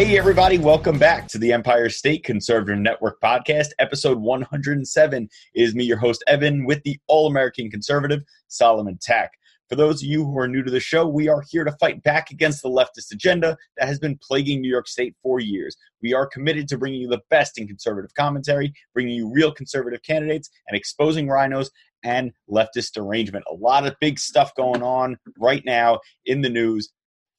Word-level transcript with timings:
Hey, 0.00 0.16
everybody, 0.16 0.56
welcome 0.56 0.98
back 0.98 1.28
to 1.28 1.36
the 1.36 1.52
Empire 1.52 1.90
State 1.90 2.24
Conservative 2.24 2.78
Network 2.78 3.20
podcast. 3.20 3.66
Episode 3.78 4.16
107 4.16 5.28
is 5.54 5.74
me, 5.74 5.84
your 5.84 5.98
host, 5.98 6.24
Evan, 6.26 6.64
with 6.64 6.82
the 6.84 6.98
All 7.06 7.26
American 7.26 7.70
Conservative, 7.70 8.22
Solomon 8.48 8.98
Tack. 9.02 9.32
For 9.68 9.76
those 9.76 10.02
of 10.02 10.08
you 10.08 10.24
who 10.24 10.38
are 10.38 10.48
new 10.48 10.62
to 10.62 10.70
the 10.70 10.80
show, 10.80 11.06
we 11.06 11.28
are 11.28 11.44
here 11.50 11.64
to 11.64 11.76
fight 11.78 12.02
back 12.02 12.30
against 12.30 12.62
the 12.62 12.70
leftist 12.70 13.12
agenda 13.12 13.58
that 13.76 13.88
has 13.88 13.98
been 13.98 14.18
plaguing 14.26 14.62
New 14.62 14.70
York 14.70 14.88
State 14.88 15.14
for 15.22 15.38
years. 15.38 15.76
We 16.00 16.14
are 16.14 16.26
committed 16.26 16.66
to 16.68 16.78
bringing 16.78 17.02
you 17.02 17.08
the 17.08 17.20
best 17.28 17.58
in 17.58 17.66
conservative 17.66 18.14
commentary, 18.14 18.72
bringing 18.94 19.14
you 19.14 19.30
real 19.30 19.52
conservative 19.52 20.02
candidates, 20.02 20.48
and 20.68 20.78
exposing 20.78 21.26
RINOs 21.26 21.68
and 22.04 22.32
leftist 22.50 22.92
derangement. 22.94 23.44
A 23.50 23.54
lot 23.54 23.86
of 23.86 23.94
big 24.00 24.18
stuff 24.18 24.54
going 24.54 24.82
on 24.82 25.18
right 25.38 25.62
now 25.66 26.00
in 26.24 26.40
the 26.40 26.48
news. 26.48 26.88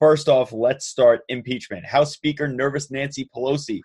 First 0.02 0.28
off, 0.28 0.52
let's 0.52 0.84
start 0.84 1.20
impeachment. 1.28 1.86
House 1.86 2.12
Speaker 2.12 2.48
Nervous 2.48 2.90
Nancy 2.90 3.30
Pelosi 3.32 3.82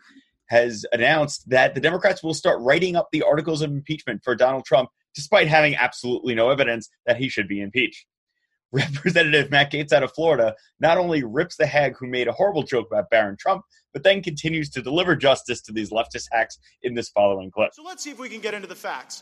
has 0.47 0.83
announced 0.91 1.47
that 1.47 1.75
the 1.75 1.79
Democrats 1.79 2.23
will 2.23 2.33
start 2.33 2.59
writing 2.61 2.95
up 2.95 3.09
the 3.11 3.21
articles 3.21 3.61
of 3.61 3.69
impeachment 3.69 4.23
for 4.23 4.33
Donald 4.35 4.65
Trump, 4.65 4.89
despite 5.13 5.47
having 5.47 5.75
absolutely 5.75 6.33
no 6.33 6.49
evidence 6.49 6.89
that 7.05 7.17
he 7.17 7.29
should 7.29 7.47
be 7.47 7.61
impeached. 7.61 8.07
Representative 8.71 9.51
Matt 9.51 9.71
Gaetz 9.71 9.93
out 9.93 10.01
of 10.01 10.11
Florida 10.11 10.55
not 10.79 10.97
only 10.97 11.23
rips 11.23 11.55
the 11.55 11.67
hag 11.67 11.95
who 11.99 12.07
made 12.07 12.27
a 12.27 12.31
horrible 12.31 12.63
joke 12.63 12.87
about 12.87 13.11
Barron 13.11 13.37
Trump, 13.39 13.61
but 13.93 14.01
then 14.01 14.23
continues 14.23 14.71
to 14.71 14.81
deliver 14.81 15.15
justice 15.15 15.61
to 15.61 15.71
these 15.71 15.91
leftist 15.91 16.29
hacks 16.31 16.57
in 16.81 16.95
this 16.95 17.09
following 17.09 17.51
clip. 17.51 17.75
So 17.75 17.83
let's 17.83 18.03
see 18.03 18.09
if 18.09 18.17
we 18.17 18.27
can 18.27 18.41
get 18.41 18.55
into 18.55 18.67
the 18.67 18.73
facts. 18.73 19.21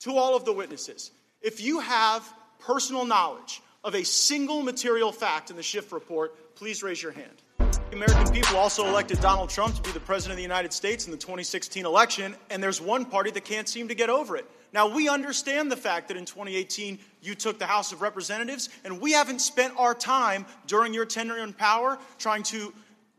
To 0.00 0.18
all 0.18 0.36
of 0.36 0.44
the 0.44 0.52
witnesses, 0.52 1.10
if 1.40 1.62
you 1.62 1.80
have 1.80 2.30
personal 2.60 3.06
knowledge 3.06 3.62
of 3.84 3.94
a 3.94 4.02
single 4.02 4.62
material 4.62 5.12
fact 5.12 5.50
in 5.50 5.56
the 5.56 5.62
Schiff 5.62 5.92
report, 5.92 6.56
please 6.56 6.82
raise 6.82 7.02
your 7.02 7.12
hand. 7.12 7.42
The 7.58 7.96
American 7.96 8.32
people 8.32 8.56
also 8.56 8.86
elected 8.86 9.20
Donald 9.20 9.50
Trump 9.50 9.74
to 9.76 9.82
be 9.82 9.92
the 9.92 10.00
President 10.00 10.32
of 10.32 10.36
the 10.38 10.42
United 10.42 10.72
States 10.72 11.04
in 11.04 11.10
the 11.10 11.18
2016 11.18 11.84
election, 11.84 12.34
and 12.50 12.62
there's 12.62 12.80
one 12.80 13.04
party 13.04 13.30
that 13.30 13.44
can't 13.44 13.68
seem 13.68 13.86
to 13.88 13.94
get 13.94 14.08
over 14.08 14.36
it. 14.36 14.50
Now, 14.72 14.88
we 14.88 15.08
understand 15.08 15.70
the 15.70 15.76
fact 15.76 16.08
that 16.08 16.16
in 16.16 16.24
2018 16.24 16.98
you 17.22 17.34
took 17.34 17.58
the 17.58 17.66
House 17.66 17.92
of 17.92 18.00
Representatives, 18.00 18.70
and 18.84 19.00
we 19.00 19.12
haven't 19.12 19.40
spent 19.40 19.74
our 19.76 19.94
time 19.94 20.46
during 20.66 20.94
your 20.94 21.04
tenure 21.04 21.38
in 21.38 21.52
power 21.52 21.98
trying 22.18 22.42
to 22.44 22.72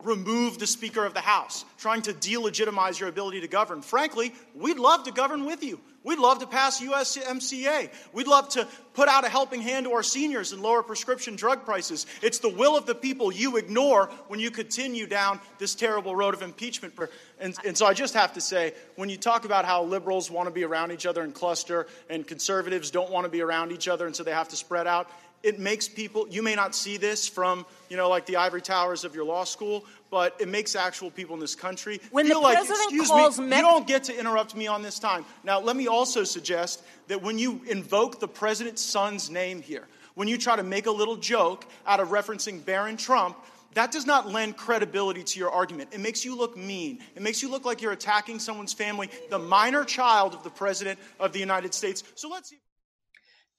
remove 0.03 0.59
the 0.59 0.67
Speaker 0.67 1.05
of 1.05 1.13
the 1.13 1.22
House, 1.22 1.63
trying 1.77 2.02
to 2.02 2.13
delegitimize 2.13 3.00
your 3.00 3.07
ability 3.07 3.39
to 3.41 3.47
govern. 3.47 3.81
Frankly, 3.81 4.33
we'd 4.53 4.79
love 4.79 5.03
to 5.03 5.11
govern 5.11 5.45
with 5.45 5.63
you. 5.63 5.79
We'd 6.06 6.20
love 6.20 6.39
to 6.39 6.48
pass 6.48 6.80
USMCA. 6.80 7.89
We'd 8.14 8.28
love 8.28 8.50
to 8.50 8.67
put 8.94 9.09
out 9.09 9.25
a 9.25 9.30
helping 9.30 9.59
hand 9.59 9.88
to 9.88 9.94
our 9.94 10.03
seniors 10.03 10.52
and 10.52 10.62
lower 10.62 10.84
prescription 10.84 11.36
drug 11.36 11.66
prices. 11.66 12.06
It's 12.22 12.38
the 12.38 12.50
will 12.50 12.78
of 12.78 12.86
the 12.86 12.94
people 12.94 13.34
you 13.34 13.58
ignore 13.58 14.12
when 14.28 14.39
you 14.39 14.52
continue 14.52 15.08
down 15.08 15.39
this 15.58 15.73
terrible 15.73 16.16
road 16.16 16.36
of 16.36 16.44
impeachment. 16.44 16.94
And, 17.39 17.56
and 17.66 17.75
so 17.75 17.88
I 17.88 17.95
just 17.95 18.14
have 18.14 18.34
to 18.34 18.42
say, 18.42 18.73
when 18.95 19.09
you 19.09 19.17
talk 19.17 19.45
about 19.45 19.66
how 19.66 19.84
liberals 19.84 20.30
want 20.30 20.47
to 20.47 20.53
be 20.53 20.64
around 20.64 20.92
each 20.92 21.08
other 21.08 21.23
and 21.23 21.34
cluster, 21.34 21.88
and 22.08 22.25
conservatives 22.25 22.92
don't 22.92 23.12
want 23.12 23.25
to 23.25 23.30
be 23.30 23.42
around 23.42 23.72
each 23.72 23.88
other, 23.88 24.06
and 24.06 24.16
so 24.16 24.23
they 24.23 24.31
have 24.31 24.50
to 24.50 24.56
spread 24.56 24.86
out, 24.86 25.09
it 25.42 25.59
makes 25.59 25.88
people, 25.88 26.28
you 26.30 26.42
may 26.42 26.56
not 26.56 26.73
see 26.73 26.97
this 26.97 27.28
from, 27.28 27.66
you 27.90 27.97
know, 27.97 28.09
like 28.09 28.25
the 28.25 28.36
ivory 28.38 28.62
towers 28.62 29.03
of 29.03 29.14
your 29.14 29.25
law 29.25 29.44
school, 29.44 29.86
but 30.16 30.33
it 30.39 30.47
makes 30.47 30.77
actual 30.77 31.11
people 31.11 31.33
in 31.33 31.41
this 31.41 31.55
country 31.55 31.99
when 32.09 32.25
feel 32.25 32.39
the 32.39 32.47
like, 32.47 32.55
president 32.55 32.83
excuse 32.85 33.09
calls 33.09 33.38
me, 33.38 33.47
me- 33.47 33.58
you 33.58 33.61
don't 33.61 33.85
get 33.85 34.05
to 34.05 34.17
interrupt 34.17 34.55
me 34.55 34.66
on 34.66 34.81
this 34.81 34.97
time. 34.97 35.25
Now, 35.44 35.59
let 35.59 35.75
me 35.75 35.88
also 35.88 36.23
suggest 36.23 36.83
that 37.09 37.22
when 37.22 37.38
you 37.38 37.59
invoke 37.67 38.22
the 38.22 38.28
president's 38.29 38.81
son's 38.81 39.29
name 39.29 39.62
here, 39.62 39.90
when 40.13 40.29
you 40.29 40.38
try 40.38 40.56
to 40.56 40.63
make 40.63 40.85
a 40.85 40.91
little 40.91 41.17
joke 41.17 41.66
out 41.85 42.00
of 42.00 42.12
referencing 42.12 42.63
Barron 42.63 42.95
Trump, 42.95 43.35
that 43.73 43.91
does 43.91 44.06
not 44.06 44.29
lend 44.29 44.56
credibility 44.56 45.22
to 45.22 45.38
your 45.38 45.51
argument. 45.51 45.90
It 45.91 46.00
makes 46.00 46.23
you 46.23 46.34
look 46.34 46.56
mean. 46.56 47.00
It 47.17 47.22
makes 47.22 47.41
you 47.41 47.51
look 47.51 47.66
like 47.66 47.81
you're 47.81 47.91
attacking 47.91 48.40
someone's 48.40 48.72
family, 48.72 49.09
the 49.29 49.40
minor 49.40 49.84
child 49.84 50.34
of 50.34 50.45
the 50.45 50.50
President 50.50 50.97
of 51.19 51.34
the 51.34 51.40
United 51.40 51.73
States. 51.73 52.06
So 52.16 52.29
let's 52.29 52.50
see. 52.50 52.61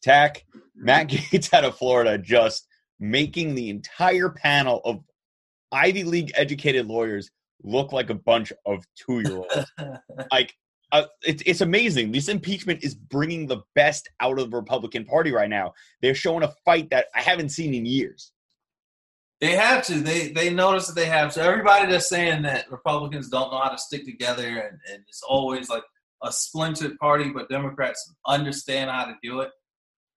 Tack, 0.02 0.47
Matt 0.75 1.08
Gaetz 1.10 1.52
out 1.52 1.66
of 1.66 1.76
Florida 1.76 2.16
just 2.16 2.66
making 2.98 3.56
the 3.56 3.69
entire 3.69 4.31
panel 4.31 4.81
of 4.86 5.02
Ivy 5.72 6.04
League 6.04 6.32
educated 6.34 6.87
lawyers 6.87 7.31
look 7.62 7.93
like 7.93 8.10
a 8.10 8.15
bunch 8.15 8.53
of 8.65 8.84
two 8.97 9.21
year 9.21 9.38
olds. 9.38 9.72
like, 10.32 10.54
uh, 10.93 11.04
it's, 11.22 11.43
it's 11.47 11.60
amazing. 11.60 12.12
This 12.12 12.28
impeachment 12.28 12.84
is 12.84 12.94
bringing 12.94 13.47
the 13.47 13.62
best 13.75 14.09
out 14.21 14.38
of 14.38 14.50
the 14.50 14.56
Republican 14.56 15.05
Party 15.05 15.32
right 15.32 15.50
now. 15.50 15.72
They're 16.00 16.15
showing 16.15 16.44
a 16.44 16.53
fight 16.65 16.91
that 16.91 17.06
I 17.15 17.21
haven't 17.21 17.50
seen 17.50 17.75
in 17.75 17.87
years. 17.87 18.32
They 19.41 19.53
have 19.53 19.84
to. 19.87 20.00
They 20.00 20.28
they 20.28 20.49
notice 20.49 20.87
that 20.87 20.94
they 20.94 21.06
have 21.06 21.34
to. 21.34 21.43
Everybody 21.43 21.91
that's 21.91 22.09
saying 22.09 22.43
that 22.43 22.71
Republicans 22.71 23.28
don't 23.28 23.50
know 23.50 23.59
how 23.59 23.69
to 23.69 23.76
stick 23.76 24.06
together 24.06 24.47
and, 24.47 24.78
and 24.91 25.05
it's 25.09 25.22
always 25.22 25.69
like 25.69 25.82
a 26.22 26.32
splintered 26.32 26.97
party, 26.99 27.31
but 27.31 27.50
Democrats 27.50 28.15
understand 28.26 28.91
how 28.91 29.05
to 29.05 29.15
do 29.22 29.41
it. 29.41 29.50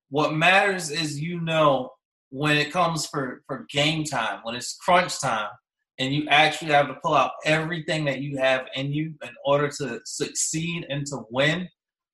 What 0.10 0.34
matters 0.34 0.90
is 0.90 1.20
you 1.20 1.42
know 1.42 1.92
when 2.30 2.58
it 2.58 2.72
comes 2.72 3.06
for, 3.06 3.42
for 3.48 3.66
game 3.72 4.04
time, 4.04 4.40
when 4.44 4.56
it's 4.56 4.76
crunch 4.76 5.20
time, 5.20 5.50
and 5.98 6.14
you 6.14 6.28
actually 6.30 6.72
have 6.72 6.88
to 6.88 6.96
pull 7.04 7.14
out 7.14 7.32
everything 7.46 8.06
that 8.06 8.22
you 8.22 8.38
have 8.38 8.66
in 8.76 8.94
you 8.94 9.14
in 9.22 9.30
order 9.46 9.68
to 9.68 10.00
succeed 10.06 10.86
and 10.90 11.06
to 11.08 11.24
win 11.30 11.68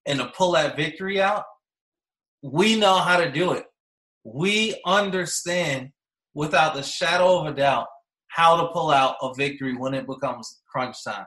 and 0.08 0.20
to 0.20 0.26
pull 0.36 0.54
that 0.54 0.76
victory 0.76 1.22
out, 1.22 1.44
we 2.42 2.76
know 2.76 2.96
how 2.96 3.18
to 3.18 3.32
do 3.32 3.52
it. 3.52 3.66
We 4.24 4.82
understand 4.86 5.92
without 6.34 6.74
the 6.74 6.82
shadow 6.82 7.40
of 7.40 7.48
a 7.48 7.56
doubt 7.56 7.88
how 8.28 8.60
to 8.60 8.68
pull 8.74 8.92
out 8.92 9.16
a 9.22 9.34
victory 9.36 9.76
when 9.76 9.94
it 9.94 10.08
becomes 10.08 10.62
crunch 10.68 11.04
time. 11.04 11.26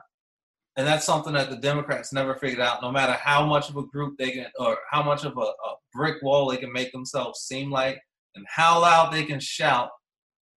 And 0.75 0.85
that's 0.85 1.05
something 1.05 1.33
that 1.33 1.49
the 1.49 1.57
Democrats 1.57 2.13
never 2.13 2.35
figured 2.35 2.61
out, 2.61 2.81
no 2.81 2.91
matter 2.91 3.13
how 3.13 3.45
much 3.45 3.69
of 3.69 3.77
a 3.77 3.87
group 3.87 4.17
they 4.17 4.31
can, 4.31 4.45
or 4.59 4.77
how 4.91 5.01
much 5.01 5.25
of 5.25 5.37
a, 5.37 5.41
a 5.41 5.75
brick 5.93 6.21
wall 6.21 6.49
they 6.49 6.57
can 6.57 6.71
make 6.71 6.91
themselves 6.91 7.39
seem 7.39 7.71
like, 7.71 7.99
and 8.35 8.45
how 8.47 8.81
loud 8.81 9.11
they 9.11 9.23
can 9.23 9.39
shout. 9.39 9.89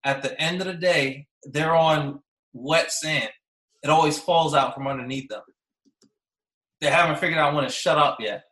At 0.04 0.22
the 0.22 0.38
end 0.40 0.60
of 0.60 0.66
the 0.66 0.74
day, 0.74 1.26
they're 1.44 1.76
on 1.76 2.20
wet 2.52 2.90
sand. 2.92 3.30
It 3.82 3.90
always 3.90 4.18
falls 4.18 4.54
out 4.54 4.74
from 4.74 4.86
underneath 4.86 5.28
them. 5.28 5.42
They 6.80 6.90
haven't 6.90 7.18
figured 7.18 7.38
out 7.38 7.54
when 7.54 7.64
to 7.64 7.70
shut 7.70 7.98
up 7.98 8.18
yet. 8.20 8.44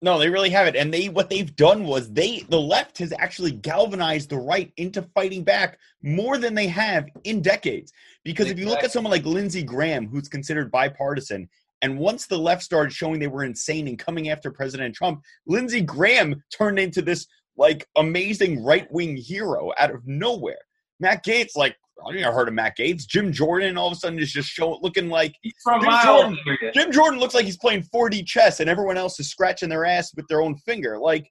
No, 0.00 0.18
they 0.18 0.28
really 0.28 0.50
haven't. 0.50 0.74
And 0.74 0.92
they 0.92 1.08
what 1.08 1.30
they've 1.30 1.54
done 1.54 1.84
was 1.84 2.12
they 2.12 2.40
the 2.48 2.60
left 2.60 2.98
has 2.98 3.12
actually 3.18 3.52
galvanized 3.52 4.30
the 4.30 4.36
right 4.36 4.72
into 4.76 5.02
fighting 5.14 5.44
back 5.44 5.78
more 6.02 6.38
than 6.38 6.54
they 6.54 6.66
have 6.66 7.08
in 7.22 7.40
decades. 7.40 7.92
Because 8.24 8.50
if 8.50 8.58
you 8.58 8.66
look 8.66 8.82
at 8.82 8.90
someone 8.90 9.12
like 9.12 9.24
Lindsey 9.24 9.62
Graham, 9.62 10.08
who's 10.08 10.28
considered 10.28 10.72
bipartisan, 10.72 11.48
and 11.82 11.98
once 11.98 12.26
the 12.26 12.38
left 12.38 12.62
started 12.64 12.92
showing 12.92 13.20
they 13.20 13.28
were 13.28 13.44
insane 13.44 13.86
and 13.86 13.98
coming 13.98 14.28
after 14.28 14.50
President 14.50 14.94
Trump, 14.94 15.22
Lindsey 15.46 15.80
Graham 15.80 16.42
turned 16.52 16.80
into 16.80 17.00
this 17.00 17.26
like 17.56 17.86
amazing 17.96 18.62
right 18.64 18.90
wing 18.90 19.16
hero 19.16 19.72
out 19.78 19.90
of 19.94 20.06
nowhere. 20.06 20.58
Matt 21.00 21.24
Gaetz, 21.24 21.56
like 21.56 21.76
I 22.06 22.12
never 22.12 22.34
heard 22.34 22.48
of 22.48 22.54
Matt 22.54 22.76
Gaetz. 22.78 23.06
Jim 23.06 23.32
Jordan 23.32 23.76
all 23.76 23.88
of 23.88 23.92
a 23.92 23.96
sudden 23.96 24.18
is 24.18 24.32
just 24.32 24.48
showing 24.48 24.78
looking 24.82 25.08
like 25.08 25.34
Jim 25.82 25.90
Jordan. 26.04 26.38
Jim 26.74 26.92
Jordan 26.92 27.20
looks 27.20 27.34
like 27.34 27.44
he's 27.44 27.56
playing 27.56 27.82
4D 27.94 28.26
chess 28.26 28.60
and 28.60 28.68
everyone 28.70 28.96
else 28.96 29.18
is 29.20 29.30
scratching 29.30 29.68
their 29.68 29.84
ass 29.84 30.12
with 30.14 30.26
their 30.28 30.42
own 30.42 30.56
finger. 30.56 30.98
Like, 30.98 31.30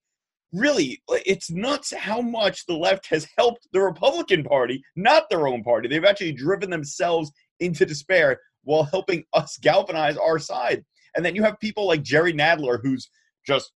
really, 0.54 1.02
it's 1.10 1.50
nuts 1.50 1.94
how 1.94 2.22
much 2.22 2.66
the 2.66 2.76
left 2.76 3.08
has 3.08 3.28
helped 3.38 3.68
the 3.74 3.82
Republican 3.82 4.44
Party, 4.44 4.84
not 4.96 5.30
their 5.30 5.48
own 5.48 5.64
party. 5.64 5.88
They've 5.88 6.06
actually 6.06 6.34
driven 6.34 6.70
themselves 6.70 7.32
into 7.60 7.86
despair 7.86 8.40
while 8.64 8.84
helping 8.84 9.24
us 9.34 9.58
galvanize 9.58 10.18
our 10.18 10.40
side. 10.40 10.84
And 11.16 11.26
then 11.26 11.36
you 11.36 11.44
have 11.44 11.60
people 11.60 11.88
like 11.88 12.04
Jerry 12.04 12.34
Nadler, 12.34 12.80
who's 12.82 13.10
just 13.46 13.72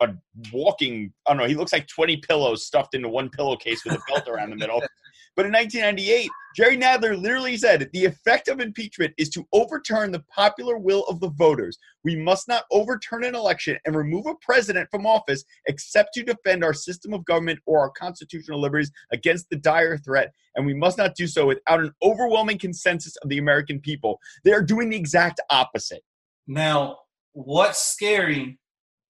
a 0.00 0.08
walking, 0.52 1.12
I 1.26 1.32
don't 1.32 1.42
know, 1.42 1.48
he 1.48 1.54
looks 1.54 1.72
like 1.72 1.86
20 1.86 2.18
pillows 2.18 2.66
stuffed 2.66 2.94
into 2.94 3.08
one 3.08 3.28
pillowcase 3.28 3.84
with 3.84 3.94
a 3.94 4.00
belt 4.08 4.28
around 4.28 4.50
the 4.50 4.56
middle. 4.56 4.82
But 5.36 5.46
in 5.46 5.52
1998, 5.52 6.28
Jerry 6.56 6.76
Nadler 6.76 7.18
literally 7.18 7.56
said 7.56 7.88
the 7.92 8.04
effect 8.04 8.48
of 8.48 8.60
impeachment 8.60 9.14
is 9.16 9.28
to 9.30 9.46
overturn 9.52 10.10
the 10.10 10.24
popular 10.34 10.76
will 10.76 11.04
of 11.04 11.20
the 11.20 11.30
voters. 11.30 11.78
We 12.02 12.16
must 12.16 12.48
not 12.48 12.64
overturn 12.72 13.24
an 13.24 13.36
election 13.36 13.78
and 13.86 13.94
remove 13.94 14.26
a 14.26 14.34
president 14.42 14.88
from 14.90 15.06
office 15.06 15.44
except 15.66 16.14
to 16.14 16.24
defend 16.24 16.64
our 16.64 16.74
system 16.74 17.12
of 17.12 17.24
government 17.24 17.60
or 17.64 17.78
our 17.78 17.90
constitutional 17.90 18.60
liberties 18.60 18.90
against 19.12 19.48
the 19.50 19.56
dire 19.56 19.96
threat. 19.96 20.32
And 20.56 20.66
we 20.66 20.74
must 20.74 20.98
not 20.98 21.14
do 21.14 21.26
so 21.26 21.46
without 21.46 21.80
an 21.80 21.92
overwhelming 22.02 22.58
consensus 22.58 23.16
of 23.18 23.28
the 23.28 23.38
American 23.38 23.80
people. 23.80 24.18
They 24.44 24.52
are 24.52 24.62
doing 24.62 24.90
the 24.90 24.96
exact 24.96 25.40
opposite. 25.48 26.02
Now, 26.48 26.98
what's 27.32 27.78
scary 27.80 28.58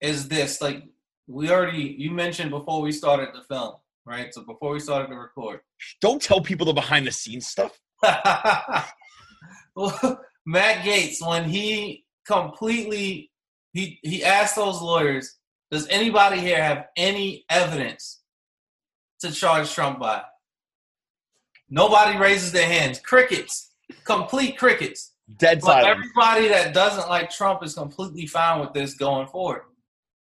is 0.01 0.29
this. 0.29 0.61
Like 0.61 0.85
we 1.27 1.51
already 1.51 1.95
you 1.99 2.11
mentioned 2.11 2.51
before 2.51 2.81
we 2.81 2.93
started 2.93 3.29
the 3.35 3.43
film, 3.43 3.75
right? 4.05 4.33
So 4.35 4.43
before 4.43 4.73
we 4.73 4.81
started 4.81 5.09
to 5.09 5.17
record. 5.17 5.61
Don't 6.01 6.21
tell 6.21 6.41
people 6.41 6.67
the 6.67 6.73
behind 6.73 7.07
the 7.07 7.13
scenes 7.13 7.47
stuff. 7.47 7.79
well, 9.77 10.21
Matt 10.47 10.85
Gaetz, 10.85 11.27
when 11.27 11.45
he 11.49 12.05
completely 12.27 13.31
he 13.73 13.99
he 14.03 14.25
asked 14.25 14.57
those 14.57 14.81
lawyers, 14.83 15.37
does 15.71 15.87
anybody 15.89 16.41
here 16.41 16.63
have 16.63 16.87
any 16.97 17.45
evidence 17.49 18.21
to 19.21 19.31
charge 19.31 19.73
Trump 19.73 20.01
by? 20.01 20.23
Nobody 21.69 22.19
raises 22.19 22.53
their 22.53 22.67
hands. 22.67 22.99
Crickets. 22.99 23.71
complete 24.05 24.59
crickets. 24.59 25.13
Dead 25.39 25.61
But 25.61 25.67
silence. 25.67 25.89
everybody 25.91 26.49
that 26.49 26.75
doesn't 26.75 27.09
like 27.09 27.31
Trump 27.31 27.63
is 27.63 27.75
completely 27.75 28.27
fine 28.27 28.61
with 28.61 28.73
this 28.73 28.95
going 28.95 29.29
forward. 29.29 29.63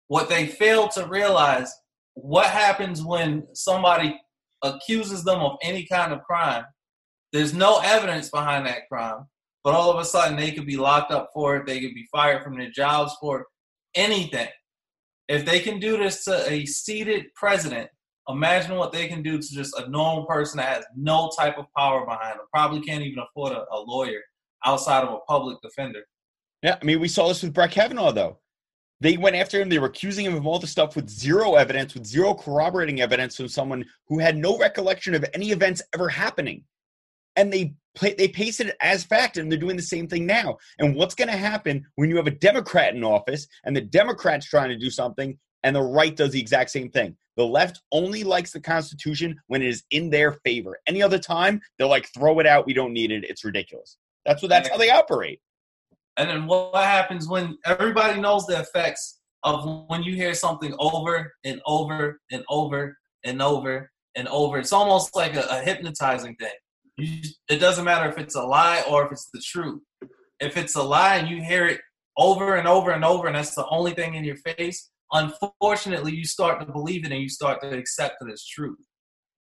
What 0.09 0.27
they 0.27 0.47
fail 0.47 0.87
to 0.89 1.05
realize, 1.05 1.71
what 2.15 2.47
happens 2.47 3.03
when 3.03 3.47
somebody 3.53 4.19
accuses 4.63 5.23
them 5.23 5.39
of 5.39 5.57
any 5.61 5.85
kind 5.85 6.11
of 6.11 6.23
crime? 6.23 6.65
There's 7.31 7.53
no 7.53 7.79
evidence 7.83 8.29
behind 8.29 8.65
that 8.65 8.89
crime, 8.91 9.27
but 9.63 9.75
all 9.75 9.91
of 9.91 9.99
a 9.99 10.05
sudden 10.05 10.35
they 10.35 10.51
could 10.51 10.65
be 10.65 10.77
locked 10.77 11.11
up 11.11 11.29
for 11.31 11.57
it. 11.57 11.67
They 11.67 11.79
could 11.79 11.93
be 11.93 12.07
fired 12.11 12.43
from 12.43 12.57
their 12.57 12.71
jobs 12.71 13.15
for 13.21 13.41
it, 13.41 13.45
anything. 13.93 14.47
If 15.27 15.45
they 15.45 15.59
can 15.59 15.79
do 15.79 15.95
this 15.97 16.23
to 16.23 16.51
a 16.51 16.65
seated 16.65 17.27
president, 17.35 17.87
imagine 18.27 18.77
what 18.77 18.91
they 18.91 19.07
can 19.07 19.21
do 19.21 19.37
to 19.37 19.47
just 19.47 19.77
a 19.77 19.87
normal 19.89 20.25
person 20.25 20.57
that 20.57 20.75
has 20.75 20.85
no 20.95 21.29
type 21.37 21.59
of 21.59 21.65
power 21.77 22.03
behind 22.03 22.39
them, 22.39 22.47
probably 22.51 22.81
can't 22.81 23.03
even 23.03 23.19
afford 23.19 23.53
a, 23.53 23.63
a 23.71 23.79
lawyer 23.79 24.21
outside 24.65 25.03
of 25.03 25.13
a 25.13 25.19
public 25.27 25.59
defender. 25.61 26.01
Yeah, 26.63 26.79
I 26.81 26.83
mean, 26.83 26.99
we 26.99 27.07
saw 27.07 27.27
this 27.27 27.43
with 27.43 27.53
Brett 27.53 27.69
Kavanaugh, 27.69 28.11
though. 28.11 28.39
They 29.01 29.15
went 29.15 29.35
after 29.35 29.61
him. 29.61 29.69
They 29.69 29.79
were 29.79 29.87
accusing 29.87 30.25
him 30.25 30.35
of 30.35 30.45
all 30.45 30.59
the 30.59 30.67
stuff 30.67 30.95
with 30.95 31.09
zero 31.09 31.55
evidence, 31.55 31.93
with 31.93 32.05
zero 32.05 32.33
corroborating 32.33 33.01
evidence 33.01 33.37
from 33.37 33.47
someone 33.47 33.85
who 34.07 34.19
had 34.19 34.37
no 34.37 34.57
recollection 34.57 35.15
of 35.15 35.25
any 35.33 35.51
events 35.51 35.81
ever 35.93 36.09
happening. 36.09 36.65
And 37.35 37.53
they 37.53 37.75
play, 37.95 38.13
they 38.13 38.27
pasted 38.27 38.67
it 38.67 38.77
as 38.81 39.05
fact, 39.05 39.37
and 39.37 39.49
they're 39.49 39.57
doing 39.57 39.77
the 39.77 39.81
same 39.81 40.07
thing 40.07 40.25
now. 40.25 40.57
And 40.79 40.95
what's 40.95 41.15
going 41.15 41.29
to 41.29 41.37
happen 41.37 41.85
when 41.95 42.09
you 42.09 42.17
have 42.17 42.27
a 42.27 42.31
Democrat 42.31 42.93
in 42.93 43.03
office 43.03 43.47
and 43.63 43.75
the 43.75 43.81
Democrats 43.81 44.45
trying 44.45 44.69
to 44.69 44.77
do 44.77 44.89
something, 44.89 45.37
and 45.63 45.75
the 45.75 45.81
right 45.81 46.15
does 46.15 46.31
the 46.31 46.39
exact 46.39 46.69
same 46.69 46.89
thing? 46.89 47.15
The 47.37 47.45
left 47.45 47.81
only 47.93 48.25
likes 48.25 48.51
the 48.51 48.59
Constitution 48.59 49.39
when 49.47 49.61
it 49.61 49.69
is 49.69 49.83
in 49.91 50.09
their 50.09 50.33
favor. 50.43 50.77
Any 50.87 51.01
other 51.01 51.19
time, 51.19 51.61
they're 51.77 51.87
like, 51.87 52.09
throw 52.13 52.39
it 52.39 52.45
out. 52.45 52.65
We 52.65 52.73
don't 52.73 52.91
need 52.91 53.11
it. 53.11 53.23
It's 53.23 53.45
ridiculous. 53.45 53.97
That's 54.25 54.41
what. 54.41 54.49
That's 54.49 54.67
how 54.67 54.77
they 54.77 54.89
operate. 54.89 55.39
And 56.19 56.29
then 56.29 56.47
what 56.47 56.75
happens 56.83 57.29
when 57.29 57.57
everybody 57.65 58.19
knows 58.19 58.45
the 58.45 58.59
effects 58.59 59.21
of 59.43 59.85
when 59.87 60.03
you 60.03 60.15
hear 60.15 60.33
something 60.33 60.75
over 60.77 61.31
and 61.45 61.61
over 61.65 62.19
and 62.29 62.43
over 62.49 62.97
and 63.23 63.41
over 63.41 63.89
and 64.17 64.27
over? 64.27 64.57
It's 64.59 64.73
almost 64.73 65.15
like 65.15 65.37
a, 65.37 65.43
a 65.49 65.61
hypnotizing 65.61 66.35
thing. 66.35 66.51
You, 66.97 67.21
it 67.49 67.59
doesn't 67.59 67.85
matter 67.85 68.09
if 68.09 68.17
it's 68.17 68.35
a 68.35 68.43
lie 68.43 68.83
or 68.89 69.05
if 69.05 69.13
it's 69.13 69.29
the 69.33 69.41
truth. 69.41 69.81
If 70.41 70.57
it's 70.57 70.75
a 70.75 70.83
lie 70.83 71.15
and 71.15 71.29
you 71.29 71.41
hear 71.41 71.65
it 71.65 71.79
over 72.17 72.57
and 72.57 72.67
over 72.67 72.91
and 72.91 73.05
over, 73.05 73.27
and 73.27 73.35
that's 73.37 73.55
the 73.55 73.67
only 73.69 73.91
thing 73.91 74.15
in 74.15 74.25
your 74.25 74.35
face, 74.57 74.89
unfortunately, 75.13 76.13
you 76.13 76.25
start 76.25 76.59
to 76.59 76.65
believe 76.69 77.05
it 77.05 77.13
and 77.13 77.21
you 77.21 77.29
start 77.29 77.61
to 77.61 77.69
accept 77.69 78.17
it 78.19 78.29
as 78.29 78.45
truth. 78.45 78.85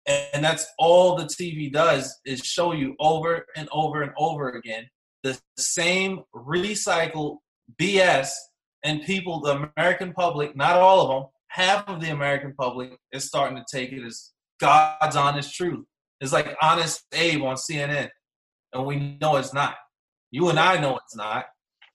And 0.07 0.41
that's 0.41 0.65
all 0.79 1.17
the 1.17 1.25
TV 1.25 1.69
does 1.69 2.17
is 2.25 2.39
show 2.39 2.71
you 2.71 2.95
over 3.01 3.45
and 3.57 3.67
over 3.73 4.03
and 4.03 4.13
over 4.17 4.51
again 4.51 4.87
the 5.23 5.39
same 5.57 6.21
recycled 6.35 7.37
BS, 7.79 8.29
and 8.83 9.03
people, 9.03 9.41
the 9.41 9.69
American 9.77 10.13
public, 10.13 10.55
not 10.55 10.77
all 10.77 11.01
of 11.01 11.09
them, 11.09 11.29
half 11.49 11.87
of 11.87 12.01
the 12.01 12.09
American 12.09 12.53
public 12.57 12.97
is 13.11 13.25
starting 13.25 13.57
to 13.57 13.65
take 13.71 13.91
it 13.91 14.03
as 14.05 14.31
God's 14.59 15.15
honest 15.15 15.53
truth. 15.53 15.85
It's 16.19 16.33
like 16.33 16.55
Honest 16.61 17.03
Abe 17.13 17.43
on 17.43 17.55
CNN, 17.55 18.09
and 18.73 18.85
we 18.85 19.17
know 19.19 19.37
it's 19.37 19.53
not. 19.53 19.75
You 20.31 20.49
and 20.49 20.59
I 20.59 20.79
know 20.79 20.97
it's 20.97 21.15
not. 21.15 21.45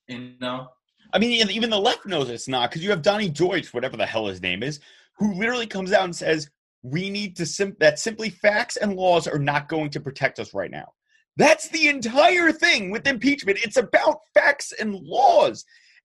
You 0.08 0.34
know, 0.40 0.68
I 1.12 1.18
mean, 1.18 1.48
even 1.50 1.70
the 1.70 1.78
left 1.78 2.06
knows 2.06 2.28
it's 2.28 2.48
not 2.48 2.70
because 2.70 2.84
you 2.84 2.90
have 2.90 3.02
Donnie 3.02 3.30
George, 3.30 3.72
whatever 3.72 3.96
the 3.96 4.06
hell 4.06 4.26
his 4.26 4.42
name 4.42 4.62
is, 4.62 4.80
who 5.18 5.34
literally 5.34 5.66
comes 5.66 5.92
out 5.92 6.04
and 6.04 6.14
says, 6.14 6.50
"We 6.82 7.10
need 7.10 7.36
to 7.36 7.46
sim- 7.46 7.76
that 7.80 7.98
simply 7.98 8.30
facts 8.30 8.76
and 8.76 8.96
laws 8.96 9.26
are 9.26 9.38
not 9.38 9.68
going 9.68 9.90
to 9.90 10.00
protect 10.00 10.38
us 10.38 10.54
right 10.54 10.70
now." 10.70 10.92
That's 11.36 11.68
the 11.68 11.88
entire 11.88 12.50
thing 12.52 12.90
with 12.90 13.06
impeachment. 13.06 13.58
It's 13.62 13.76
about 13.76 14.20
facts 14.34 14.72
and 14.72 14.94
laws, 14.94 15.64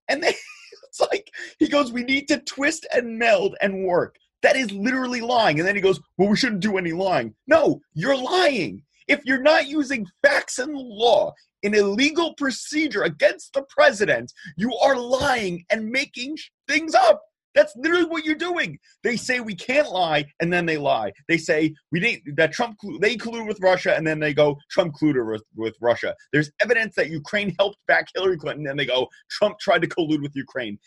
and 0.09 0.23
it's 0.25 0.99
like 0.99 1.31
he 1.59 1.67
goes, 1.67 1.91
"We 1.91 2.03
need 2.03 2.27
to 2.27 2.39
twist 2.39 2.85
and 2.93 3.17
meld 3.17 3.55
and 3.61 3.85
work." 3.85 4.17
That 4.43 4.55
is 4.55 4.71
literally 4.71 5.21
lying, 5.21 5.59
and 5.59 5.67
then 5.67 5.75
he 5.75 5.81
goes, 5.81 5.99
"Well, 6.17 6.29
we 6.29 6.35
shouldn't 6.35 6.61
do 6.61 6.77
any 6.77 6.91
lying." 6.91 7.33
No, 7.47 7.81
you're 7.93 8.17
lying. 8.17 8.83
If 9.07 9.21
you're 9.25 9.41
not 9.41 9.67
using 9.67 10.07
facts 10.21 10.59
and 10.59 10.73
law 10.73 11.33
in 11.63 11.75
a 11.75 11.81
legal 11.81 12.33
procedure 12.35 13.03
against 13.03 13.53
the 13.53 13.63
president, 13.63 14.31
you 14.57 14.73
are 14.77 14.97
lying 14.97 15.65
and 15.69 15.89
making 15.89 16.37
things 16.67 16.93
up. 16.93 17.21
That's 17.53 17.75
literally 17.75 18.06
what 18.06 18.24
you're 18.24 18.36
doing. 18.36 18.80
They 19.03 19.18
say 19.18 19.39
we 19.39 19.56
can't 19.56 19.92
lie, 19.92 20.25
and 20.39 20.51
then 20.51 20.65
they 20.65 20.77
lie. 20.77 21.12
They 21.27 21.38
say 21.38 21.74
we 21.92 22.00
didn't 22.00 22.36
that 22.38 22.53
Trump 22.53 22.77
they 23.01 23.18
collude 23.18 23.48
with 23.48 23.59
Russia, 23.62 23.95
and 23.95 24.06
then 24.06 24.19
they 24.19 24.33
go 24.33 24.57
Trump 24.69 24.95
colluded 24.95 25.30
with, 25.30 25.44
with 25.56 25.75
Russia. 25.81 26.15
There's 26.31 26.51
evidence 26.62 26.95
that 26.95 27.09
Ukraine 27.09 27.56
helped 27.59 27.77
back 27.88 28.07
Hillary 28.15 28.38
Clinton, 28.38 28.68
and 28.68 28.80
they 28.80 28.86
go 28.86 29.07
Trump 29.30 29.59
tried 29.59 29.81
to 29.81 29.88
collude 29.88 30.21
with 30.21 30.36
Ukraine. 30.36 30.80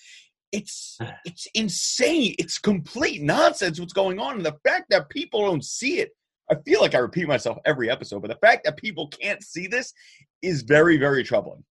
It's 0.52 0.98
it's 1.24 1.46
insane. 1.54 2.34
It's 2.38 2.58
complete 2.58 3.22
nonsense 3.22 3.78
what's 3.78 3.92
going 3.92 4.18
on, 4.18 4.36
and 4.36 4.46
the 4.46 4.56
fact 4.64 4.86
that 4.90 5.08
people 5.10 5.42
don't 5.42 5.64
see 5.64 6.00
it. 6.00 6.10
I 6.50 6.56
feel 6.66 6.82
like 6.82 6.94
I 6.94 6.98
repeat 6.98 7.26
myself 7.26 7.56
every 7.64 7.90
episode, 7.90 8.20
but 8.20 8.28
the 8.28 8.46
fact 8.46 8.64
that 8.66 8.76
people 8.76 9.08
can't 9.08 9.42
see 9.42 9.66
this 9.66 9.94
is 10.42 10.60
very, 10.60 10.98
very 10.98 11.24
troubling. 11.24 11.64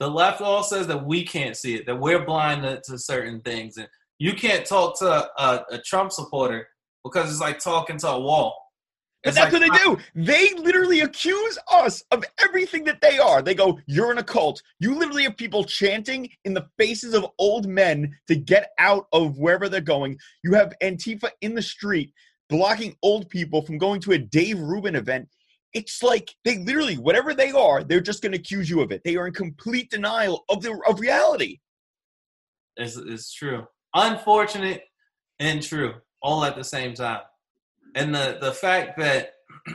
the 0.00 0.10
left 0.10 0.40
all 0.40 0.64
says 0.64 0.88
that 0.88 1.06
we 1.06 1.24
can't 1.24 1.56
see 1.56 1.76
it, 1.76 1.86
that 1.86 1.94
we're 1.94 2.24
blind 2.24 2.62
to, 2.62 2.80
to 2.86 2.98
certain 2.98 3.40
things, 3.42 3.76
and 3.76 3.86
you 4.20 4.34
can't 4.34 4.66
talk 4.66 4.98
to 4.98 5.06
a, 5.42 5.64
a 5.70 5.78
Trump 5.78 6.12
supporter 6.12 6.68
because 7.02 7.30
it's 7.30 7.40
like 7.40 7.58
talking 7.58 7.96
to 7.98 8.08
a 8.08 8.20
wall. 8.20 8.54
But 9.24 9.34
that's 9.34 9.52
like- 9.52 9.62
what 9.62 9.72
they 9.72 9.78
do. 9.78 9.98
They 10.14 10.54
literally 10.54 11.00
accuse 11.00 11.58
us 11.72 12.04
of 12.10 12.24
everything 12.38 12.84
that 12.84 13.00
they 13.00 13.18
are. 13.18 13.42
They 13.42 13.54
go, 13.54 13.80
You're 13.86 14.12
in 14.12 14.18
a 14.18 14.22
cult. 14.22 14.62
You 14.78 14.94
literally 14.94 15.24
have 15.24 15.36
people 15.36 15.64
chanting 15.64 16.30
in 16.44 16.54
the 16.54 16.68
faces 16.78 17.14
of 17.14 17.26
old 17.38 17.66
men 17.66 18.14
to 18.28 18.36
get 18.36 18.70
out 18.78 19.08
of 19.12 19.38
wherever 19.38 19.68
they're 19.68 19.80
going. 19.80 20.18
You 20.44 20.52
have 20.54 20.74
Antifa 20.82 21.30
in 21.40 21.54
the 21.54 21.62
street 21.62 22.12
blocking 22.50 22.96
old 23.02 23.28
people 23.30 23.62
from 23.62 23.78
going 23.78 24.00
to 24.02 24.12
a 24.12 24.18
Dave 24.18 24.58
Rubin 24.58 24.96
event. 24.96 25.28
It's 25.72 26.02
like 26.02 26.34
they 26.44 26.58
literally, 26.58 26.98
whatever 26.98 27.32
they 27.32 27.52
are, 27.52 27.84
they're 27.84 28.00
just 28.00 28.22
going 28.22 28.32
to 28.32 28.38
accuse 28.38 28.68
you 28.68 28.80
of 28.80 28.90
it. 28.92 29.02
They 29.04 29.16
are 29.16 29.26
in 29.26 29.32
complete 29.32 29.90
denial 29.90 30.44
of 30.50 30.62
the 30.62 30.78
of 30.86 31.00
reality. 31.00 31.60
It's, 32.76 32.96
it's 32.96 33.32
true. 33.32 33.66
Unfortunate 33.94 34.84
and 35.38 35.62
true, 35.62 35.94
all 36.22 36.44
at 36.44 36.56
the 36.56 36.64
same 36.64 36.94
time. 36.94 37.22
And 37.94 38.14
the, 38.14 38.38
the 38.40 38.52
fact 38.52 38.98
that 38.98 39.34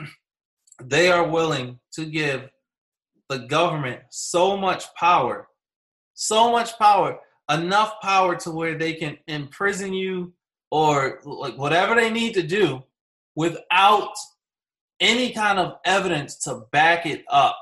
they 0.82 1.10
are 1.10 1.28
willing 1.28 1.78
to 1.92 2.04
give 2.04 2.48
the 3.28 3.38
government 3.38 4.00
so 4.10 4.56
much 4.56 4.84
power, 4.94 5.48
so 6.14 6.50
much 6.50 6.78
power, 6.78 7.18
enough 7.50 8.00
power 8.00 8.36
to 8.36 8.50
where 8.50 8.76
they 8.76 8.94
can 8.94 9.18
imprison 9.26 9.92
you 9.92 10.32
or 10.70 11.20
like 11.24 11.56
whatever 11.56 11.94
they 11.94 12.10
need 12.10 12.34
to 12.34 12.42
do 12.42 12.82
without 13.34 14.14
any 15.00 15.32
kind 15.32 15.58
of 15.58 15.76
evidence 15.84 16.36
to 16.38 16.62
back 16.72 17.06
it 17.06 17.24
up 17.30 17.56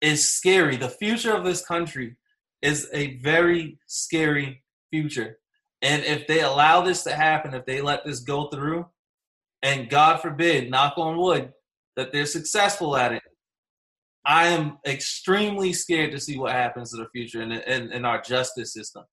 is 0.00 0.28
scary. 0.28 0.76
The 0.76 0.88
future 0.88 1.34
of 1.34 1.44
this 1.44 1.64
country 1.64 2.16
is 2.62 2.88
a 2.92 3.16
very 3.18 3.78
scary 3.86 4.62
future. 4.90 5.38
And 5.82 6.04
if 6.04 6.26
they 6.26 6.40
allow 6.40 6.80
this 6.80 7.04
to 7.04 7.14
happen, 7.14 7.54
if 7.54 7.64
they 7.64 7.80
let 7.80 8.04
this 8.04 8.20
go 8.20 8.48
through, 8.48 8.86
and 9.62 9.88
God 9.88 10.20
forbid, 10.20 10.70
knock 10.70 10.94
on 10.96 11.16
wood, 11.16 11.52
that 11.96 12.12
they're 12.12 12.26
successful 12.26 12.96
at 12.96 13.12
it, 13.12 13.22
I 14.24 14.48
am 14.48 14.78
extremely 14.86 15.72
scared 15.72 16.12
to 16.12 16.20
see 16.20 16.38
what 16.38 16.52
happens 16.52 16.92
in 16.92 17.00
the 17.00 17.08
future 17.10 17.42
in, 17.42 17.52
in, 17.52 17.92
in 17.92 18.04
our 18.04 18.20
justice 18.20 18.72
system. 18.72 19.04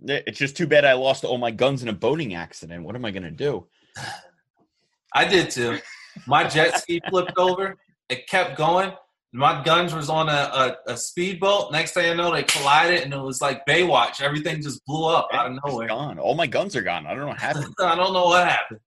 It's 0.00 0.38
just 0.38 0.56
too 0.56 0.66
bad 0.66 0.84
I 0.84 0.94
lost 0.94 1.24
all 1.24 1.38
my 1.38 1.50
guns 1.50 1.82
in 1.82 1.88
a 1.88 1.92
boating 1.92 2.34
accident. 2.34 2.84
What 2.84 2.94
am 2.94 3.04
I 3.04 3.10
going 3.10 3.22
to 3.22 3.30
do? 3.30 3.66
I 5.14 5.24
did 5.24 5.50
too. 5.50 5.78
My 6.26 6.44
jet 6.44 6.78
ski 6.78 7.00
flipped 7.08 7.38
over. 7.38 7.76
It 8.08 8.26
kept 8.26 8.56
going. 8.56 8.92
My 9.36 9.64
guns 9.64 9.92
was 9.92 10.08
on 10.08 10.28
a, 10.28 10.76
a, 10.86 10.92
a 10.92 10.96
speedboat. 10.96 11.72
Next 11.72 11.90
thing 11.90 12.08
I 12.08 12.14
know, 12.14 12.32
they 12.32 12.44
collided, 12.44 13.02
and 13.02 13.12
it 13.12 13.18
was 13.18 13.40
like 13.40 13.66
Baywatch. 13.66 14.20
Everything 14.20 14.62
just 14.62 14.86
blew 14.86 15.08
up 15.08 15.26
out 15.32 15.50
of 15.50 15.58
nowhere. 15.64 15.88
gone. 15.88 16.20
All 16.20 16.36
my 16.36 16.46
guns 16.46 16.76
are 16.76 16.82
gone. 16.82 17.04
I 17.04 17.10
don't 17.10 17.22
know 17.22 17.26
what 17.26 17.40
happened. 17.40 17.74
I 17.80 17.96
don't 17.96 18.12
know 18.12 18.26
what 18.26 18.46
happened. 18.46 18.78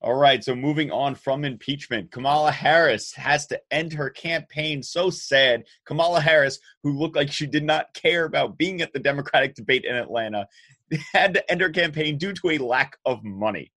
All 0.00 0.14
right, 0.14 0.44
so 0.44 0.54
moving 0.54 0.92
on 0.92 1.16
from 1.16 1.44
impeachment, 1.44 2.12
Kamala 2.12 2.52
Harris 2.52 3.12
has 3.14 3.48
to 3.48 3.60
end 3.72 3.92
her 3.94 4.08
campaign. 4.08 4.84
So 4.84 5.10
sad. 5.10 5.64
Kamala 5.84 6.20
Harris, 6.20 6.60
who 6.84 6.96
looked 6.96 7.16
like 7.16 7.32
she 7.32 7.48
did 7.48 7.64
not 7.64 7.92
care 7.94 8.24
about 8.24 8.56
being 8.56 8.82
at 8.82 8.92
the 8.92 9.00
Democratic 9.00 9.56
debate 9.56 9.84
in 9.84 9.96
Atlanta, 9.96 10.46
had 11.12 11.34
to 11.34 11.50
end 11.50 11.60
her 11.60 11.70
campaign 11.70 12.18
due 12.18 12.32
to 12.34 12.50
a 12.50 12.58
lack 12.58 12.96
of 13.04 13.24
money. 13.24 13.72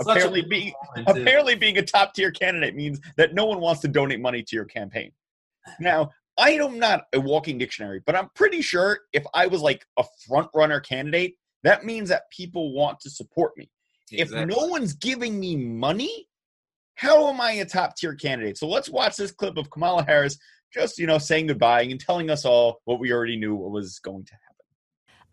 Apparently, 0.00 0.42
being 0.42 0.72
apparently 1.06 1.54
being 1.54 1.78
a 1.78 1.82
top 1.82 2.14
tier 2.14 2.30
candidate 2.30 2.74
means 2.74 3.00
that 3.16 3.34
no 3.34 3.44
one 3.44 3.60
wants 3.60 3.80
to 3.82 3.88
donate 3.88 4.20
money 4.20 4.42
to 4.42 4.56
your 4.56 4.64
campaign. 4.64 5.12
Now, 5.80 6.10
I 6.38 6.50
am 6.50 6.78
not 6.78 7.04
a 7.12 7.20
walking 7.20 7.58
dictionary, 7.58 8.02
but 8.04 8.16
I'm 8.16 8.28
pretty 8.34 8.60
sure 8.62 9.00
if 9.12 9.24
I 9.34 9.46
was 9.46 9.62
like 9.62 9.86
a 9.98 10.04
front 10.26 10.48
runner 10.54 10.80
candidate, 10.80 11.36
that 11.62 11.84
means 11.84 12.08
that 12.08 12.30
people 12.30 12.72
want 12.72 13.00
to 13.00 13.10
support 13.10 13.56
me 13.56 13.70
if 14.10 14.30
no 14.30 14.66
one's 14.66 14.94
giving 14.94 15.38
me 15.38 15.56
money, 15.56 16.28
how 16.94 17.28
am 17.28 17.40
I 17.40 17.52
a 17.52 17.64
top 17.64 17.96
tier 17.96 18.14
candidate? 18.14 18.58
So 18.58 18.68
let's 18.68 18.88
watch 18.88 19.16
this 19.16 19.32
clip 19.32 19.56
of 19.56 19.70
Kamala 19.70 20.04
Harris 20.04 20.38
just, 20.72 20.98
you 20.98 21.06
know, 21.06 21.18
saying 21.18 21.48
goodbye 21.48 21.82
and 21.82 22.00
telling 22.00 22.30
us 22.30 22.44
all 22.44 22.80
what 22.84 23.00
we 23.00 23.12
already 23.12 23.36
knew 23.36 23.54
what 23.54 23.70
was 23.70 23.98
going 24.00 24.24
to 24.24 24.32
happen. 24.32 24.43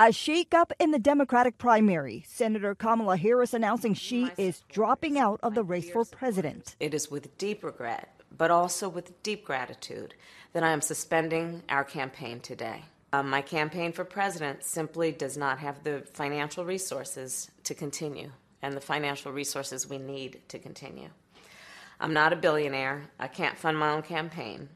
A 0.01 0.05
shakeup 0.05 0.71
in 0.79 0.89
the 0.89 0.97
Democratic 0.97 1.59
primary. 1.59 2.25
Senator 2.27 2.73
Kamala 2.73 3.17
Harris 3.17 3.53
announcing 3.53 3.93
she 3.93 4.31
is 4.35 4.63
dropping 4.67 5.19
out 5.19 5.39
of 5.43 5.53
the 5.53 5.63
race 5.63 5.91
for 5.91 6.05
president. 6.05 6.75
It 6.79 6.95
is 6.95 7.11
with 7.11 7.37
deep 7.37 7.63
regret, 7.63 8.19
but 8.35 8.49
also 8.49 8.89
with 8.89 9.21
deep 9.21 9.45
gratitude, 9.45 10.15
that 10.53 10.63
I 10.63 10.71
am 10.71 10.81
suspending 10.81 11.61
our 11.69 11.83
campaign 11.83 12.39
today. 12.39 12.85
Um, 13.13 13.29
my 13.29 13.43
campaign 13.43 13.91
for 13.91 14.03
president 14.03 14.63
simply 14.63 15.11
does 15.11 15.37
not 15.37 15.59
have 15.59 15.83
the 15.83 16.01
financial 16.13 16.65
resources 16.65 17.51
to 17.65 17.75
continue 17.75 18.31
and 18.63 18.75
the 18.75 18.81
financial 18.81 19.31
resources 19.31 19.87
we 19.87 19.99
need 19.99 20.41
to 20.47 20.57
continue. 20.57 21.09
I'm 21.99 22.13
not 22.13 22.33
a 22.33 22.37
billionaire. 22.37 23.03
I 23.19 23.27
can't 23.27 23.55
fund 23.55 23.77
my 23.77 23.91
own 23.91 24.01
campaign. 24.01 24.67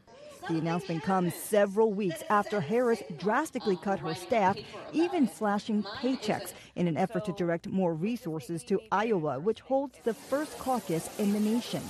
The 0.48 0.58
announcement 0.58 1.02
comes 1.02 1.34
several 1.34 1.92
weeks 1.92 2.22
after 2.30 2.60
Harris 2.60 3.02
drastically 3.18 3.76
cut 3.76 3.98
her 3.98 4.14
staff, 4.14 4.56
even 4.92 5.28
slashing 5.28 5.82
paychecks 5.82 6.52
in 6.76 6.86
an 6.86 6.96
effort 6.96 7.24
to 7.24 7.32
direct 7.32 7.66
more 7.66 7.94
resources 7.94 8.62
to 8.64 8.80
Iowa, 8.92 9.40
which 9.40 9.60
holds 9.60 9.98
the 10.04 10.14
first 10.14 10.56
caucus 10.58 11.10
in 11.18 11.32
the 11.32 11.40
nation. 11.40 11.82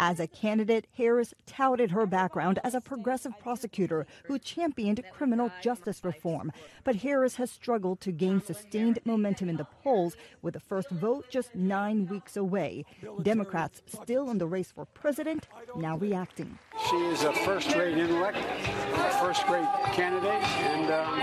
As 0.00 0.20
a 0.20 0.28
candidate, 0.28 0.86
Harris 0.96 1.34
touted 1.44 1.90
her 1.90 2.06
background 2.06 2.60
as 2.62 2.74
a 2.74 2.80
progressive 2.80 3.38
prosecutor 3.40 4.06
who 4.24 4.38
championed 4.38 5.02
criminal 5.12 5.50
justice 5.60 6.04
reform. 6.04 6.52
But 6.84 6.96
Harris 6.96 7.34
has 7.36 7.50
struggled 7.50 8.00
to 8.02 8.12
gain 8.12 8.40
sustained 8.40 9.00
momentum 9.04 9.48
in 9.48 9.56
the 9.56 9.66
polls, 9.82 10.16
with 10.40 10.54
the 10.54 10.60
first 10.60 10.90
vote 10.90 11.26
just 11.28 11.54
nine 11.54 12.06
weeks 12.06 12.36
away. 12.36 12.84
Democrats 13.22 13.82
still 13.86 14.30
in 14.30 14.38
the 14.38 14.46
race 14.46 14.70
for 14.70 14.84
president, 14.84 15.48
now 15.74 15.96
reacting. 15.96 16.58
She 16.88 16.96
is 16.96 17.24
a 17.24 17.32
first 17.32 17.74
rate 17.74 17.98
intellect, 17.98 18.38
a 18.38 19.10
first 19.20 19.48
rate 19.48 19.68
candidate, 19.92 20.44
and 20.44 20.90
um, 20.92 21.20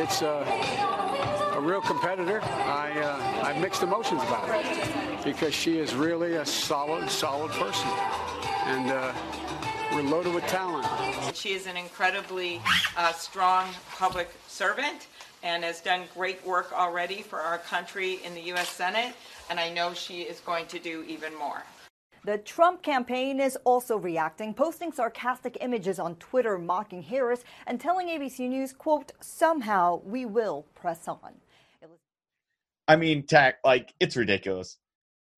it's 0.00 0.22
a, 0.22 1.05
a, 1.56 1.60
real 1.60 1.80
competitor. 1.80 2.40
I, 2.42 2.92
uh, 3.00 3.44
I 3.44 3.52
have 3.52 3.62
mixed 3.62 3.82
emotions 3.82 4.22
about 4.22 4.48
it 4.50 5.24
because 5.24 5.54
she 5.54 5.78
is 5.78 5.94
really 5.94 6.34
a 6.34 6.44
solid, 6.44 7.08
solid 7.10 7.50
person. 7.52 7.88
And 8.66 8.90
uh, 8.90 9.12
we're 9.94 10.02
loaded 10.02 10.34
with 10.34 10.44
talent. 10.46 10.86
She 11.34 11.52
is 11.52 11.66
an 11.66 11.76
incredibly 11.76 12.60
uh, 12.96 13.12
strong 13.12 13.68
public 13.96 14.28
servant 14.46 15.08
and 15.42 15.64
has 15.64 15.80
done 15.80 16.02
great 16.14 16.44
work 16.46 16.72
already 16.72 17.22
for 17.22 17.40
our 17.40 17.58
country 17.58 18.20
in 18.24 18.34
the 18.34 18.42
U.S. 18.42 18.68
Senate, 18.68 19.14
and 19.48 19.60
I 19.60 19.72
know 19.72 19.94
she 19.94 20.22
is 20.22 20.40
going 20.40 20.66
to 20.66 20.78
do 20.78 21.04
even 21.08 21.36
more. 21.38 21.62
The 22.24 22.38
Trump 22.38 22.82
campaign 22.82 23.38
is 23.38 23.56
also 23.62 23.96
reacting, 23.96 24.52
posting 24.52 24.90
sarcastic 24.90 25.58
images 25.60 26.00
on 26.00 26.16
Twitter 26.16 26.58
mocking 26.58 27.02
Harris 27.02 27.44
and 27.68 27.80
telling 27.80 28.08
ABC 28.08 28.48
News, 28.48 28.72
quote, 28.72 29.12
somehow 29.20 30.00
we 30.04 30.26
will 30.26 30.66
press 30.74 31.06
on. 31.06 31.34
I 32.88 32.96
mean, 32.96 33.26
tack, 33.26 33.56
like, 33.64 33.92
it's 34.00 34.16
ridiculous. 34.16 34.78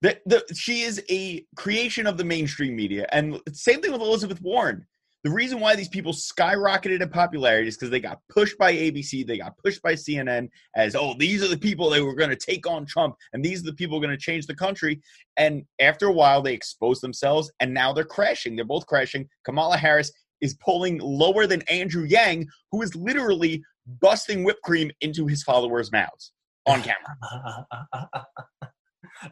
The, 0.02 0.19
the, 0.26 0.45
she 0.55 0.83
is 0.83 1.02
a 1.11 1.45
creation 1.57 2.07
of 2.07 2.17
the 2.17 2.25
mainstream 2.25 2.76
media. 2.76 3.07
And 3.11 3.40
same 3.52 3.81
thing 3.81 3.93
with 3.93 4.00
Elizabeth 4.00 4.40
Warren. 4.40 4.87
The 5.25 5.31
reason 5.31 5.59
why 5.59 5.75
these 5.75 5.88
people 5.88 6.12
skyrocketed 6.12 7.02
in 7.02 7.09
popularity 7.09 7.69
is 7.69 7.76
because 7.76 7.90
they 7.90 7.99
got 7.99 8.21
pushed 8.28 8.57
by 8.57 8.73
ABC, 8.73 9.26
they 9.26 9.38
got 9.38 9.59
pushed 9.59 9.83
by 9.83 9.95
CNN 9.95 10.49
as, 10.76 10.95
oh, 10.95 11.14
these 11.19 11.43
are 11.43 11.49
the 11.49 11.59
people 11.59 11.90
that 11.90 12.05
were 12.05 12.14
going 12.14 12.31
to 12.31 12.37
take 12.37 12.69
on 12.69 12.87
Trump, 12.87 13.17
and 13.33 13.45
these 13.45 13.62
are 13.62 13.67
the 13.67 13.75
people 13.75 13.99
going 13.99 14.12
to 14.12 14.17
change 14.17 14.47
the 14.47 14.55
country. 14.55 15.00
And 15.37 15.64
after 15.81 16.07
a 16.07 16.12
while, 16.12 16.40
they 16.40 16.55
exposed 16.55 17.02
themselves, 17.02 17.50
and 17.59 17.75
now 17.75 17.93
they're 17.93 18.05
crashing. 18.05 18.55
They're 18.55 18.64
both 18.64 18.87
crashing. 18.87 19.28
Kamala 19.45 19.76
Harris 19.76 20.12
is 20.40 20.55
polling 20.62 20.99
lower 20.99 21.49
than 21.49 21.62
Andrew 21.62 22.05
Yang, 22.05 22.47
who 22.71 22.83
is 22.83 22.95
literally 22.95 23.64
busting 24.00 24.45
whipped 24.45 24.62
cream 24.62 24.93
into 25.00 25.26
his 25.26 25.43
followers' 25.43 25.90
mouths 25.90 26.33
on 26.68 26.82
camera. 26.82 27.16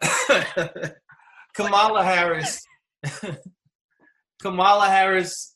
Kamala 1.55 2.05
Harris. 2.05 2.65
Kamala 4.43 4.89
Harris 4.89 5.55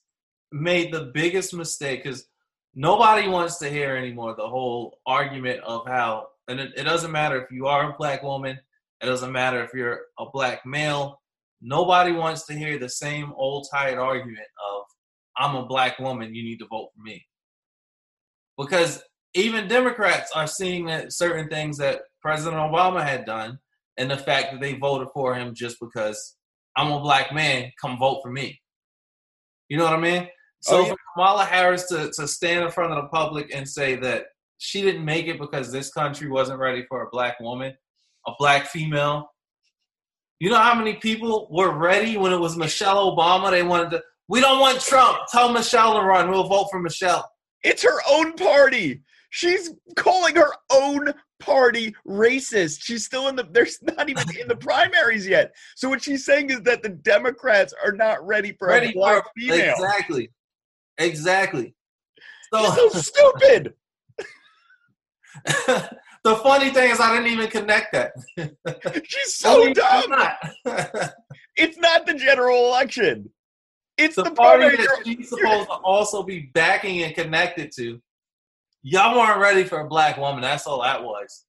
made 0.53 0.93
the 0.93 1.11
biggest 1.15 1.55
mistake 1.55 2.03
because 2.03 2.27
nobody 2.75 3.29
wants 3.29 3.59
to 3.59 3.69
hear 3.69 3.97
anymore 3.97 4.35
the 4.37 4.49
whole 4.49 4.99
argument 5.07 5.61
of 5.65 5.87
how, 5.87 6.27
and 6.49 6.61
it, 6.61 6.73
it 6.77 6.85
doesn't 6.85 7.13
matter 7.13 7.41
if 7.43 7.51
you 7.51 7.67
are 7.67 7.91
a 7.91 7.97
black 7.99 8.23
woman, 8.23 8.59
it 9.03 9.07
doesn't 9.07 9.33
matter 9.33 9.63
if 9.63 9.71
you're 9.75 10.01
a 10.19 10.27
black 10.33 10.65
male. 10.67 11.21
Nobody 11.63 12.13
wants 12.13 12.47
to 12.47 12.55
hear 12.55 12.79
the 12.79 12.89
same 12.89 13.33
old 13.37 13.67
tired 13.71 13.99
argument 13.99 14.47
of, 14.73 14.83
I'm 15.37 15.57
a 15.57 15.67
black 15.67 15.99
woman, 15.99 16.35
you 16.35 16.43
need 16.43 16.59
to 16.59 16.67
vote 16.67 16.91
for 16.95 17.03
me. 17.03 17.25
Because 18.59 19.03
even 19.35 19.69
Democrats 19.69 20.31
are 20.35 20.47
seeing 20.47 20.87
that 20.87 21.13
certain 21.13 21.49
things 21.49 21.79
that 21.79 22.03
President 22.21 22.61
Obama 22.61 23.03
had 23.03 23.25
done 23.25 23.59
and 23.97 24.11
the 24.11 24.17
fact 24.17 24.53
that 24.53 24.61
they 24.61 24.75
voted 24.75 25.09
for 25.13 25.35
him 25.35 25.55
just 25.55 25.77
because 25.81 26.37
I'm 26.77 26.93
a 26.93 27.01
black 27.01 27.33
man, 27.33 27.71
come 27.81 27.99
vote 27.99 28.21
for 28.23 28.31
me. 28.31 28.61
You 29.69 29.77
know 29.77 29.85
what 29.85 29.95
I 29.95 30.01
mean? 30.01 30.23
Oh, 30.23 30.29
so 30.61 30.77
oh, 30.77 30.81
yeah. 30.81 30.89
for 30.89 30.97
Kamala 31.15 31.45
Harris 31.45 31.85
to, 31.89 32.11
to 32.17 32.27
stand 32.27 32.65
in 32.65 32.71
front 32.71 32.93
of 32.93 33.03
the 33.03 33.09
public 33.09 33.55
and 33.55 33.69
say 33.69 33.97
that 33.97 34.27
she 34.59 34.83
didn't 34.83 35.05
make 35.05 35.27
it 35.27 35.39
because 35.39 35.73
this 35.73 35.91
country 35.91 36.29
wasn't 36.29 36.59
ready 36.59 36.85
for 36.89 37.03
a 37.03 37.11
black 37.11 37.41
woman, 37.41 37.73
a 38.27 38.33
black 38.39 38.67
female. 38.67 39.31
You 40.39 40.51
know 40.51 40.59
how 40.59 40.75
many 40.75 40.95
people 40.95 41.49
were 41.51 41.77
ready 41.77 42.17
when 42.17 42.33
it 42.33 42.41
was 42.41 42.57
Michelle 42.57 43.15
Obama? 43.17 43.51
They 43.51 43.63
wanted 43.63 43.91
to, 43.91 44.03
we 44.29 44.41
don't 44.41 44.61
want 44.61 44.81
Trump. 44.81 45.19
Tell 45.31 45.53
Michelle 45.53 45.95
to 45.95 46.07
run. 46.07 46.31
We'll 46.31 46.49
vote 46.49 46.69
for 46.71 46.81
Michelle. 46.81 47.31
It's 47.63 47.83
her 47.83 48.01
own 48.09 48.33
party. 48.35 49.03
She's 49.31 49.71
calling 49.97 50.37
her 50.37 50.53
own 50.71 51.13
party 51.39 51.95
racist. 52.07 52.83
She's 52.83 53.05
still 53.05 53.29
in 53.29 53.37
the 53.37 53.49
there's 53.51 53.79
not 53.83 54.09
even 54.09 54.25
in 54.39 54.49
the 54.49 54.57
primaries 54.57 55.27
yet. 55.27 55.55
So 55.77 55.89
what 55.89 56.03
she's 56.03 56.25
saying 56.25 56.51
is 56.51 56.61
that 56.63 56.83
the 56.83 56.91
Democrats 56.91 57.73
are 57.85 57.93
not 57.93 58.25
ready 58.27 58.53
for 58.59 58.69
ready 58.69 58.91
a 58.91 58.93
black 58.93 59.25
for, 59.25 59.31
female. 59.37 59.75
Exactly. 59.75 60.31
Exactly. 60.99 61.75
So, 62.53 62.71
so 62.75 62.89
stupid. 63.01 63.75
the 65.45 66.37
funny 66.43 66.71
thing 66.71 66.91
is 66.91 67.01
I 67.01 67.15
didn't 67.17 67.33
even 67.33 67.49
connect 67.49 67.93
that. 67.93 68.13
She's 69.05 69.37
so 69.37 69.63
I 69.63 69.65
mean, 69.67 69.75
dumb. 69.75 70.11
Not. 70.11 70.37
it's 71.57 71.79
not 71.79 72.07
the 72.07 72.15
general 72.15 72.67
election. 72.67 73.31
It's 73.97 74.17
the, 74.17 74.25
the 74.25 74.31
party 74.31 74.77
that 74.77 75.03
she's 75.05 75.29
supposed 75.29 75.69
to 75.69 75.75
also 75.85 76.23
be 76.23 76.51
backing 76.55 77.03
and 77.03 77.15
connected 77.15 77.71
to 77.77 78.01
y'all 78.83 79.17
weren't 79.17 79.41
ready 79.41 79.65
for 79.65 79.81
a 79.81 79.89
black 79.89 80.17
woman. 80.17 80.43
That's 80.43 80.67
all 80.67 80.83
that 80.83 81.03
was. 81.03 81.45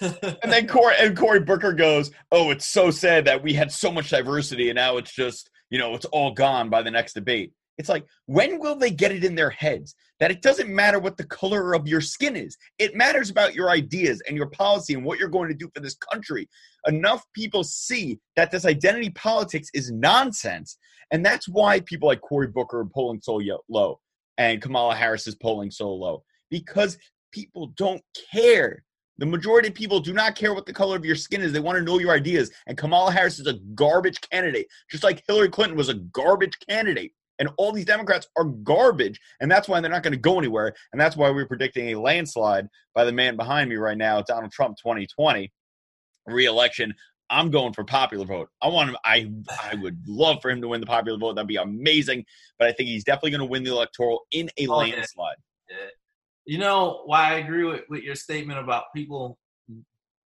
and 0.00 0.52
then 0.52 0.68
Corey 0.68 0.94
and 1.00 1.16
Cory 1.16 1.40
Booker 1.40 1.72
goes, 1.72 2.10
"Oh, 2.30 2.50
it's 2.50 2.66
so 2.66 2.90
sad 2.90 3.24
that 3.24 3.42
we 3.42 3.52
had 3.54 3.72
so 3.72 3.90
much 3.90 4.10
diversity, 4.10 4.70
and 4.70 4.76
now 4.76 4.98
it's 4.98 5.12
just 5.12 5.50
you 5.70 5.78
know 5.78 5.94
it's 5.94 6.04
all 6.06 6.32
gone 6.32 6.70
by 6.70 6.82
the 6.82 6.90
next 6.90 7.14
debate." 7.14 7.52
It's 7.76 7.88
like, 7.88 8.06
when 8.26 8.60
will 8.60 8.76
they 8.76 8.90
get 8.90 9.10
it 9.10 9.24
in 9.24 9.34
their 9.34 9.50
heads 9.50 9.96
that 10.20 10.30
it 10.30 10.42
doesn't 10.42 10.72
matter 10.72 11.00
what 11.00 11.16
the 11.16 11.26
color 11.26 11.74
of 11.74 11.88
your 11.88 12.00
skin 12.00 12.36
is? 12.36 12.56
It 12.78 12.94
matters 12.94 13.30
about 13.30 13.54
your 13.54 13.68
ideas 13.68 14.22
and 14.28 14.36
your 14.36 14.46
policy 14.46 14.94
and 14.94 15.04
what 15.04 15.18
you're 15.18 15.28
going 15.28 15.48
to 15.48 15.56
do 15.56 15.68
for 15.74 15.80
this 15.80 15.96
country. 15.96 16.48
Enough 16.86 17.24
people 17.34 17.64
see 17.64 18.20
that 18.36 18.52
this 18.52 18.64
identity 18.64 19.10
politics 19.10 19.70
is 19.74 19.90
nonsense. 19.90 20.78
And 21.10 21.26
that's 21.26 21.48
why 21.48 21.80
people 21.80 22.08
like 22.08 22.20
Cory 22.20 22.46
Booker 22.46 22.80
are 22.80 22.86
polling 22.86 23.20
so 23.20 23.40
low 23.68 23.98
and 24.38 24.60
Kamala 24.60 24.94
Harris 24.94 25.26
is 25.26 25.34
polling 25.34 25.70
so 25.70 25.92
low 25.92 26.24
because 26.50 26.98
people 27.32 27.68
don't 27.76 28.02
care. 28.32 28.84
The 29.18 29.26
majority 29.26 29.68
of 29.68 29.74
people 29.74 30.00
do 30.00 30.12
not 30.12 30.34
care 30.34 30.54
what 30.54 30.66
the 30.66 30.72
color 30.72 30.96
of 30.96 31.04
your 31.04 31.14
skin 31.14 31.40
is. 31.40 31.52
They 31.52 31.60
want 31.60 31.78
to 31.78 31.84
know 31.84 31.98
your 32.00 32.12
ideas. 32.12 32.50
And 32.66 32.76
Kamala 32.76 33.12
Harris 33.12 33.38
is 33.38 33.46
a 33.46 33.58
garbage 33.74 34.20
candidate, 34.30 34.66
just 34.90 35.04
like 35.04 35.22
Hillary 35.28 35.48
Clinton 35.48 35.76
was 35.76 35.88
a 35.88 35.94
garbage 35.94 36.58
candidate. 36.68 37.12
And 37.38 37.48
all 37.58 37.72
these 37.72 37.84
Democrats 37.84 38.28
are 38.36 38.44
garbage. 38.44 39.20
And 39.40 39.50
that's 39.50 39.68
why 39.68 39.80
they're 39.80 39.90
not 39.90 40.02
going 40.02 40.12
to 40.12 40.18
go 40.18 40.38
anywhere. 40.38 40.74
And 40.92 41.00
that's 41.00 41.16
why 41.16 41.30
we're 41.30 41.46
predicting 41.46 41.88
a 41.88 42.00
landslide 42.00 42.68
by 42.94 43.04
the 43.04 43.12
man 43.12 43.36
behind 43.36 43.70
me 43.70 43.76
right 43.76 43.98
now, 43.98 44.22
Donald 44.22 44.52
Trump 44.52 44.76
2020 44.78 45.52
reelection. 46.26 46.94
I'm 47.30 47.50
going 47.50 47.72
for 47.72 47.84
popular 47.84 48.24
vote. 48.24 48.48
I 48.60 48.68
want 48.68 48.90
him. 48.90 48.96
I 49.04 49.30
I 49.62 49.74
would 49.76 49.98
love 50.06 50.42
for 50.42 50.50
him 50.50 50.60
to 50.60 50.68
win 50.68 50.80
the 50.80 50.86
popular 50.86 51.18
vote. 51.18 51.34
That'd 51.34 51.48
be 51.48 51.56
amazing. 51.56 52.24
But 52.58 52.68
I 52.68 52.72
think 52.72 52.88
he's 52.88 53.04
definitely 53.04 53.30
going 53.30 53.40
to 53.40 53.46
win 53.46 53.64
the 53.64 53.70
electoral 53.70 54.20
in 54.30 54.50
a 54.58 54.66
oh, 54.66 54.76
landslide. 54.76 55.36
Yeah. 55.68 55.76
You 56.46 56.58
know 56.58 57.02
why 57.06 57.32
I 57.32 57.34
agree 57.36 57.64
with, 57.64 57.82
with 57.88 58.02
your 58.02 58.14
statement 58.14 58.58
about 58.58 58.92
people 58.94 59.38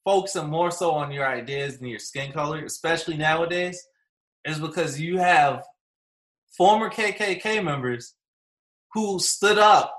focusing 0.04 0.48
more 0.48 0.70
so 0.70 0.90
on 0.90 1.12
your 1.12 1.26
ideas 1.26 1.78
than 1.78 1.88
your 1.88 2.00
skin 2.00 2.32
color, 2.32 2.64
especially 2.64 3.16
nowadays, 3.16 3.80
is 4.44 4.58
because 4.58 5.00
you 5.00 5.18
have 5.18 5.62
former 6.56 6.90
KKK 6.90 7.62
members 7.62 8.14
who 8.92 9.20
stood 9.20 9.58
up 9.58 9.96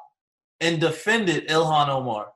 and 0.60 0.82
defended 0.82 1.48
Ilhan 1.48 1.88
Omar. 1.88 2.28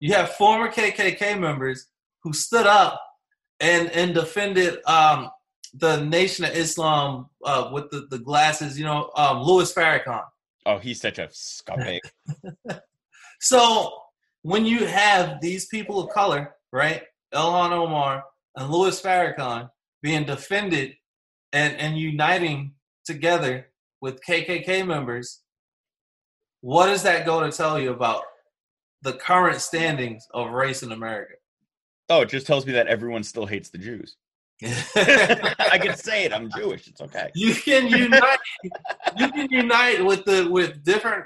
You 0.00 0.14
have 0.14 0.32
former 0.34 0.70
KKK 0.70 1.38
members 1.38 1.86
who 2.22 2.32
stood 2.32 2.66
up 2.66 3.00
and 3.60 3.90
and 3.90 4.14
defended 4.14 4.78
um, 4.86 5.30
the 5.74 6.02
Nation 6.04 6.44
of 6.44 6.54
Islam 6.54 7.28
uh, 7.44 7.70
with 7.72 7.90
the, 7.90 8.06
the 8.10 8.18
glasses. 8.18 8.78
You 8.78 8.84
know, 8.86 9.10
um, 9.16 9.42
Louis 9.42 9.72
Farrakhan. 9.72 10.24
Oh, 10.66 10.78
he's 10.78 11.00
such 11.00 11.18
a 11.18 11.28
scumbag. 11.28 12.00
so 13.40 13.92
when 14.42 14.64
you 14.64 14.86
have 14.86 15.40
these 15.40 15.66
people 15.66 16.00
of 16.00 16.10
color, 16.10 16.54
right, 16.72 17.02
Ilhan 17.34 17.72
Omar 17.72 18.24
and 18.56 18.70
Louis 18.70 19.00
Farrakhan 19.00 19.70
being 20.02 20.24
defended 20.24 20.94
and 21.52 21.76
and 21.76 21.98
uniting 21.98 22.72
together 23.04 23.68
with 24.00 24.20
KKK 24.24 24.86
members, 24.86 25.40
what 26.60 26.86
does 26.86 27.02
that 27.02 27.26
go 27.26 27.40
to 27.40 27.54
tell 27.54 27.78
you 27.78 27.90
about 27.90 28.22
the 29.02 29.12
current 29.14 29.60
standings 29.60 30.26
of 30.32 30.50
race 30.50 30.82
in 30.82 30.92
America? 30.92 31.34
Oh, 32.10 32.22
it 32.22 32.28
just 32.28 32.46
tells 32.46 32.66
me 32.66 32.72
that 32.72 32.88
everyone 32.88 33.22
still 33.22 33.46
hates 33.46 33.70
the 33.70 33.78
Jews. 33.78 34.16
I 34.62 35.78
can 35.80 35.96
say 35.96 36.24
it. 36.24 36.32
I'm 36.34 36.50
Jewish. 36.50 36.88
It's 36.88 37.00
okay. 37.00 37.30
You 37.34 37.54
can 37.54 37.86
unite. 37.86 38.38
you 39.16 39.30
can 39.30 39.48
unite 39.50 40.04
with 40.04 40.24
the 40.24 40.50
with 40.50 40.84
different 40.84 41.24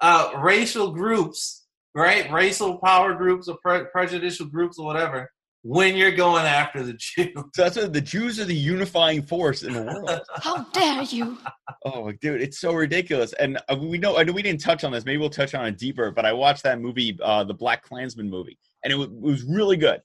uh, 0.00 0.32
racial 0.38 0.90
groups, 0.90 1.66
right? 1.94 2.30
Racial 2.30 2.78
power 2.78 3.14
groups 3.14 3.48
or 3.48 3.56
pre- 3.62 3.84
prejudicial 3.84 4.46
groups 4.46 4.78
or 4.78 4.84
whatever. 4.84 5.30
When 5.62 5.96
you're 5.96 6.14
going 6.14 6.44
after 6.44 6.82
the 6.82 6.92
Jews, 6.92 7.32
so 7.36 7.44
that's 7.56 7.76
what 7.76 7.92
the 7.92 8.00
Jews 8.00 8.38
are 8.38 8.44
the 8.44 8.54
unifying 8.54 9.22
force 9.22 9.62
in 9.62 9.72
the 9.72 9.82
world. 9.82 10.20
How 10.36 10.64
dare 10.72 11.02
you? 11.02 11.38
Oh, 11.84 12.12
dude, 12.12 12.40
it's 12.40 12.60
so 12.60 12.72
ridiculous. 12.72 13.32
And 13.32 13.58
uh, 13.68 13.76
we 13.76 13.98
know, 13.98 14.16
I 14.16 14.22
know 14.22 14.32
we 14.32 14.42
didn't 14.42 14.60
touch 14.60 14.84
on 14.84 14.92
this. 14.92 15.04
Maybe 15.04 15.18
we'll 15.18 15.30
touch 15.30 15.54
on 15.54 15.66
it 15.66 15.78
deeper. 15.78 16.12
But 16.12 16.24
I 16.24 16.32
watched 16.32 16.62
that 16.64 16.80
movie, 16.80 17.18
uh, 17.22 17.42
the 17.42 17.54
Black 17.54 17.82
Klansman 17.82 18.30
movie, 18.30 18.58
and 18.84 18.92
it 18.92 18.96
was, 18.96 19.08
it 19.08 19.20
was 19.20 19.42
really 19.42 19.76
good. 19.76 20.00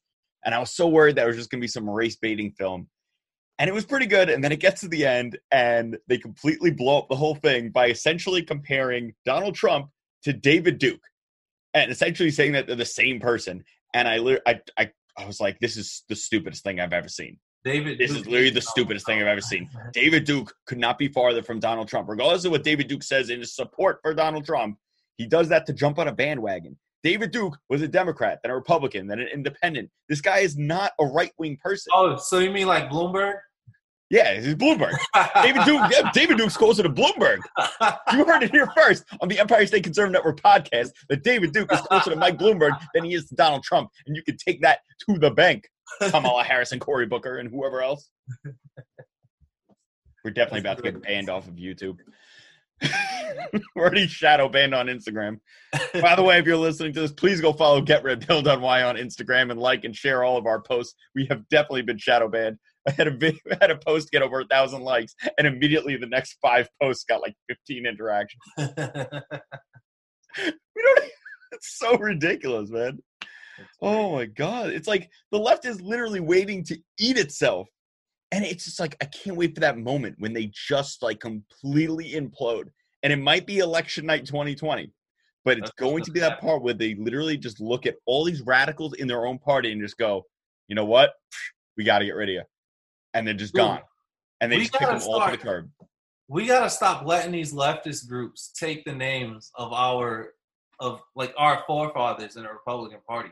And 0.46 0.56
I 0.56 0.60
was 0.60 0.72
so 0.72 0.88
worried 0.88 1.16
that 1.16 1.24
it 1.24 1.28
was 1.28 1.38
just 1.38 1.50
going 1.50 1.60
to 1.60 1.64
be 1.64 1.68
some 1.68 1.90
race 1.90 2.16
baiting 2.16 2.52
film. 2.52 2.88
And 3.60 3.70
it 3.70 3.74
was 3.74 3.86
pretty 3.86 4.08
good. 4.08 4.30
And 4.30 4.44
then 4.44 4.52
it 4.52 4.60
gets 4.60 4.82
to 4.82 4.88
the 4.88 5.06
end, 5.06 5.38
and 5.52 5.98
they 6.08 6.18
completely 6.18 6.72
blow 6.72 7.00
up 7.00 7.10
the 7.10 7.16
whole 7.16 7.36
thing 7.36 7.70
by 7.70 7.90
essentially 7.90 8.42
comparing 8.42 9.14
Donald 9.26 9.56
Trump 9.56 9.90
to 10.24 10.34
David 10.34 10.80
Duke, 10.80 11.02
and 11.74 11.92
essentially 11.92 12.32
saying 12.32 12.54
that 12.54 12.68
they're 12.68 12.76
the 12.76 12.86
same 12.86 13.20
person. 13.20 13.64
And 13.94 14.08
I, 14.08 14.40
I, 14.48 14.60
I, 14.78 14.92
I 15.18 15.26
was 15.26 15.40
like, 15.40 15.60
this 15.60 15.78
is 15.78 16.04
the 16.10 16.16
stupidest 16.16 16.64
thing 16.64 16.80
I've 16.80 16.94
ever 16.94 17.10
seen. 17.10 17.38
David, 17.64 18.00
this 18.00 18.10
Duke 18.10 18.22
is 18.22 18.26
literally 18.26 18.50
the 18.50 18.62
stupidest 18.62 19.06
thing 19.06 19.22
I've 19.22 19.28
ever 19.28 19.42
seen. 19.42 19.70
David 19.94 20.24
Duke 20.24 20.54
could 20.66 20.80
not 20.80 20.98
be 20.98 21.08
farther 21.08 21.44
from 21.44 21.60
Donald 21.60 21.88
Trump, 21.88 22.10
regardless 22.10 22.46
of 22.46 22.52
what 22.52 22.64
David 22.64 22.88
Duke 22.88 23.04
says 23.04 23.30
in 23.30 23.40
his 23.40 23.56
support 23.56 24.00
for 24.02 24.14
Donald 24.14 24.46
Trump. 24.46 24.78
He 25.18 25.28
does 25.28 25.50
that 25.50 25.68
to 25.68 25.74
jump 25.74 26.00
on 26.00 26.08
a 26.08 26.12
bandwagon. 26.12 26.78
David 27.04 27.32
Duke 27.32 27.58
was 27.70 27.82
a 27.82 27.88
Democrat, 27.88 28.40
then 28.44 28.52
a 28.52 28.56
Republican, 28.56 29.08
then 29.08 29.20
an 29.20 29.28
independent. 29.34 29.90
This 30.08 30.22
guy 30.22 30.40
is 30.40 30.58
not 30.58 30.92
a 31.00 31.06
right 31.06 31.32
wing 31.38 31.58
person. 31.64 31.92
Oh, 31.96 32.16
so 32.18 32.40
you 32.40 32.52
mean 32.52 32.68
like 32.68 32.90
Bloomberg? 32.90 33.36
Yeah, 34.12 34.40
he's 34.40 34.56
Bloomberg. 34.56 34.94
David 35.42 35.64
Duke. 35.64 35.90
Yeah, 35.90 36.12
David 36.14 36.38
Duke's 36.38 36.58
closer 36.58 36.84
to 36.84 36.90
Bloomberg. 36.90 37.40
You 38.12 38.26
heard 38.26 38.44
it 38.44 38.52
here 38.52 38.68
first 38.76 39.06
on 39.22 39.30
the 39.30 39.40
Empire 39.40 39.66
State 39.66 39.86
Conservative 39.86 40.12
Network 40.12 40.42
podcast 40.42 40.92
that 41.08 41.24
David 41.24 41.54
Duke 41.54 41.72
is 41.72 41.80
closer 41.82 42.10
to 42.10 42.18
Mike 42.18 42.38
Bloomberg 42.38 42.78
than 42.94 43.06
he 43.06 43.14
is 43.14 43.30
to 43.30 43.36
Donald 43.36 43.64
Trump, 43.64 43.90
and 44.06 44.16
you 44.16 44.22
can 44.24 44.36
take 44.36 44.62
that 44.64 44.80
to 45.08 45.18
the 45.18 45.32
bank. 45.32 45.70
Kamala 46.10 46.44
Harris 46.44 46.74
and 46.74 46.82
Cory 46.82 47.06
Booker 47.06 47.38
and 47.38 47.50
whoever 47.50 47.82
else. 47.82 48.10
We're 50.24 50.32
definitely 50.32 50.60
about 50.60 50.78
to 50.78 50.84
get 50.84 51.02
banned 51.02 51.30
off 51.30 51.48
of 51.48 51.56
YouTube. 51.56 51.98
We're 53.76 53.84
already 53.84 54.08
shadow 54.08 54.50
banned 54.50 54.74
on 54.74 54.88
Instagram. 54.88 55.40
By 56.02 56.16
the 56.16 56.24
way, 56.24 56.40
if 56.40 56.46
you're 56.46 56.58
listening 56.58 56.94
to 56.94 57.02
this, 57.02 57.12
please 57.12 57.42
go 57.42 57.54
follow 57.54 57.82
Get 57.82 58.04
Red 58.04 58.26
Pilled 58.26 58.48
on 58.48 58.62
Y 58.62 58.82
on 58.84 58.96
Instagram 58.96 59.52
and 59.52 59.60
like 59.60 59.84
and 59.84 59.96
share 59.96 60.24
all 60.24 60.38
of 60.38 60.46
our 60.46 60.62
posts. 60.62 60.96
We 61.16 61.26
have 61.28 61.48
definitely 61.50 61.84
been 61.84 61.98
shadow 61.98 62.30
banned. 62.30 62.58
I 62.88 62.92
had 62.92 63.08
a 63.08 63.12
video, 63.12 63.40
I 63.52 63.58
had 63.62 63.72
a 63.72 63.78
post 63.78 64.12
get 64.12 64.22
over 64.22 64.42
a 64.42 64.46
thousand 64.46 64.82
likes, 64.82 65.16
and 65.38 65.48
immediately 65.48 65.98
the 65.98 66.08
next 66.08 66.38
five 66.42 66.68
posts 66.82 67.04
got 67.04 67.22
like 67.22 67.36
15 67.50 67.86
interactions. 67.86 68.42
we 68.58 68.74
don't. 70.82 71.04
It's 71.54 71.78
so 71.78 71.98
ridiculous, 71.98 72.70
man. 72.70 73.00
Oh 73.82 74.16
my 74.16 74.26
god! 74.26 74.70
It's 74.70 74.88
like 74.88 75.10
the 75.34 75.38
left 75.38 75.66
is 75.66 75.82
literally 75.82 76.22
waiting 76.22 76.64
to 76.64 76.78
eat 76.98 77.18
itself, 77.18 77.68
and 78.32 78.46
it's 78.46 78.64
just 78.64 78.80
like 78.80 78.96
I 79.02 79.06
can't 79.06 79.36
wait 79.36 79.54
for 79.54 79.60
that 79.60 79.78
moment 79.78 80.16
when 80.18 80.32
they 80.32 80.50
just 80.54 81.04
like 81.04 81.20
completely 81.20 82.14
implode. 82.14 82.70
And 83.04 83.12
it 83.12 83.18
might 83.18 83.46
be 83.46 83.60
election 83.60 84.06
night 84.06 84.26
2020, 84.26 84.92
but 85.44 85.58
it's 85.58 85.72
going 85.72 86.04
to 86.04 86.12
be 86.12 86.20
that 86.20 86.40
part 86.40 86.62
where 86.62 86.74
they 86.74 86.96
literally 86.96 87.38
just 87.38 87.60
look 87.60 87.86
at 87.86 87.96
all 88.06 88.24
these 88.24 88.42
radicals 88.42 88.94
in 88.94 89.08
their 89.08 89.26
own 89.26 89.40
party 89.40 89.72
and 89.72 89.82
just 89.82 89.98
go, 89.98 90.26
you 90.68 90.76
know 90.76 90.86
what, 90.86 91.14
we 91.78 91.84
got 91.84 92.00
to 92.00 92.06
get 92.06 92.16
rid 92.16 92.30
of 92.30 92.34
you, 92.34 92.44
and 93.14 93.26
they're 93.26 93.34
just 93.34 93.54
gone, 93.54 93.82
and 94.40 94.52
they 94.52 94.60
just 94.60 94.74
kick 94.74 94.88
them 94.88 95.02
all 95.08 95.26
to 95.26 95.32
the 95.32 95.38
curb. 95.38 95.70
we 96.28 96.46
gotta 96.46 96.70
stop 96.70 97.06
letting 97.06 97.32
these 97.32 97.54
leftist 97.54 98.08
groups 98.08 98.52
take 98.58 98.86
the 98.86 98.94
names 98.94 99.52
of 99.56 99.74
our 99.74 100.34
of 100.80 101.02
like 101.16 101.34
our 101.38 101.64
forefathers 101.68 102.36
in 102.36 102.44
the 102.44 102.50
Republican 102.50 103.00
Party. 103.08 103.30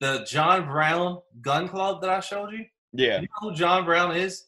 The 0.00 0.26
John 0.28 0.66
Brown 0.66 1.20
Gun 1.40 1.68
Club 1.68 2.00
that 2.02 2.10
I 2.10 2.20
showed 2.20 2.50
you. 2.52 2.64
Yeah, 2.92 3.20
You 3.20 3.28
know 3.28 3.50
who 3.50 3.54
John 3.54 3.84
Brown 3.84 4.16
is? 4.16 4.44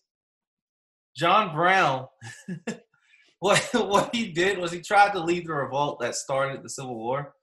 John 1.16 1.55
Brown. 1.55 2.07
what 3.40 3.61
what 3.74 4.14
he 4.14 4.33
did 4.33 4.59
was 4.59 4.72
he 4.72 4.81
tried 4.81 5.12
to 5.12 5.20
lead 5.20 5.46
the 5.46 5.53
revolt 5.53 6.01
that 6.01 6.16
started 6.16 6.62
the 6.62 6.68
Civil 6.68 6.96
War, 6.96 7.35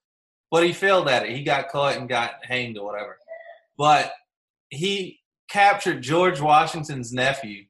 but 0.51 0.65
he 0.65 0.73
failed 0.73 1.08
at 1.08 1.25
it. 1.25 1.36
He 1.36 1.43
got 1.43 1.69
caught 1.69 1.95
and 1.95 2.10
got 2.10 2.34
hanged 2.43 2.77
or 2.77 2.86
whatever. 2.86 3.17
But 3.77 4.12
he 4.69 5.19
captured 5.49 6.01
George 6.01 6.41
Washington's 6.41 7.13
nephew 7.13 7.65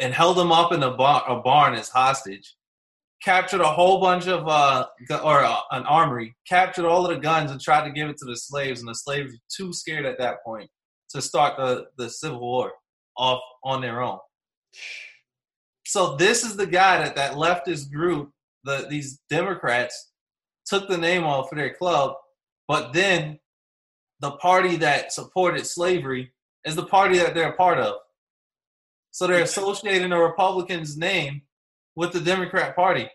and 0.00 0.14
held 0.14 0.38
him 0.38 0.52
up 0.52 0.72
in 0.72 0.82
a, 0.82 0.90
bar, 0.90 1.24
a 1.28 1.40
barn 1.40 1.74
as 1.74 1.88
hostage. 1.88 2.56
Captured 3.22 3.60
a 3.60 3.68
whole 3.68 4.00
bunch 4.00 4.26
of 4.26 4.48
uh, 4.48 4.86
or 5.22 5.44
uh, 5.44 5.56
an 5.72 5.84
armory. 5.84 6.34
Captured 6.48 6.86
all 6.86 7.06
of 7.06 7.14
the 7.14 7.20
guns 7.20 7.50
and 7.50 7.60
tried 7.60 7.86
to 7.86 7.92
give 7.92 8.08
it 8.08 8.16
to 8.16 8.24
the 8.24 8.36
slaves, 8.36 8.80
and 8.80 8.88
the 8.88 8.94
slaves 8.94 9.32
were 9.32 9.38
too 9.54 9.74
scared 9.74 10.06
at 10.06 10.18
that 10.18 10.42
point 10.42 10.70
to 11.10 11.20
start 11.20 11.58
the, 11.58 11.86
the 11.98 12.08
Civil 12.08 12.40
War 12.40 12.72
off 13.18 13.42
on 13.62 13.82
their 13.82 14.00
own. 14.00 14.18
So 15.90 16.14
this 16.14 16.44
is 16.44 16.54
the 16.54 16.68
guy 16.68 16.98
that 16.98 17.16
that 17.16 17.32
leftist 17.32 17.90
group, 17.90 18.30
the 18.62 18.86
these 18.88 19.18
Democrats, 19.28 20.12
took 20.64 20.86
the 20.86 20.96
name 20.96 21.24
off 21.24 21.50
of 21.50 21.58
their 21.58 21.74
club, 21.74 22.14
but 22.68 22.92
then 22.92 23.40
the 24.20 24.30
party 24.32 24.76
that 24.76 25.12
supported 25.12 25.66
slavery 25.66 26.32
is 26.64 26.76
the 26.76 26.86
party 26.86 27.18
that 27.18 27.34
they're 27.34 27.50
a 27.50 27.56
part 27.56 27.78
of. 27.78 27.96
So 29.10 29.26
they're 29.26 29.42
associating 29.42 30.12
a 30.12 30.22
Republicans' 30.22 30.96
name 30.96 31.42
with 31.96 32.12
the 32.12 32.20
Democrat 32.20 32.76
Party. 32.76 33.08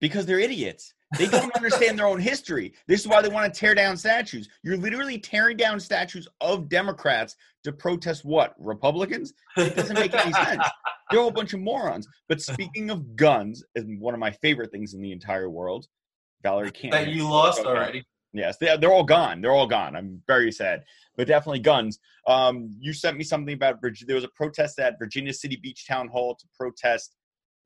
because 0.00 0.26
they're 0.26 0.38
idiots. 0.38 0.94
They 1.18 1.26
don't 1.26 1.54
understand 1.56 1.98
their 1.98 2.06
own 2.06 2.20
history. 2.20 2.72
This 2.86 3.00
is 3.00 3.08
why 3.08 3.20
they 3.20 3.28
want 3.28 3.52
to 3.52 3.58
tear 3.58 3.74
down 3.74 3.96
statues. 3.96 4.48
You're 4.62 4.76
literally 4.76 5.18
tearing 5.18 5.56
down 5.56 5.80
statues 5.80 6.28
of 6.40 6.68
Democrats 6.68 7.36
to 7.64 7.72
protest 7.72 8.24
what? 8.24 8.54
Republicans? 8.58 9.34
It 9.56 9.74
doesn't 9.74 9.98
make 9.98 10.14
any 10.14 10.32
sense. 10.32 10.62
They're 11.10 11.20
all 11.20 11.28
a 11.28 11.32
bunch 11.32 11.52
of 11.52 11.60
morons. 11.60 12.06
But 12.28 12.40
speaking 12.42 12.90
of 12.90 13.16
guns, 13.16 13.64
is 13.74 13.84
one 13.98 14.14
of 14.14 14.20
my 14.20 14.30
favorite 14.30 14.70
things 14.70 14.94
in 14.94 15.00
the 15.00 15.12
entire 15.12 15.50
world. 15.50 15.86
Valerie 16.42 16.70
can't. 16.70 16.92
that 16.92 17.08
you 17.08 17.28
lost 17.28 17.64
already. 17.64 18.04
Yes, 18.32 18.56
they, 18.58 18.76
they're 18.76 18.92
all 18.92 19.04
gone. 19.04 19.40
They're 19.40 19.50
all 19.50 19.66
gone. 19.66 19.96
I'm 19.96 20.22
very 20.28 20.52
sad, 20.52 20.84
but 21.16 21.26
definitely 21.26 21.58
guns. 21.58 21.98
Um, 22.28 22.70
you 22.78 22.92
sent 22.92 23.16
me 23.16 23.24
something 23.24 23.54
about 23.54 23.80
Virginia. 23.80 24.06
There 24.06 24.14
was 24.14 24.24
a 24.24 24.28
protest 24.28 24.78
at 24.78 24.98
Virginia 25.00 25.32
City 25.32 25.56
Beach 25.56 25.86
Town 25.86 26.06
Hall 26.06 26.36
to 26.36 26.46
protest 26.56 27.16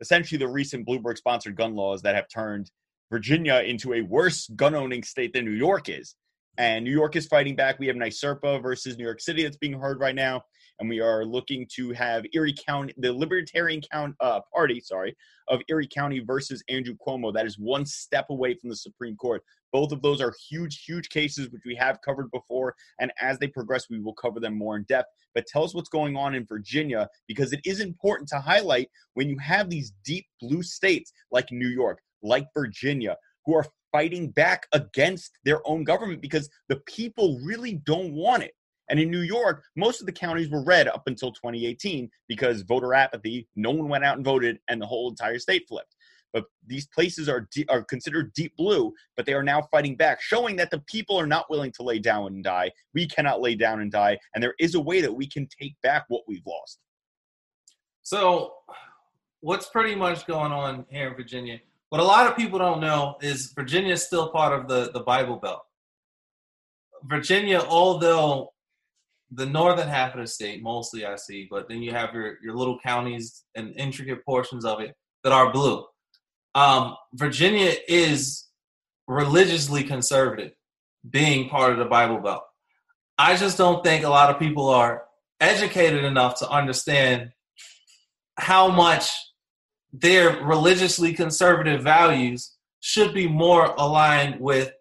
essentially 0.00 0.38
the 0.38 0.48
recent 0.48 0.86
Bloomberg 0.86 1.16
sponsored 1.18 1.54
gun 1.54 1.74
laws 1.74 2.02
that 2.02 2.14
have 2.14 2.28
turned 2.28 2.70
Virginia 3.10 3.62
into 3.66 3.94
a 3.94 4.02
worse 4.02 4.48
gun 4.56 4.74
owning 4.74 5.02
state 5.02 5.32
than 5.32 5.44
New 5.44 5.52
York 5.52 5.88
is. 5.88 6.16
And 6.56 6.84
New 6.84 6.92
York 6.92 7.16
is 7.16 7.26
fighting 7.26 7.56
back. 7.56 7.78
We 7.78 7.88
have 7.88 7.96
NYSERPA 7.96 8.62
versus 8.62 8.96
New 8.96 9.04
York 9.04 9.20
City 9.20 9.42
that's 9.42 9.56
being 9.56 9.78
heard 9.78 9.98
right 9.98 10.14
now. 10.14 10.42
And 10.80 10.88
we 10.88 11.00
are 11.00 11.24
looking 11.24 11.66
to 11.76 11.92
have 11.92 12.24
Erie 12.32 12.54
County, 12.66 12.94
the 12.96 13.12
Libertarian 13.12 13.80
count, 13.92 14.16
uh, 14.20 14.40
Party, 14.52 14.80
sorry, 14.80 15.16
of 15.48 15.60
Erie 15.68 15.88
County 15.88 16.20
versus 16.20 16.62
Andrew 16.68 16.96
Cuomo. 17.06 17.32
That 17.32 17.46
is 17.46 17.58
one 17.58 17.86
step 17.86 18.26
away 18.30 18.54
from 18.54 18.70
the 18.70 18.76
Supreme 18.76 19.16
Court. 19.16 19.42
Both 19.72 19.92
of 19.92 20.02
those 20.02 20.20
are 20.20 20.32
huge, 20.48 20.84
huge 20.84 21.08
cases, 21.08 21.50
which 21.50 21.62
we 21.64 21.74
have 21.76 22.00
covered 22.04 22.30
before. 22.32 22.74
And 23.00 23.12
as 23.20 23.38
they 23.38 23.48
progress, 23.48 23.88
we 23.88 24.00
will 24.00 24.14
cover 24.14 24.40
them 24.40 24.56
more 24.56 24.76
in 24.76 24.84
depth. 24.84 25.08
But 25.34 25.46
tell 25.46 25.64
us 25.64 25.74
what's 25.74 25.88
going 25.88 26.16
on 26.16 26.34
in 26.34 26.46
Virginia 26.46 27.08
because 27.26 27.52
it 27.52 27.60
is 27.64 27.80
important 27.80 28.28
to 28.30 28.38
highlight 28.38 28.88
when 29.14 29.28
you 29.28 29.38
have 29.38 29.70
these 29.70 29.92
deep 30.04 30.26
blue 30.40 30.62
states 30.62 31.12
like 31.32 31.50
New 31.50 31.68
York, 31.68 32.00
like 32.24 32.48
Virginia, 32.54 33.16
who 33.46 33.54
are 33.54 33.66
fighting 33.92 34.30
back 34.30 34.66
against 34.72 35.38
their 35.44 35.60
own 35.68 35.84
government 35.84 36.20
because 36.20 36.50
the 36.68 36.80
people 36.86 37.38
really 37.44 37.74
don't 37.86 38.12
want 38.12 38.42
it. 38.42 38.52
And 38.90 38.98
in 38.98 39.10
New 39.10 39.20
York, 39.20 39.62
most 39.76 40.00
of 40.00 40.06
the 40.06 40.12
counties 40.12 40.50
were 40.50 40.64
red 40.64 40.88
up 40.88 41.04
until 41.06 41.30
2018 41.30 42.10
because 42.28 42.62
voter 42.62 42.92
apathy, 42.92 43.48
no 43.56 43.70
one 43.70 43.88
went 43.88 44.04
out 44.04 44.16
and 44.16 44.24
voted, 44.24 44.58
and 44.68 44.80
the 44.80 44.86
whole 44.86 45.08
entire 45.08 45.38
state 45.38 45.64
flipped. 45.68 45.94
but 46.34 46.46
these 46.66 46.88
places 46.88 47.28
are 47.28 47.48
de- 47.52 47.66
are 47.68 47.84
considered 47.84 48.32
deep 48.34 48.56
blue, 48.56 48.92
but 49.16 49.24
they 49.24 49.32
are 49.32 49.44
now 49.44 49.62
fighting 49.70 49.96
back, 49.96 50.20
showing 50.20 50.56
that 50.56 50.70
the 50.72 50.80
people 50.80 51.16
are 51.16 51.28
not 51.28 51.48
willing 51.48 51.70
to 51.70 51.84
lay 51.84 52.00
down 52.00 52.26
and 52.26 52.42
die. 52.42 52.72
We 52.92 53.06
cannot 53.06 53.40
lay 53.40 53.54
down 53.54 53.80
and 53.80 53.92
die, 53.92 54.18
and 54.34 54.42
there 54.42 54.56
is 54.58 54.74
a 54.74 54.80
way 54.80 55.00
that 55.00 55.14
we 55.14 55.28
can 55.28 55.48
take 55.60 55.76
back 55.82 56.04
what 56.08 56.24
we've 56.26 56.44
lost. 56.44 56.80
So, 58.02 58.54
what's 59.40 59.68
pretty 59.70 59.94
much 59.94 60.26
going 60.26 60.50
on 60.50 60.84
here 60.90 61.08
in 61.08 61.14
Virginia? 61.14 61.60
What 61.94 62.02
a 62.02 62.06
lot 62.06 62.26
of 62.26 62.36
people 62.36 62.58
don't 62.58 62.80
know 62.80 63.14
is 63.22 63.52
Virginia 63.54 63.92
is 63.92 64.02
still 64.02 64.28
part 64.30 64.52
of 64.52 64.66
the, 64.66 64.90
the 64.92 65.04
Bible 65.04 65.36
Belt. 65.36 65.62
Virginia, 67.04 67.60
although 67.60 68.52
the 69.30 69.46
northern 69.46 69.86
half 69.86 70.12
of 70.12 70.20
the 70.20 70.26
state, 70.26 70.60
mostly 70.60 71.06
I 71.06 71.14
see, 71.14 71.46
but 71.48 71.68
then 71.68 71.82
you 71.82 71.92
have 71.92 72.12
your, 72.12 72.38
your 72.42 72.56
little 72.56 72.80
counties 72.80 73.44
and 73.54 73.76
intricate 73.76 74.24
portions 74.24 74.64
of 74.64 74.80
it 74.80 74.96
that 75.22 75.32
are 75.32 75.52
blue. 75.52 75.84
Um, 76.56 76.96
Virginia 77.12 77.72
is 77.86 78.48
religiously 79.06 79.84
conservative, 79.84 80.50
being 81.08 81.48
part 81.48 81.70
of 81.70 81.78
the 81.78 81.84
Bible 81.84 82.18
Belt. 82.18 82.42
I 83.18 83.36
just 83.36 83.56
don't 83.56 83.84
think 83.84 84.04
a 84.04 84.08
lot 84.08 84.30
of 84.30 84.40
people 84.40 84.68
are 84.68 85.04
educated 85.40 86.02
enough 86.02 86.40
to 86.40 86.50
understand 86.50 87.30
how 88.36 88.68
much 88.68 89.12
their 89.94 90.42
religiously 90.44 91.12
conservative 91.12 91.82
values 91.82 92.56
should 92.80 93.14
be 93.14 93.28
more 93.28 93.74
aligned 93.78 94.40
with 94.40 94.72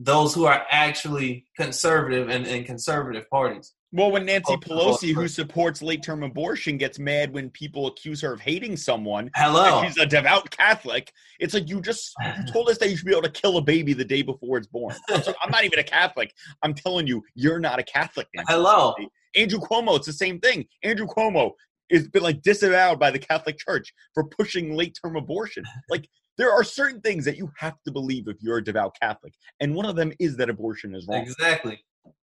those 0.00 0.34
who 0.34 0.46
are 0.46 0.66
actually 0.70 1.46
conservative 1.56 2.28
and, 2.28 2.46
and 2.46 2.66
conservative 2.66 3.28
parties. 3.30 3.74
Well, 3.90 4.10
when 4.10 4.26
Nancy 4.26 4.54
Pelosi, 4.56 5.14
who 5.14 5.28
supports 5.28 5.80
late 5.80 6.02
term 6.02 6.22
abortion, 6.22 6.76
gets 6.76 6.98
mad 6.98 7.32
when 7.32 7.48
people 7.50 7.86
accuse 7.86 8.20
her 8.20 8.34
of 8.34 8.40
hating 8.40 8.76
someone, 8.76 9.30
Hello. 9.34 9.82
she's 9.82 9.96
a 9.96 10.04
devout 10.04 10.50
Catholic, 10.50 11.10
it's 11.40 11.54
like 11.54 11.70
you 11.70 11.80
just 11.80 12.14
you 12.36 12.52
told 12.52 12.68
us 12.68 12.76
that 12.78 12.90
you 12.90 12.96
should 12.96 13.06
be 13.06 13.12
able 13.12 13.22
to 13.22 13.30
kill 13.30 13.56
a 13.56 13.62
baby 13.62 13.94
the 13.94 14.04
day 14.04 14.20
before 14.20 14.58
it's 14.58 14.66
born. 14.66 14.94
I'm, 15.08 15.22
so- 15.22 15.34
I'm 15.42 15.50
not 15.50 15.64
even 15.64 15.78
a 15.78 15.84
Catholic. 15.84 16.34
I'm 16.62 16.74
telling 16.74 17.06
you, 17.06 17.22
you're 17.34 17.60
not 17.60 17.78
a 17.78 17.82
Catholic. 17.82 18.26
Nancy 18.34 18.52
Hello. 18.52 18.94
Pelosi. 18.98 19.06
Andrew 19.36 19.58
Cuomo, 19.58 19.96
it's 19.96 20.06
the 20.06 20.12
same 20.12 20.40
thing. 20.40 20.66
Andrew 20.82 21.06
Cuomo 21.06 21.52
has 21.90 22.08
been 22.08 22.22
like 22.22 22.42
disavowed 22.42 22.98
by 22.98 23.10
the 23.10 23.18
Catholic 23.18 23.58
Church 23.58 23.92
for 24.14 24.24
pushing 24.24 24.74
late 24.74 24.96
term 25.02 25.16
abortion. 25.16 25.64
Like 25.90 26.08
there 26.36 26.52
are 26.52 26.62
certain 26.64 27.00
things 27.00 27.24
that 27.24 27.36
you 27.36 27.50
have 27.58 27.76
to 27.84 27.92
believe 27.92 28.28
if 28.28 28.36
you're 28.40 28.58
a 28.58 28.64
devout 28.64 28.96
Catholic, 29.00 29.32
and 29.60 29.74
one 29.74 29.86
of 29.86 29.96
them 29.96 30.12
is 30.18 30.36
that 30.36 30.48
abortion 30.48 30.94
is 30.94 31.06
wrong. 31.08 31.22
Exactly. 31.22 31.80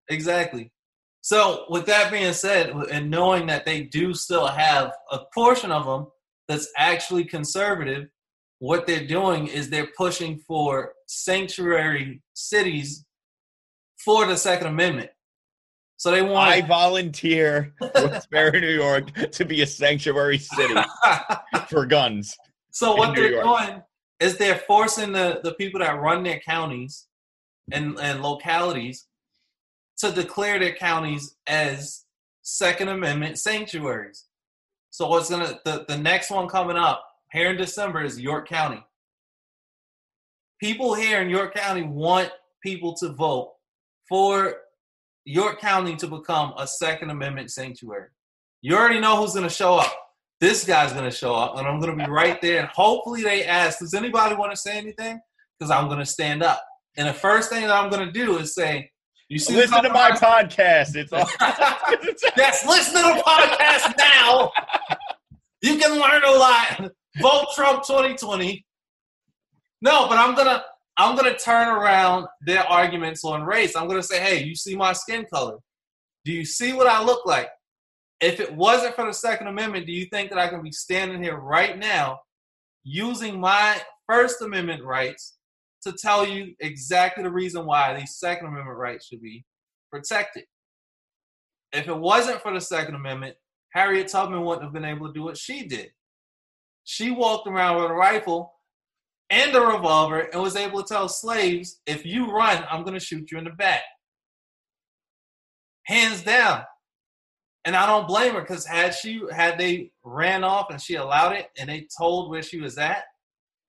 Exactly. 0.09 0.71
So, 1.21 1.65
with 1.71 1.87
that 1.87 2.13
being 2.13 2.33
said, 2.35 2.71
and 2.91 3.11
knowing 3.11 3.47
that 3.47 3.65
they 3.65 3.85
do 3.85 4.13
still 4.13 4.47
have 4.47 4.93
a 5.11 5.21
portion 5.33 5.73
of 5.73 5.87
them 5.87 6.09
that's 6.49 6.69
actually 6.77 7.25
conservative, 7.25 8.09
what 8.59 8.87
they're 8.87 9.07
doing 9.07 9.47
is 9.47 9.69
they're 9.71 9.91
pushing 9.97 10.39
for 10.47 10.93
sanctuary 11.07 12.23
cities 12.35 13.05
for 14.05 14.27
the 14.27 14.37
Second 14.37 14.69
Amendment. 14.69 15.11
So 16.05 16.11
they 16.11 16.21
want. 16.21 16.51
I 16.51 16.61
volunteer 16.61 17.73
Roxbury, 17.95 18.61
New 18.61 18.69
York, 18.69 19.11
to 19.31 19.45
be 19.47 19.63
a 19.63 19.67
sanctuary 19.67 20.37
city 20.37 20.75
for 21.71 21.87
guns. 21.87 22.37
so 22.71 22.95
what 22.95 23.15
New 23.15 23.23
they're 23.23 23.43
York. 23.43 23.45
doing 23.47 23.83
is 24.21 24.37
they're 24.37 24.59
forcing 24.67 25.13
the, 25.13 25.41
the 25.43 25.55
people 25.55 25.81
that 25.81 25.99
run 25.99 26.23
their 26.23 26.41
counties 26.41 27.07
and, 27.73 27.99
and 28.01 28.23
localities 28.23 29.07
to 29.97 30.13
declare 30.13 30.59
their 30.59 30.75
counties 30.75 31.37
as 31.47 32.05
Second 32.43 32.89
Amendment 32.89 33.39
sanctuaries. 33.39 34.27
So 34.91 35.09
what's 35.09 35.31
gonna 35.31 35.59
the, 35.65 35.87
the 35.89 35.97
next 35.97 36.31
one 36.31 36.49
coming 36.49 36.77
up 36.77 37.03
here 37.33 37.49
in 37.49 37.57
December 37.57 38.05
is 38.05 38.21
York 38.21 38.47
County. 38.47 38.85
People 40.61 40.93
here 40.93 41.23
in 41.23 41.31
York 41.31 41.55
County 41.55 41.83
want 41.83 42.31
people 42.63 42.95
to 42.97 43.09
vote 43.15 43.55
for 44.07 44.64
York 45.25 45.61
County 45.61 45.97
to 45.97 46.07
become 46.07 46.53
a 46.59 46.67
Second 46.67 47.11
Amendment 47.11 47.51
sanctuary. 47.51 48.09
You 48.63 48.77
already 48.77 49.01
know 49.01 49.17
who's 49.17 49.35
gonna 49.35 49.51
show 49.51 49.77
up. 49.77 49.93
This 50.41 50.65
guy's 50.65 50.93
gonna 50.93 51.11
show 51.11 51.35
up, 51.35 51.57
and 51.59 51.67
I'm 51.67 51.81
gonna 51.81 51.97
be 51.97 52.11
right 52.11 52.41
there. 52.41 52.61
And 52.61 52.69
hopefully, 52.69 53.23
they 53.23 53.45
ask, 53.45 53.79
"Does 53.79 53.95
anybody 53.95 54.35
want 54.35 54.53
to 54.53 54.57
say 54.57 54.77
anything?" 54.77 55.21
Because 55.59 55.71
I'm 55.71 55.89
gonna 55.89 56.07
stand 56.07 56.43
up. 56.43 56.63
And 56.97 57.09
the 57.09 57.15
first 57.15 57.51
thing 57.51 57.63
that 57.63 57.71
I'm 57.73 57.91
gonna 57.91 58.13
do 58.13 58.39
is 58.39 58.55
say, 58.55 58.91
"You 59.29 59.39
see, 59.39 59.55
Listen 59.55 59.83
to 59.83 59.91
my 59.91 60.11
podcast." 60.13 60.91
podcast. 60.93 60.97
It's 60.97 61.13
all. 61.13 61.29
Yes, 62.37 62.67
listen 62.67 62.95
to 62.95 63.15
the 63.15 63.23
podcast 63.23 63.97
now. 63.97 64.51
You 65.63 65.79
can 65.79 65.99
learn 65.99 66.23
a 66.25 66.33
lot. 66.33 66.93
Vote 67.21 67.47
Trump 67.55 67.85
2020. 67.87 68.67
No, 69.81 70.09
but 70.09 70.19
I'm 70.19 70.35
gonna 70.35 70.63
I'm 70.97 71.17
gonna 71.17 71.37
turn 71.37 71.69
around 71.69 72.27
their 72.43 72.63
arguments 72.65 73.25
on 73.25 73.43
race. 73.43 73.75
I'm 73.75 73.89
gonna 73.89 74.03
say, 74.03 74.21
hey, 74.21 74.45
you 74.45 74.55
see 74.55 74.77
my 74.77 74.93
skin 74.93 75.27
color? 75.33 75.59
Do 76.25 76.33
you 76.33 76.45
see 76.45 76.73
what 76.73 76.87
I 76.87 77.03
look 77.03 77.27
like? 77.27 77.49
If 78.21 78.41
it 78.41 78.55
wasn't 78.55 78.95
for 78.95 79.05
the 79.05 79.13
Second 79.13 79.49
Amendment, 79.49 79.87
do 79.87 79.93
you 79.93 80.07
think 80.07 80.31
that 80.31 80.39
I 80.39 80.49
can 80.49 80.63
be 80.63 80.73
standing 80.73 81.23
here 81.23 81.37
right 81.37 81.79
now 81.79 82.21
using 82.85 83.41
my 83.41 83.81
First 84.09 84.41
Amendment 84.41 84.85
rights 84.85 85.37
to 85.83 85.93
tell 85.93 86.27
you 86.27 86.55
exactly 86.61 87.25
the 87.25 87.31
reason 87.31 87.67
why 87.67 87.99
these 87.99 88.17
Second 88.17 88.47
Amendment 88.47 88.79
rights 88.79 89.07
should 89.07 89.21
be 89.21 89.45
protected? 89.91 90.45
If 91.73 91.89
it 91.89 91.99
wasn't 91.99 92.41
for 92.41 92.55
the 92.55 92.61
Second 92.61 92.95
Amendment, 92.95 93.35
Harriet 93.75 94.09
Tubman 94.09 94.45
wouldn't 94.45 94.65
have 94.65 94.73
been 94.73 94.85
able 94.85 95.09
to 95.09 95.13
do 95.13 95.25
what 95.25 95.37
she 95.37 95.67
did. 95.67 95.91
She 96.85 97.11
walked 97.11 97.49
around 97.49 97.83
with 97.83 97.91
a 97.91 97.95
rifle 97.95 98.54
and 99.35 99.55
a 99.57 99.61
revolver 99.61 100.21
and 100.21 100.41
was 100.41 100.55
able 100.55 100.81
to 100.83 100.95
tell 100.95 101.09
slaves, 101.09 101.81
if 101.87 102.07
you 102.07 102.31
run, 102.31 102.65
I'm 102.71 102.83
going 102.83 102.95
to 102.95 103.05
shoot 103.05 103.33
you 103.33 103.39
in 103.39 103.45
the 103.45 103.51
back. 103.51 103.83
Hands 105.87 106.23
down. 106.23 106.63
And 107.65 107.75
I 107.75 107.87
don't 107.87 108.07
blame 108.07 108.35
her 108.35 108.43
because 108.43 108.67
had 108.67 108.95
she 108.95 109.23
had 109.33 109.59
they 109.59 109.91
ran 110.05 110.45
off 110.45 110.71
and 110.71 110.81
she 110.81 110.95
allowed 110.95 111.33
it 111.33 111.49
and 111.59 111.69
they 111.69 111.89
told 111.99 112.31
where 112.31 112.43
she 112.43 112.61
was 112.61 112.79
at, 112.79 113.05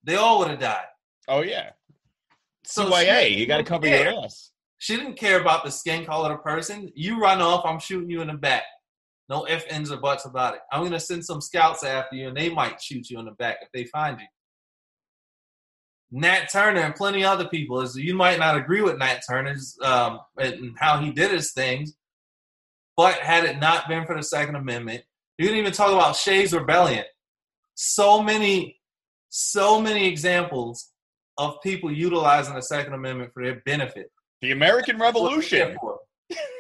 they 0.03 0.15
all 0.15 0.39
would 0.39 0.49
have 0.49 0.59
died. 0.59 0.85
oh 1.27 1.41
yeah. 1.41 1.71
So 2.65 2.89
CYA, 2.89 3.35
you 3.35 3.45
got 3.45 3.57
to 3.57 3.63
cover 3.63 3.87
care. 3.87 4.11
your 4.11 4.23
ass. 4.23 4.51
She 4.77 4.97
didn't 4.97 5.17
care 5.17 5.39
about 5.39 5.63
the 5.63 5.71
skin 5.71 6.05
color 6.05 6.31
of 6.31 6.37
the 6.37 6.43
person. 6.43 6.91
You 6.93 7.19
run 7.19 7.41
off, 7.41 7.65
I'm 7.65 7.79
shooting 7.79 8.09
you 8.09 8.21
in 8.21 8.27
the 8.27 8.33
back. 8.33 8.63
No 9.29 9.47
ifs, 9.47 9.65
ands, 9.71 9.91
or 9.91 9.97
buts 9.97 10.25
about 10.25 10.55
it. 10.55 10.61
I'm 10.71 10.83
gonna 10.83 10.99
send 10.99 11.25
some 11.25 11.41
scouts 11.41 11.83
after 11.83 12.15
you, 12.15 12.27
and 12.27 12.37
they 12.37 12.49
might 12.49 12.81
shoot 12.81 13.09
you 13.09 13.17
in 13.19 13.25
the 13.25 13.31
back 13.31 13.57
if 13.61 13.69
they 13.73 13.85
find 13.85 14.19
you. 14.19 14.27
Nat 16.11 16.47
Turner 16.51 16.81
and 16.81 16.95
plenty 16.95 17.23
of 17.23 17.31
other 17.31 17.47
people. 17.49 17.81
Is 17.81 17.95
you 17.95 18.13
might 18.13 18.39
not 18.39 18.57
agree 18.57 18.81
with 18.81 18.97
Nat 18.97 19.21
Turner's 19.27 19.77
um, 19.81 20.19
and 20.37 20.75
how 20.77 20.99
he 20.99 21.11
did 21.11 21.31
his 21.31 21.51
things, 21.51 21.93
but 22.95 23.15
had 23.15 23.45
it 23.45 23.59
not 23.59 23.87
been 23.87 24.05
for 24.05 24.15
the 24.15 24.23
Second 24.23 24.55
Amendment, 24.55 25.03
you 25.37 25.45
didn't 25.45 25.59
even 25.59 25.73
talk 25.73 25.91
about 25.91 26.15
Shays 26.15 26.53
Rebellion. 26.53 27.03
So 27.73 28.21
many, 28.21 28.79
so 29.29 29.81
many 29.81 30.07
examples 30.07 30.91
of 31.37 31.61
people 31.61 31.91
utilizing 31.91 32.55
the 32.55 32.61
Second 32.61 32.93
Amendment 32.93 33.33
for 33.33 33.43
their 33.43 33.61
benefit. 33.65 34.11
The 34.41 34.51
American 34.51 34.97
Revolution. 34.97 35.75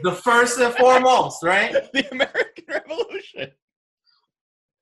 The 0.03 0.11
first 0.11 0.59
and 0.59 0.73
foremost, 0.75 1.41
right? 1.43 1.71
the 1.93 2.07
American 2.11 2.65
Revolution. 2.67 3.51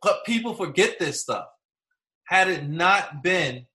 But 0.02 0.26
people 0.26 0.54
forget 0.54 0.99
this 0.99 1.21
stuff. 1.21 1.45
Had 2.26 2.49
it 2.49 2.67
not 2.67 3.23
been 3.23 3.65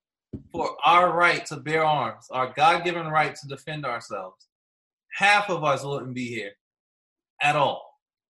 for 0.51 0.75
our 0.85 1.15
right 1.15 1.45
to 1.47 1.57
bear 1.57 1.83
arms, 1.83 2.25
our 2.31 2.53
God 2.55 2.83
given 2.83 3.07
right 3.07 3.35
to 3.35 3.47
defend 3.47 3.85
ourselves, 3.85 4.47
half 5.15 5.49
of 5.49 5.63
us 5.63 5.83
wouldn't 5.83 6.15
be 6.15 6.27
here 6.27 6.51
at 7.41 7.55
all. 7.55 7.85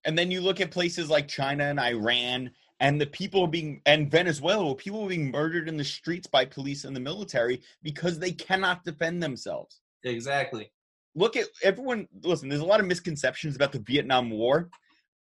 And 0.06 0.18
then 0.18 0.32
you 0.32 0.42
look 0.42 0.62
at 0.62 0.72
places 0.72 1.10
like 1.10 1.28
China 1.28 1.66
and 1.66 1.80
Iran, 1.80 2.52
and 2.80 3.00
the 3.00 3.08
people 3.08 3.46
being 3.48 3.82
and 3.86 4.10
Venezuela, 4.10 4.66
where 4.66 4.76
people 4.76 5.04
are 5.04 5.10
being 5.10 5.32
murdered 5.32 5.68
in 5.68 5.78
the 5.78 5.84
streets 5.84 6.28
by 6.28 6.46
police 6.46 6.86
and 6.86 6.96
the 6.96 7.00
military 7.00 7.62
because 7.84 8.18
they 8.18 8.32
cannot 8.32 8.84
defend 8.86 9.22
themselves. 9.22 9.82
Exactly. 10.04 10.72
Look 11.16 11.36
at 11.36 11.48
everyone. 11.64 12.08
Listen, 12.24 12.48
there's 12.48 12.62
a 12.62 12.66
lot 12.66 12.80
of 12.80 12.86
misconceptions 12.86 13.56
about 13.56 13.74
the 13.74 13.80
Vietnam 13.80 14.30
War, 14.30 14.70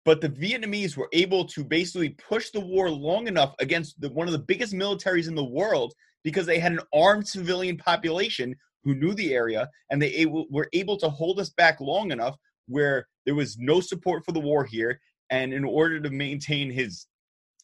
but 0.04 0.20
the 0.20 0.28
Vietnamese 0.28 0.96
were 0.96 1.08
able 1.12 1.46
to 1.46 1.64
basically 1.64 2.10
push 2.10 2.50
the 2.50 2.60
war 2.60 2.90
long 2.90 3.26
enough 3.26 3.54
against 3.58 4.00
the, 4.00 4.10
one 4.10 4.26
of 4.26 4.32
the 4.32 4.38
biggest 4.38 4.74
militaries 4.74 5.28
in 5.28 5.34
the 5.34 5.44
world 5.44 5.94
because 6.26 6.44
they 6.44 6.58
had 6.58 6.72
an 6.72 6.80
armed 6.92 7.24
civilian 7.24 7.76
population 7.76 8.52
who 8.82 8.96
knew 8.96 9.14
the 9.14 9.32
area, 9.32 9.70
and 9.90 10.02
they 10.02 10.08
able, 10.08 10.44
were 10.50 10.68
able 10.72 10.96
to 10.96 11.08
hold 11.08 11.38
us 11.38 11.50
back 11.50 11.80
long 11.80 12.10
enough 12.10 12.34
where 12.66 13.06
there 13.26 13.36
was 13.36 13.56
no 13.58 13.78
support 13.78 14.24
for 14.24 14.32
the 14.32 14.40
war 14.40 14.64
here. 14.64 15.00
And 15.30 15.54
in 15.54 15.64
order 15.64 16.00
to 16.00 16.10
maintain 16.10 16.72
his 16.72 17.06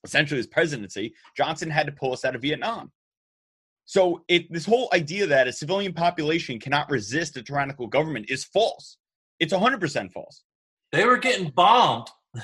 essentially 0.04 0.38
his 0.38 0.46
presidency, 0.46 1.12
Johnson 1.36 1.70
had 1.70 1.86
to 1.86 1.92
pull 1.92 2.12
us 2.12 2.24
out 2.24 2.36
of 2.36 2.42
Vietnam. 2.42 2.92
So 3.84 4.22
it 4.28 4.50
this 4.52 4.64
whole 4.64 4.88
idea 4.92 5.26
that 5.26 5.48
a 5.48 5.52
civilian 5.52 5.92
population 5.92 6.60
cannot 6.60 6.88
resist 6.88 7.36
a 7.36 7.42
tyrannical 7.42 7.88
government 7.88 8.26
is 8.30 8.44
false. 8.44 8.96
It's 9.40 9.52
100% 9.52 10.12
false. 10.12 10.44
They 10.92 11.04
were 11.04 11.18
getting 11.18 11.50
bombed. 11.50 12.08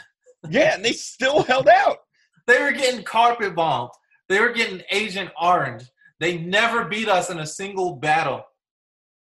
Yeah, 0.48 0.76
and 0.76 0.84
they 0.84 0.92
still 0.92 1.42
held 1.42 1.68
out. 1.68 1.98
They 2.46 2.62
were 2.62 2.70
getting 2.70 3.02
carpet 3.02 3.56
bombed. 3.56 3.90
They 4.28 4.40
were 4.40 4.52
getting 4.52 4.82
Agent 4.90 5.30
Orange. 5.40 5.84
They 6.20 6.38
never 6.38 6.84
beat 6.84 7.08
us 7.08 7.30
in 7.30 7.38
a 7.38 7.46
single 7.46 7.96
battle. 7.96 8.44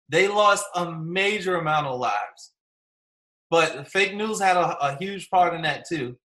They 0.09 0.27
lost 0.27 0.65
a 0.75 0.91
major 0.91 1.55
amount 1.55 1.87
of 1.87 1.99
lives. 1.99 2.51
But 3.49 3.87
fake 3.87 4.15
news 4.15 4.41
had 4.41 4.57
a, 4.57 4.77
a 4.83 4.97
huge 4.97 5.29
part 5.29 5.53
in 5.53 5.61
that 5.63 5.87
too. 5.87 6.17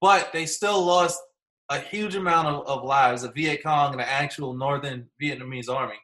But 0.00 0.32
they 0.32 0.46
still 0.46 0.84
lost 0.84 1.20
a 1.68 1.78
huge 1.78 2.14
amount 2.14 2.48
of, 2.48 2.66
of 2.66 2.84
lives, 2.84 3.22
the 3.22 3.30
Viet 3.30 3.62
Cong 3.62 3.92
and 3.92 4.00
the 4.00 4.08
actual 4.08 4.54
Northern 4.54 5.08
Vietnamese 5.20 5.68
army. 5.68 5.98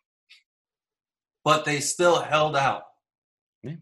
But 1.44 1.64
they 1.64 1.80
still 1.80 2.20
held 2.20 2.56
out. 2.56 2.84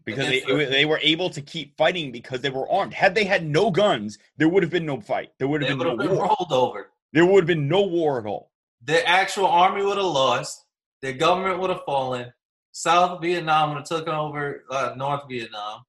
because 0.05 0.27
they, 0.27 0.41
they 0.41 0.85
were 0.85 0.99
able 1.01 1.29
to 1.29 1.41
keep 1.41 1.75
fighting 1.77 2.11
because 2.11 2.41
they 2.41 2.49
were 2.49 2.69
armed. 2.71 2.93
Had 2.93 3.15
they 3.15 3.25
had 3.25 3.45
no 3.45 3.69
guns, 3.69 4.17
there 4.37 4.49
would 4.49 4.63
have 4.63 4.71
been 4.71 4.85
no 4.85 5.01
fight. 5.01 5.31
There 5.39 5.47
would 5.47 5.61
have 5.61 5.77
been 5.77 5.87
no 5.87 5.97
been 5.97 6.15
war. 6.15 6.25
rolled 6.25 6.51
over. 6.51 6.91
There 7.11 7.25
would 7.25 7.43
have 7.43 7.47
been 7.47 7.67
no 7.67 7.81
war 7.81 8.19
at 8.19 8.25
all. 8.25 8.51
Their 8.85 9.03
actual 9.07 9.47
army 9.47 9.83
would 9.83 9.97
have 9.97 10.05
lost. 10.05 10.65
The 11.01 11.13
government 11.13 11.59
would 11.59 11.69
have 11.69 11.83
fallen. 11.85 12.31
South 12.71 13.21
Vietnam 13.21 13.69
would 13.69 13.79
have 13.79 13.87
taken 13.87 14.13
over 14.13 14.63
uh, 14.69 14.93
North 14.97 15.21
Vietnam, 15.29 15.83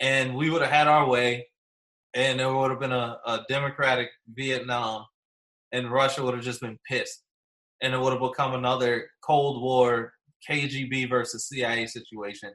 and 0.00 0.34
we 0.34 0.50
would 0.50 0.62
have 0.62 0.70
had 0.70 0.88
our 0.88 1.08
way. 1.08 1.48
And 2.14 2.38
there 2.38 2.52
would 2.52 2.70
have 2.70 2.80
been 2.80 2.92
a, 2.92 3.18
a 3.26 3.44
democratic 3.48 4.10
Vietnam, 4.34 5.06
and 5.72 5.90
Russia 5.90 6.22
would 6.22 6.34
have 6.34 6.44
just 6.44 6.60
been 6.60 6.78
pissed, 6.88 7.22
and 7.82 7.94
it 7.94 8.00
would 8.00 8.12
have 8.12 8.22
become 8.22 8.54
another 8.54 9.08
Cold 9.22 9.62
War 9.62 10.12
KGB 10.48 11.08
versus 11.08 11.48
CIA 11.48 11.86
situation 11.86 12.52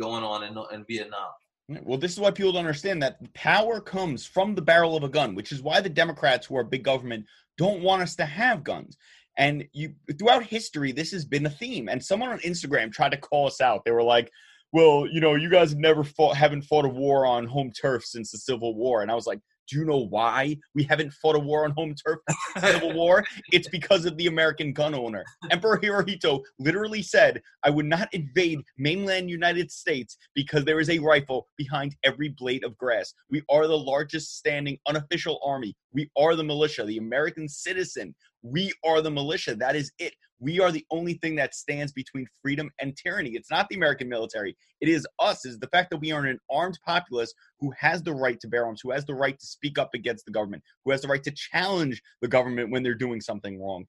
going 0.00 0.22
on 0.22 0.44
in, 0.44 0.56
in 0.72 0.84
Vietnam. 0.88 1.30
Well, 1.68 1.98
this 1.98 2.12
is 2.12 2.20
why 2.20 2.30
people 2.30 2.52
don't 2.52 2.66
understand 2.66 3.02
that 3.02 3.32
power 3.32 3.80
comes 3.80 4.26
from 4.26 4.54
the 4.54 4.62
barrel 4.62 4.96
of 4.96 5.02
a 5.02 5.08
gun, 5.08 5.34
which 5.34 5.50
is 5.50 5.62
why 5.62 5.80
the 5.80 5.88
Democrats, 5.88 6.46
who 6.46 6.56
are 6.56 6.64
big 6.64 6.84
government, 6.84 7.26
don't 7.56 7.82
want 7.82 8.02
us 8.02 8.16
to 8.16 8.26
have 8.26 8.64
guns. 8.64 8.98
And 9.38 9.66
you, 9.72 9.94
throughout 10.18 10.44
history, 10.44 10.92
this 10.92 11.10
has 11.12 11.24
been 11.24 11.46
a 11.46 11.50
theme. 11.50 11.88
And 11.88 12.04
someone 12.04 12.30
on 12.30 12.38
Instagram 12.40 12.92
tried 12.92 13.12
to 13.12 13.16
call 13.16 13.46
us 13.46 13.60
out. 13.60 13.84
They 13.84 13.90
were 13.92 14.02
like, 14.02 14.30
"Well, 14.72 15.06
you 15.10 15.20
know, 15.20 15.34
you 15.36 15.48
guys 15.48 15.74
never 15.74 16.04
fought, 16.04 16.36
haven't 16.36 16.62
fought 16.62 16.84
a 16.84 16.88
war 16.88 17.26
on 17.26 17.46
home 17.46 17.72
turf 17.72 18.04
since 18.04 18.30
the 18.30 18.38
Civil 18.38 18.74
War." 18.74 19.02
And 19.02 19.10
I 19.10 19.14
was 19.14 19.26
like, 19.26 19.40
"Do 19.68 19.78
you 19.78 19.84
know 19.84 19.98
why 19.98 20.56
we 20.74 20.84
haven't 20.84 21.12
fought 21.12 21.36
a 21.36 21.38
war 21.38 21.64
on 21.64 21.72
home 21.72 21.94
turf 21.94 22.18
Civil 22.58 22.92
War? 23.00 23.24
It's 23.52 23.68
because 23.68 24.04
of 24.04 24.16
the 24.16 24.26
American 24.26 24.72
gun 24.72 24.94
owner." 24.94 25.24
Emperor 25.50 25.78
Hirohito 25.78 26.42
literally 26.58 27.02
said, 27.02 27.42
"I 27.62 27.70
would 27.70 27.86
not 27.86 28.12
invade 28.12 28.60
mainland 28.78 29.30
United 29.30 29.70
States 29.70 30.16
because 30.34 30.64
there 30.64 30.80
is 30.80 30.90
a 30.90 30.98
rifle 30.98 31.48
behind 31.56 31.96
every 32.04 32.28
blade 32.28 32.64
of 32.64 32.76
grass. 32.76 33.14
We 33.30 33.42
are 33.50 33.66
the 33.66 33.78
largest 33.78 34.36
standing 34.36 34.78
unofficial 34.86 35.40
army. 35.44 35.74
We 35.92 36.10
are 36.16 36.36
the 36.36 36.44
militia, 36.44 36.84
the 36.84 36.98
American 36.98 37.48
citizen. 37.48 38.14
We 38.44 38.72
are 38.84 39.00
the 39.00 39.10
militia. 39.10 39.56
That 39.56 39.74
is 39.74 39.90
it. 39.98 40.12
We 40.38 40.60
are 40.60 40.70
the 40.70 40.84
only 40.90 41.14
thing 41.14 41.34
that 41.36 41.54
stands 41.54 41.92
between 41.92 42.26
freedom 42.42 42.70
and 42.78 42.94
tyranny. 42.94 43.30
It's 43.30 43.50
not 43.50 43.66
the 43.70 43.76
American 43.76 44.06
military. 44.06 44.54
It 44.82 44.90
is 44.90 45.06
us. 45.18 45.46
Is 45.46 45.58
the 45.58 45.68
fact 45.68 45.88
that 45.90 45.96
we 45.96 46.12
are 46.12 46.26
an 46.26 46.38
armed 46.50 46.78
populace 46.84 47.32
who 47.58 47.72
has 47.78 48.02
the 48.02 48.12
right 48.12 48.38
to 48.40 48.48
bear 48.48 48.66
arms, 48.66 48.82
who 48.82 48.90
has 48.90 49.06
the 49.06 49.14
right 49.14 49.38
to 49.38 49.46
speak 49.46 49.78
up 49.78 49.90
against 49.94 50.26
the 50.26 50.32
government, 50.32 50.62
who 50.84 50.90
has 50.90 51.00
the 51.00 51.08
right 51.08 51.22
to 51.22 51.30
challenge 51.30 52.02
the 52.20 52.28
government 52.28 52.70
when 52.70 52.82
they're 52.82 52.94
doing 52.94 53.22
something 53.22 53.58
wrong. 53.58 53.86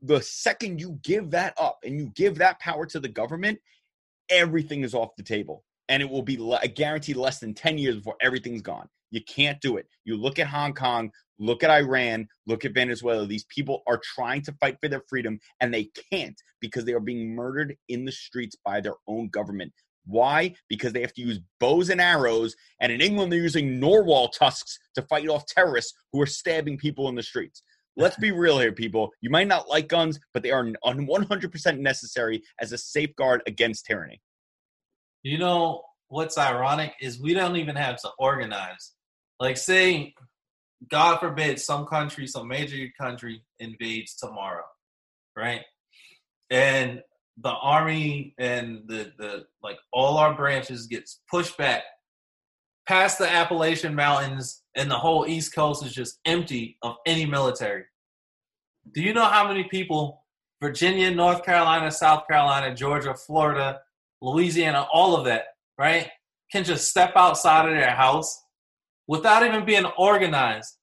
The 0.00 0.22
second 0.22 0.80
you 0.80 0.98
give 1.02 1.30
that 1.32 1.52
up 1.60 1.78
and 1.84 1.98
you 1.98 2.10
give 2.16 2.38
that 2.38 2.60
power 2.60 2.86
to 2.86 2.98
the 2.98 3.08
government, 3.08 3.58
everything 4.30 4.84
is 4.84 4.94
off 4.94 5.10
the 5.16 5.22
table. 5.22 5.64
And 5.88 6.02
it 6.02 6.08
will 6.08 6.22
be 6.22 6.36
le- 6.38 6.66
guaranteed 6.68 7.16
less 7.16 7.38
than 7.38 7.54
10 7.54 7.78
years 7.78 7.96
before 7.96 8.16
everything's 8.20 8.62
gone. 8.62 8.88
You 9.10 9.20
can't 9.24 9.60
do 9.60 9.76
it. 9.76 9.86
You 10.04 10.16
look 10.16 10.38
at 10.38 10.46
Hong 10.46 10.72
Kong, 10.72 11.10
look 11.38 11.62
at 11.62 11.70
Iran, 11.70 12.26
look 12.46 12.64
at 12.64 12.72
Venezuela. 12.72 13.26
These 13.26 13.44
people 13.44 13.82
are 13.86 14.00
trying 14.02 14.42
to 14.42 14.52
fight 14.60 14.78
for 14.80 14.88
their 14.88 15.02
freedom 15.08 15.38
and 15.60 15.72
they 15.72 15.90
can't 16.10 16.40
because 16.60 16.84
they 16.84 16.94
are 16.94 17.00
being 17.00 17.34
murdered 17.34 17.76
in 17.88 18.04
the 18.04 18.12
streets 18.12 18.56
by 18.64 18.80
their 18.80 18.94
own 19.06 19.28
government. 19.28 19.72
Why? 20.06 20.54
Because 20.68 20.92
they 20.92 21.02
have 21.02 21.12
to 21.14 21.22
use 21.22 21.40
bows 21.60 21.90
and 21.90 22.00
arrows. 22.00 22.56
And 22.80 22.90
in 22.90 23.00
England, 23.00 23.30
they're 23.32 23.38
using 23.38 23.78
narwhal 23.78 24.28
tusks 24.28 24.78
to 24.94 25.02
fight 25.02 25.28
off 25.28 25.46
terrorists 25.46 25.92
who 26.12 26.20
are 26.20 26.26
stabbing 26.26 26.78
people 26.78 27.08
in 27.08 27.14
the 27.14 27.22
streets. 27.22 27.62
Let's 27.96 28.16
be 28.16 28.32
real 28.32 28.58
here, 28.58 28.72
people. 28.72 29.10
You 29.20 29.28
might 29.28 29.48
not 29.48 29.68
like 29.68 29.88
guns, 29.88 30.18
but 30.32 30.42
they 30.42 30.50
are 30.50 30.64
100% 30.64 31.78
necessary 31.78 32.42
as 32.58 32.72
a 32.72 32.78
safeguard 32.78 33.42
against 33.46 33.84
tyranny. 33.84 34.20
You 35.22 35.38
know 35.38 35.82
what's 36.08 36.38
ironic 36.38 36.94
is 37.00 37.20
we 37.20 37.34
don't 37.34 37.56
even 37.56 37.76
have 37.76 38.00
to 38.02 38.10
organize. 38.18 38.92
Like, 39.40 39.56
say, 39.56 40.14
God 40.90 41.18
forbid, 41.18 41.60
some 41.60 41.86
country, 41.86 42.26
some 42.26 42.48
major 42.48 42.86
country 43.00 43.42
invades 43.58 44.16
tomorrow, 44.16 44.64
right? 45.36 45.62
And 46.50 47.02
the 47.38 47.50
army 47.50 48.34
and 48.38 48.82
the 48.86 49.12
the 49.18 49.44
like 49.62 49.78
all 49.90 50.18
our 50.18 50.34
branches 50.34 50.86
gets 50.86 51.20
pushed 51.30 51.56
back 51.56 51.82
past 52.86 53.18
the 53.18 53.30
Appalachian 53.30 53.94
Mountains, 53.94 54.62
and 54.76 54.90
the 54.90 54.98
whole 54.98 55.26
East 55.26 55.54
Coast 55.54 55.84
is 55.84 55.92
just 55.92 56.18
empty 56.24 56.76
of 56.82 56.96
any 57.06 57.24
military. 57.24 57.84
Do 58.92 59.00
you 59.00 59.14
know 59.14 59.24
how 59.24 59.46
many 59.46 59.64
people 59.64 60.24
Virginia, 60.60 61.10
North 61.10 61.44
Carolina, 61.44 61.90
South 61.90 62.26
Carolina, 62.28 62.74
Georgia, 62.74 63.14
Florida, 63.14 63.80
Louisiana, 64.22 64.86
all 64.92 65.16
of 65.16 65.24
that, 65.24 65.46
right, 65.76 66.08
can 66.50 66.64
just 66.64 66.88
step 66.88 67.12
outside 67.16 67.68
of 67.68 67.74
their 67.74 67.90
house 67.90 68.40
without 69.08 69.44
even 69.44 69.64
being 69.64 69.84
organized 69.98 70.76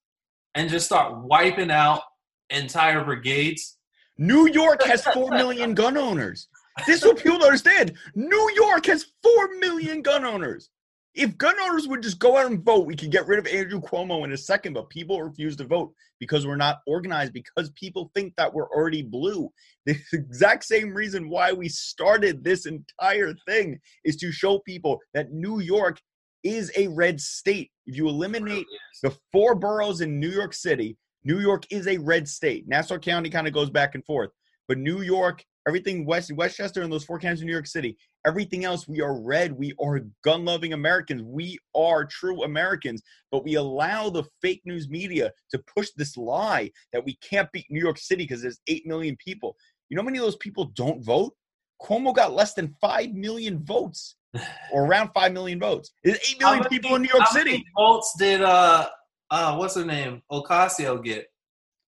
and 0.55 0.69
just 0.69 0.85
start 0.85 1.23
wiping 1.23 1.71
out 1.71 2.01
entire 2.49 3.03
brigades? 3.03 3.77
New 4.17 4.49
York 4.49 4.83
has 4.83 5.03
4 5.13 5.31
million 5.31 5.73
gun 5.73 5.95
owners. 5.97 6.49
This 6.85 6.99
is 6.99 7.05
what 7.05 7.17
people 7.17 7.43
understand. 7.43 7.93
New 8.13 8.51
York 8.55 8.85
has 8.87 9.05
4 9.23 9.55
million 9.59 10.01
gun 10.01 10.25
owners. 10.25 10.69
If 11.15 11.37
gun 11.37 11.55
owners 11.59 11.87
would 11.87 12.03
just 12.03 12.19
go 12.19 12.37
out 12.37 12.51
and 12.51 12.63
vote, 12.63 12.85
we 12.85 12.95
could 12.95 13.11
get 13.11 13.27
rid 13.27 13.39
of 13.39 13.47
Andrew 13.47 13.81
Cuomo 13.81 14.23
in 14.23 14.31
a 14.31 14.37
second, 14.37 14.73
but 14.73 14.89
people 14.89 15.21
refuse 15.21 15.55
to 15.57 15.65
vote 15.65 15.93
because 16.19 16.45
we're 16.45 16.55
not 16.55 16.79
organized, 16.85 17.33
because 17.33 17.71
people 17.71 18.11
think 18.13 18.35
that 18.35 18.53
we're 18.53 18.69
already 18.69 19.01
blue. 19.01 19.51
The 19.85 19.97
exact 20.13 20.65
same 20.65 20.93
reason 20.93 21.29
why 21.29 21.51
we 21.51 21.67
started 21.67 22.43
this 22.43 22.67
entire 22.67 23.33
thing 23.47 23.79
is 24.03 24.17
to 24.17 24.31
show 24.31 24.59
people 24.59 24.99
that 25.15 25.31
New 25.31 25.61
York 25.61 25.99
is 26.43 26.71
a 26.77 26.87
red 26.89 27.19
state. 27.19 27.71
If 27.87 27.97
you 27.97 28.07
eliminate 28.07 28.67
the 29.01 29.15
four 29.31 29.55
boroughs 29.55 30.01
in 30.01 30.19
New 30.19 30.29
York 30.29 30.53
City, 30.53 30.95
New 31.23 31.39
York 31.39 31.63
is 31.71 31.87
a 31.87 31.97
red 31.97 32.27
state. 32.27 32.67
Nassau 32.67 32.97
County 32.97 33.29
kind 33.29 33.47
of 33.47 33.53
goes 33.53 33.69
back 33.69 33.95
and 33.95 34.05
forth, 34.05 34.29
but 34.67 34.77
New 34.77 35.01
York, 35.01 35.43
everything 35.67 36.05
west 36.05 36.31
Westchester 36.33 36.81
and 36.81 36.91
those 36.91 37.03
four 37.03 37.19
counties 37.19 37.41
in 37.41 37.47
New 37.47 37.53
York 37.53 37.67
City, 37.67 37.97
everything 38.25 38.65
else 38.65 38.87
we 38.87 39.01
are 39.01 39.19
red. 39.19 39.51
We 39.53 39.73
are 39.81 40.01
gun-loving 40.23 40.73
Americans. 40.73 41.21
We 41.23 41.57
are 41.75 42.05
true 42.05 42.43
Americans, 42.43 43.01
but 43.31 43.43
we 43.43 43.55
allow 43.55 44.09
the 44.09 44.23
fake 44.41 44.61
news 44.65 44.89
media 44.89 45.31
to 45.51 45.61
push 45.75 45.89
this 45.95 46.17
lie 46.17 46.71
that 46.93 47.03
we 47.03 47.17
can't 47.17 47.51
beat 47.51 47.65
New 47.69 47.79
York 47.81 47.97
City 47.97 48.23
because 48.23 48.41
there's 48.41 48.59
8 48.67 48.85
million 48.85 49.15
people. 49.23 49.55
You 49.89 49.95
know 49.95 50.01
how 50.03 50.05
many 50.07 50.17
of 50.19 50.23
those 50.25 50.35
people 50.37 50.65
don't 50.75 51.03
vote? 51.03 51.33
Cuomo 51.81 52.13
got 52.13 52.33
less 52.33 52.53
than 52.53 52.75
5 52.81 53.13
million 53.13 53.63
votes 53.63 54.15
or 54.71 54.85
around 54.85 55.11
5 55.13 55.31
million 55.31 55.59
votes. 55.59 55.91
There's 56.03 56.17
8 56.19 56.35
How 56.41 56.47
million 56.49 56.63
many- 56.63 56.77
people 56.79 56.95
in 56.95 57.01
New 57.03 57.09
York 57.13 57.23
how 57.29 57.33
many 57.33 57.51
City. 57.51 57.65
votes 57.77 58.13
did 58.19 58.41
uh 58.41 58.89
uh 59.31 59.55
what's 59.55 59.75
her 59.75 59.85
name 59.85 60.21
Ocasio 60.31 61.03
get? 61.03 61.27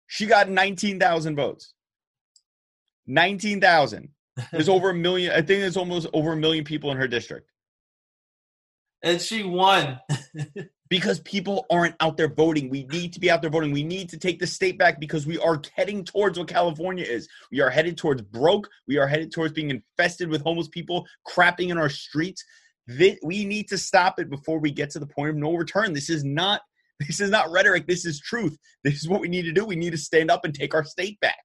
She 0.08 0.26
got 0.26 0.50
19,000 0.50 1.36
votes. 1.36 1.74
19,000. 3.08 4.10
There's 4.52 4.70
over 4.70 4.92
a 4.92 4.94
million. 4.94 5.32
I 5.32 5.38
think 5.38 5.62
there's 5.62 5.78
almost 5.78 6.08
over 6.14 6.34
a 6.34 6.38
million 6.38 6.64
people 6.64 6.92
in 6.92 6.98
her 6.98 7.08
district 7.08 7.50
and 9.04 9.22
she 9.22 9.44
won. 9.44 10.00
because 10.90 11.20
people 11.22 11.66
aren't 11.70 11.96
out 12.00 12.18
there 12.18 12.34
voting. 12.34 12.70
We 12.70 12.86
need 12.86 13.14
to 13.14 13.20
be 13.20 13.30
out 13.30 13.42
there 13.42 13.52
voting. 13.52 13.72
We 13.72 13.84
need 13.84 14.10
to 14.10 14.18
take 14.18 14.40
the 14.40 14.48
state 14.48 14.78
back 14.78 15.00
because 15.00 15.26
we 15.28 15.38
are 15.38 15.62
heading 15.76 16.04
towards 16.04 16.38
what 16.40 16.48
California 16.48 17.04
is. 17.06 17.28
We 17.52 17.62
are 17.62 17.70
headed 17.70 17.98
towards 17.98 18.22
broke. 18.22 18.70
We 18.88 18.98
are 18.98 19.08
headed 19.08 19.32
towards 19.32 19.54
being 19.54 19.70
infested 19.70 20.30
with 20.30 20.42
homeless 20.42 20.70
people 20.70 21.06
crapping 21.28 21.70
in 21.70 21.78
our 21.78 21.90
streets. 21.90 22.44
We 23.22 23.46
need 23.46 23.68
to 23.70 23.78
stop 23.78 24.20
it 24.20 24.30
before 24.30 24.60
we 24.60 24.72
get 24.72 24.92
to 24.92 25.00
the 25.00 25.08
point 25.08 25.32
of 25.32 25.36
no 25.36 25.56
return. 25.56 25.94
This 25.94 26.10
is 26.10 26.24
not. 26.24 26.62
This 27.00 27.20
is 27.20 27.30
not 27.30 27.52
rhetoric. 27.52 27.86
This 27.86 28.06
is 28.08 28.20
truth. 28.20 28.58
This 28.84 28.96
is 28.96 29.08
what 29.08 29.22
we 29.22 29.28
need 29.28 29.44
to 29.44 29.52
do. 29.52 29.64
We 29.64 29.76
need 29.76 29.92
to 29.92 30.00
stand 30.00 30.32
up 30.32 30.46
and 30.46 30.52
take 30.52 30.74
our 30.74 30.84
state 30.84 31.20
back. 31.20 31.38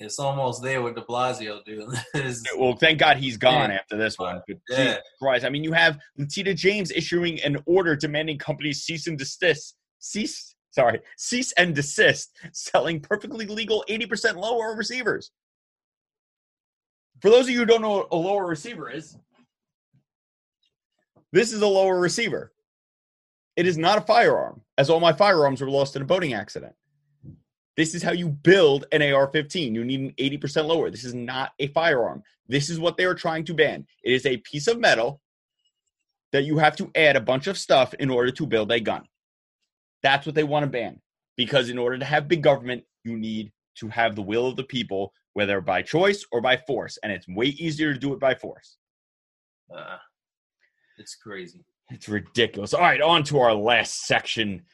It's 0.00 0.18
almost 0.20 0.62
there 0.62 0.80
with 0.80 0.94
De 0.94 1.02
Blasio, 1.02 1.64
dude. 1.64 1.88
Well, 2.56 2.76
thank 2.76 2.98
God 3.00 3.16
he's 3.16 3.36
gone 3.36 3.70
Yeah. 3.70 3.76
after 3.76 3.96
this 3.96 4.16
one. 4.18 4.40
But 4.46 4.56
Yeah. 4.68 4.84
Jesus 4.84 5.00
Christ. 5.20 5.44
I 5.44 5.48
mean, 5.50 5.64
you 5.64 5.72
have 5.72 5.98
Letitia 6.16 6.54
James 6.54 6.90
issuing 6.92 7.40
an 7.42 7.58
order 7.66 7.96
demanding 7.96 8.38
companies 8.38 8.82
cease 8.84 9.08
and 9.08 9.18
desist, 9.18 9.74
cease, 9.98 10.54
sorry, 10.70 11.00
cease 11.16 11.52
and 11.52 11.74
desist 11.74 12.30
selling 12.52 13.00
perfectly 13.00 13.46
legal 13.46 13.84
80% 13.88 14.36
lower 14.36 14.76
receivers. 14.76 15.32
For 17.20 17.30
those 17.30 17.46
of 17.46 17.50
you 17.50 17.58
who 17.58 17.66
don't 17.66 17.82
know 17.82 17.96
what 17.98 18.08
a 18.12 18.16
lower 18.16 18.46
receiver 18.46 18.88
is, 18.88 19.16
this 21.32 21.52
is 21.52 21.60
a 21.60 21.66
lower 21.66 21.98
receiver. 21.98 22.52
It 23.56 23.66
is 23.66 23.76
not 23.76 23.98
a 23.98 24.02
firearm, 24.02 24.62
as 24.78 24.88
all 24.88 25.00
my 25.00 25.12
firearms 25.12 25.60
were 25.60 25.68
lost 25.68 25.96
in 25.96 26.02
a 26.02 26.04
boating 26.04 26.32
accident. 26.32 26.74
This 27.78 27.94
is 27.94 28.02
how 28.02 28.10
you 28.10 28.28
build 28.28 28.86
an 28.90 29.02
AR 29.02 29.28
15. 29.28 29.72
You 29.72 29.84
need 29.84 30.00
an 30.00 30.12
80% 30.18 30.66
lower. 30.66 30.90
This 30.90 31.04
is 31.04 31.14
not 31.14 31.52
a 31.60 31.68
firearm. 31.68 32.24
This 32.48 32.70
is 32.70 32.80
what 32.80 32.96
they 32.96 33.04
are 33.04 33.14
trying 33.14 33.44
to 33.44 33.54
ban. 33.54 33.86
It 34.02 34.14
is 34.14 34.26
a 34.26 34.38
piece 34.38 34.66
of 34.66 34.80
metal 34.80 35.20
that 36.32 36.42
you 36.42 36.58
have 36.58 36.74
to 36.78 36.90
add 36.96 37.14
a 37.14 37.20
bunch 37.20 37.46
of 37.46 37.56
stuff 37.56 37.94
in 37.94 38.10
order 38.10 38.32
to 38.32 38.46
build 38.46 38.72
a 38.72 38.80
gun. 38.80 39.04
That's 40.02 40.26
what 40.26 40.34
they 40.34 40.42
want 40.42 40.64
to 40.64 40.70
ban. 40.70 41.00
Because 41.36 41.70
in 41.70 41.78
order 41.78 41.96
to 41.96 42.04
have 42.04 42.26
big 42.26 42.42
government, 42.42 42.82
you 43.04 43.16
need 43.16 43.52
to 43.76 43.86
have 43.90 44.16
the 44.16 44.22
will 44.22 44.48
of 44.48 44.56
the 44.56 44.64
people, 44.64 45.12
whether 45.34 45.60
by 45.60 45.80
choice 45.80 46.26
or 46.32 46.40
by 46.40 46.56
force. 46.56 46.98
And 47.04 47.12
it's 47.12 47.28
way 47.28 47.46
easier 47.46 47.92
to 47.92 47.98
do 48.00 48.12
it 48.12 48.18
by 48.18 48.34
force. 48.34 48.76
Uh, 49.72 49.98
it's 50.98 51.14
crazy. 51.14 51.64
It's 51.90 52.08
ridiculous. 52.08 52.74
All 52.74 52.80
right, 52.80 53.00
on 53.00 53.22
to 53.24 53.38
our 53.38 53.54
last 53.54 54.04
section. 54.06 54.64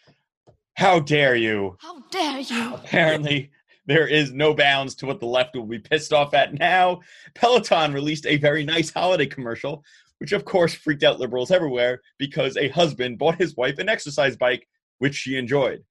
How 0.76 0.98
dare 0.98 1.36
you? 1.36 1.76
How 1.80 2.00
dare 2.10 2.40
you? 2.40 2.74
Apparently, 2.74 3.50
there 3.86 4.08
is 4.08 4.32
no 4.32 4.54
bounds 4.54 4.94
to 4.96 5.06
what 5.06 5.20
the 5.20 5.26
left 5.26 5.54
will 5.54 5.66
be 5.66 5.78
pissed 5.78 6.12
off 6.12 6.34
at 6.34 6.54
now. 6.54 7.00
Peloton 7.34 7.92
released 7.92 8.26
a 8.26 8.38
very 8.38 8.64
nice 8.64 8.90
holiday 8.90 9.26
commercial, 9.26 9.84
which 10.18 10.32
of 10.32 10.44
course 10.44 10.74
freaked 10.74 11.04
out 11.04 11.20
liberals 11.20 11.50
everywhere 11.50 12.00
because 12.18 12.56
a 12.56 12.68
husband 12.68 13.18
bought 13.18 13.36
his 13.36 13.56
wife 13.56 13.78
an 13.78 13.88
exercise 13.88 14.36
bike, 14.36 14.66
which 14.98 15.14
she 15.14 15.36
enjoyed. 15.36 15.84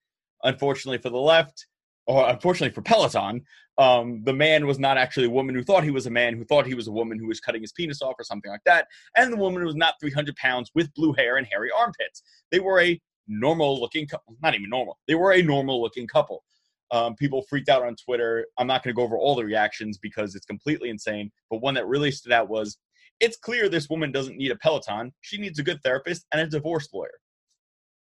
Unfortunately 0.44 0.98
for 0.98 1.10
the 1.10 1.18
left, 1.18 1.66
or 2.06 2.30
unfortunately 2.30 2.74
for 2.74 2.82
Peloton, 2.82 3.42
um, 3.78 4.22
the 4.26 4.34
man 4.34 4.68
was 4.68 4.80
not 4.80 4.98
actually 4.98 5.28
a 5.28 5.32
woman 5.32 5.56
who 5.56 5.64
thought 5.64 5.84
he 5.84 5.92
was 5.92 6.06
a 6.06 6.12
man 6.12 6.36
who 6.36 6.44
thought 6.44 6.68
he 6.68 6.76
was 6.76 6.88
a 6.88 6.92
woman 6.92 7.18
who 7.18 7.28
was 7.28 7.40
cutting 7.40 7.62
his 7.62 7.72
penis 7.72 8.02
off 8.02 8.16
or 8.20 8.24
something 8.24 8.52
like 8.52 8.64
that. 8.66 8.88
And 9.16 9.32
the 9.32 9.38
woman 9.38 9.64
was 9.64 9.76
not 9.76 9.96
300 10.02 10.36
pounds 10.36 10.70
with 10.76 10.94
blue 10.94 11.14
hair 11.14 11.38
and 11.38 11.48
hairy 11.50 11.70
armpits. 11.76 12.22
They 12.52 12.60
were 12.60 12.82
a 12.82 13.00
normal 13.28 13.80
looking 13.80 14.08
couple, 14.08 14.36
not 14.42 14.56
even 14.56 14.70
normal. 14.70 14.98
They 15.08 15.16
were 15.16 15.34
a 15.34 15.42
normal 15.42 15.82
looking 15.82 16.08
couple. 16.08 16.44
Um, 16.92 17.16
people 17.16 17.44
freaked 17.50 17.70
out 17.70 17.84
on 17.84 17.96
Twitter. 17.96 18.46
I'm 18.58 18.68
not 18.68 18.84
going 18.84 18.94
to 18.94 18.98
go 18.98 19.04
over 19.04 19.18
all 19.18 19.36
the 19.36 19.46
reactions 19.46 19.98
because 19.98 20.36
it's 20.36 20.46
completely 20.46 20.90
insane. 20.90 21.32
But 21.50 21.62
one 21.62 21.74
that 21.74 21.88
really 21.88 22.12
stood 22.12 22.32
out 22.32 22.50
was 22.50 22.78
it's 23.20 23.38
clear 23.38 23.68
this 23.68 23.90
woman 23.90 24.12
doesn't 24.12 24.38
need 24.38 24.52
a 24.52 24.56
Peloton. 24.58 25.12
She 25.22 25.38
needs 25.38 25.58
a 25.60 25.64
good 25.64 25.82
therapist 25.84 26.26
and 26.32 26.42
a 26.42 26.48
divorce 26.48 26.90
lawyer. 26.94 27.20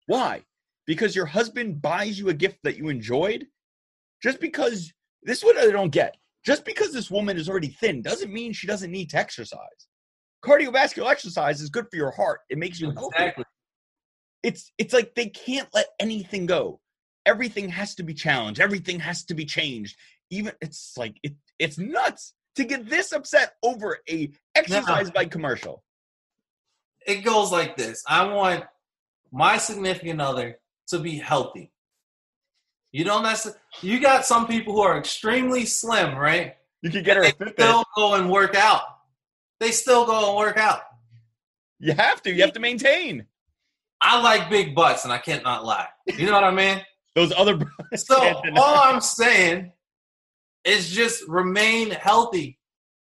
Why? 0.07 0.43
Because 0.87 1.17
your 1.17 1.27
husband 1.27 1.81
buys 1.81 2.19
you 2.19 2.29
a 2.29 2.35
gift 2.35 2.59
that 2.65 2.77
you 2.77 2.89
enjoyed? 2.89 3.47
Just 4.23 4.41
because, 4.41 4.93
this 5.23 5.39
is 5.39 5.45
what 5.45 5.57
I 5.57 5.71
don't 5.71 5.91
get. 5.91 6.17
Just 6.45 6.65
because 6.65 6.93
this 6.93 7.11
woman 7.11 7.37
is 7.37 7.49
already 7.49 7.69
thin 7.69 8.03
doesn't 8.03 8.33
mean 8.33 8.53
she 8.53 8.67
doesn't 8.67 8.93
need 8.93 9.11
to 9.11 9.17
exercise. 9.17 9.89
Cardiovascular 10.45 11.11
exercise 11.11 11.61
is 11.61 11.71
good 11.71 11.87
for 11.91 11.97
your 11.97 12.13
heart. 12.13 12.41
It 12.51 12.59
makes 12.59 12.81
you 12.81 12.93
healthy. 12.93 13.33
It's 14.47 14.71
it's 14.79 14.95
like 14.95 15.17
they 15.17 15.27
can't 15.27 15.69
let 15.75 15.87
anything 15.99 16.47
go. 16.47 16.79
Everything 17.27 17.69
has 17.71 17.97
to 17.97 18.05
be 18.05 18.15
challenged. 18.15 18.61
Everything 18.61 19.01
has 19.01 19.25
to 19.25 19.35
be 19.35 19.45
changed. 19.45 19.97
Even 20.31 20.53
it's 20.61 20.97
like 20.97 21.17
it 21.25 21.35
it's 21.59 21.79
nuts 21.79 22.33
to 22.55 22.63
get 22.63 22.89
this 22.89 23.11
upset 23.11 23.57
over 23.65 23.99
a 24.09 24.31
exercise 24.55 25.11
bike 25.11 25.33
commercial. 25.33 25.83
It 27.05 27.25
goes 27.25 27.51
like 27.51 27.77
this. 27.77 28.05
I 28.07 28.33
want 28.33 28.63
my 29.33 29.59
significant 29.59 30.21
other 30.21 30.61
to 30.91 31.01
be 31.01 31.19
healthy. 31.19 31.73
You 32.93 33.03
don't 33.03 33.25
necessarily. 33.25 33.61
You 33.83 33.99
got 33.99 34.27
some 34.27 34.47
people 34.47 34.75
who 34.75 34.83
are 34.83 34.97
extremely 34.97 35.65
slim, 35.65 36.17
right? 36.17 36.55
You 36.83 36.91
could 36.91 37.05
get 37.05 37.17
her 37.17 37.25
They 37.25 37.53
still 37.53 37.83
go 37.97 38.15
and 38.15 38.31
work 38.31 38.55
out. 38.55 38.83
They 39.59 39.73
still 39.73 40.07
go 40.07 40.29
and 40.29 40.37
work 40.37 40.57
out. 40.57 40.83
You 41.81 41.95
have 41.95 42.23
to. 42.23 42.33
You 42.33 42.43
have 42.43 42.53
to 42.53 42.61
maintain. 42.61 43.27
I 44.09 44.23
like 44.23 44.49
big 44.49 44.73
butts, 44.73 45.03
and 45.03 45.13
I 45.13 45.19
can't 45.19 45.43
not 45.43 45.65
lie. 45.65 45.89
You 46.17 46.27
know 46.27 46.33
what 46.33 46.45
I 46.45 46.53
mean? 46.53 46.81
Those 47.17 47.33
other 47.37 47.59
So 47.97 48.17
all 48.57 48.79
I'm 48.79 49.01
saying 49.01 49.73
is 50.65 50.91
just 50.91 51.27
remain 51.27 51.91
healthy. 51.91 52.57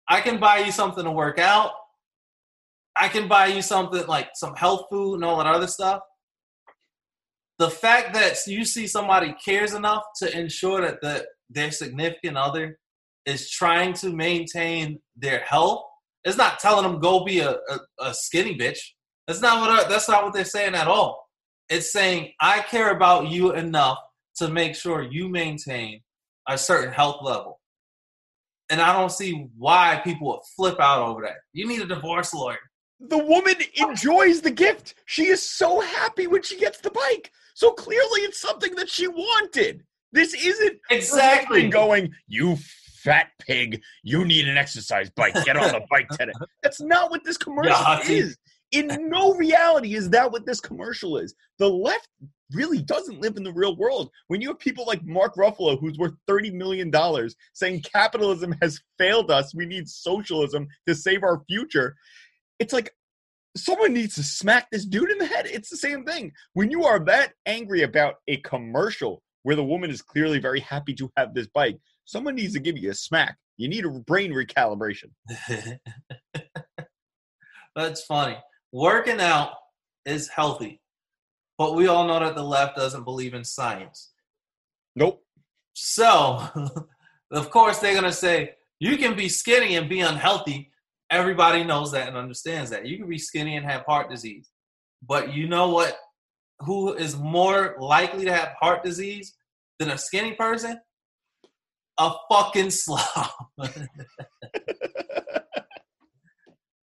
I 0.08 0.21
can 0.21 0.39
buy 0.39 0.60
you 0.60 0.71
something 0.71 1.03
to 1.03 1.12
work 1.12 1.38
out. 1.38 1.71
I 2.95 3.10
can 3.10 3.27
buy 3.27 3.47
you 3.47 3.62
something 3.62 4.08
like 4.08 4.29
some 4.36 4.55
health 4.55 4.86
food 4.89 5.15
and 5.15 5.25
all 5.25 5.38
that 5.38 5.47
other 5.47 5.67
stuff. 5.67 5.99
The 7.60 7.69
fact 7.69 8.13
that 8.13 8.38
you 8.47 8.63
see 8.63 8.88
somebody 8.88 9.36
cares 9.43 9.73
enough 9.73 10.03
to 10.19 10.39
ensure 10.39 10.79
that 10.79 11.01
the, 11.01 11.25
their 11.49 11.71
significant 11.71 12.38
other 12.38 12.79
is 13.25 13.49
trying 13.49 13.93
to 13.95 14.12
maintain 14.12 14.99
their 15.17 15.39
health, 15.39 15.84
it's 16.23 16.38
not 16.38 16.60
telling 16.60 16.84
them 16.84 17.01
go 17.01 17.25
be 17.25 17.39
a, 17.39 17.51
a, 17.51 17.79
a 17.99 18.13
skinny 18.13 18.58
bitch. 18.58 18.79
That's 19.27 19.41
not 19.41 19.59
what 19.61 19.89
that's 19.89 20.07
not 20.07 20.23
what 20.23 20.33
they're 20.33 20.45
saying 20.45 20.75
at 20.75 20.88
all. 20.88 21.29
It's 21.69 21.91
saying 21.91 22.33
I 22.39 22.61
care 22.61 22.91
about 22.91 23.27
you 23.29 23.53
enough 23.53 23.97
to 24.38 24.47
make 24.49 24.75
sure 24.75 25.01
you 25.01 25.29
maintain 25.29 26.01
a 26.47 26.57
certain 26.57 26.93
health 26.93 27.19
level. 27.23 27.59
And 28.69 28.81
I 28.81 28.93
don't 28.93 29.11
see 29.11 29.47
why 29.57 30.01
people 30.03 30.27
would 30.27 30.39
flip 30.55 30.79
out 30.79 31.07
over 31.07 31.21
that. 31.23 31.38
You 31.53 31.67
need 31.67 31.81
a 31.81 31.85
divorce 31.88 32.33
lawyer. 32.33 32.59
the 32.99 33.17
woman 33.17 33.55
enjoys 33.75 34.41
the 34.41 34.51
gift. 34.51 34.95
She 35.05 35.25
is 35.27 35.41
so 35.47 35.81
happy 35.81 36.27
when 36.27 36.41
she 36.43 36.57
gets 36.59 36.79
the 36.79 36.91
bike. 36.91 37.31
So 37.53 37.71
clearly, 37.71 38.21
it's 38.21 38.39
something 38.39 38.73
that 38.75 38.89
she 38.89 39.07
wanted. 39.07 39.83
This 40.11 40.33
isn't 40.33 40.79
Exactly. 40.89 41.67
going, 41.69 42.13
"You 42.27 42.57
fat 43.03 43.27
pig, 43.39 43.81
you 44.03 44.23
need 44.25 44.47
an 44.47 44.57
exercise 44.57 45.09
bike. 45.09 45.33
Get 45.45 45.57
on 45.57 45.71
the 45.71 45.81
bike 45.89 46.07
today." 46.09 46.31
That's 46.63 46.81
not 46.81 47.11
what 47.11 47.23
this 47.23 47.38
commercial 47.38 47.71
Yeah, 47.71 48.01
is. 48.03 48.38
In 48.71 49.10
no 49.10 49.34
reality 49.36 49.95
is 49.95 50.10
that 50.10 50.32
what 50.32 50.45
this 50.45 50.60
commercial 50.60 51.17
is. 51.17 51.34
The 51.60 51.69
left 51.69 52.10
really 52.51 52.82
doesn't 52.82 53.21
live 53.21 53.38
in 53.38 53.43
the 53.43 53.54
real 53.54 53.75
world. 53.75 54.10
When 54.28 54.41
you 54.41 54.49
have 54.49 54.60
people 54.60 54.86
like 54.86 55.04
Mark 55.04 55.36
Ruffalo, 55.36 55.80
who's 55.80 55.97
worth 55.97 56.13
$30 56.30 56.54
million, 56.54 56.91
saying 57.54 57.82
capitalism 57.82 58.56
has 58.62 58.82
failed 58.97 59.32
us, 59.32 59.56
we 59.56 59.65
need 59.65 59.88
socialism 59.89 60.67
to 60.88 60.95
save 60.95 61.23
our 61.23 61.41
future, 61.47 61.95
it's 62.60 62.73
like 62.73 62.91
someone 63.58 63.93
needs 63.93 64.15
to 64.15 64.23
smack 64.23 64.67
this 64.71 64.86
dude 64.86 65.12
in 65.12 65.17
the 65.17 65.25
head. 65.25 65.47
It's 65.47 65.69
the 65.69 65.78
same 65.78 66.04
thing. 66.04 66.32
When 66.54 66.69
you 66.69 66.86
are 66.86 66.99
that 67.06 67.34
angry 67.45 67.84
about 67.84 68.15
a 68.28 68.38
commercial 68.38 69.23
where 69.43 69.56
the 69.56 69.63
woman 69.63 69.89
is 69.89 70.01
clearly 70.01 70.39
very 70.39 70.60
happy 70.60 70.93
to 70.95 71.10
have 71.17 71.34
this 71.34 71.47
bike, 71.47 71.78
someone 72.06 72.36
needs 72.36 72.54
to 72.54 72.60
give 72.60 72.78
you 72.78 72.91
a 72.91 72.95
smack. 72.95 73.38
You 73.58 73.69
need 73.69 73.86
a 73.86 73.89
brain 73.89 74.34
recalibration. 74.34 75.12
That's 77.75 78.04
funny. 78.04 78.38
Working 78.75 79.21
out 79.21 79.51
is 80.05 80.27
healthy, 80.27 80.81
but 81.57 81.75
we 81.75 81.88
all 81.88 82.05
know 82.05 82.19
that 82.19 82.35
the 82.35 82.43
left 82.43 82.75
doesn't 82.75 83.05
believe 83.05 83.33
in 83.33 83.45
science. 83.45 84.11
Nope. 84.97 85.23
So, 85.71 86.45
of 87.31 87.49
course, 87.51 87.79
they're 87.79 87.93
going 87.93 88.03
to 88.03 88.11
say, 88.11 88.55
you 88.81 88.97
can 88.97 89.15
be 89.15 89.29
skinny 89.29 89.77
and 89.77 89.88
be 89.88 90.01
unhealthy. 90.01 90.73
Everybody 91.09 91.63
knows 91.63 91.93
that 91.93 92.09
and 92.09 92.17
understands 92.17 92.69
that. 92.71 92.85
You 92.85 92.97
can 92.97 93.07
be 93.07 93.17
skinny 93.17 93.55
and 93.55 93.65
have 93.65 93.83
heart 93.83 94.09
disease. 94.09 94.49
But 95.07 95.33
you 95.33 95.47
know 95.47 95.69
what? 95.69 95.97
Who 96.59 96.95
is 96.95 97.15
more 97.15 97.77
likely 97.79 98.25
to 98.25 98.33
have 98.33 98.57
heart 98.59 98.83
disease 98.83 99.35
than 99.79 99.89
a 99.89 99.97
skinny 99.97 100.33
person? 100.33 100.81
A 101.97 102.11
fucking 102.29 102.71
slob. 102.71 103.29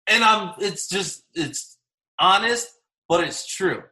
and 0.07 0.23
I'm 0.23 0.53
it's 0.57 0.87
just 0.87 1.25
it's 1.33 1.77
honest, 2.21 2.69
but 3.09 3.23
it's 3.23 3.45
true. 3.45 3.83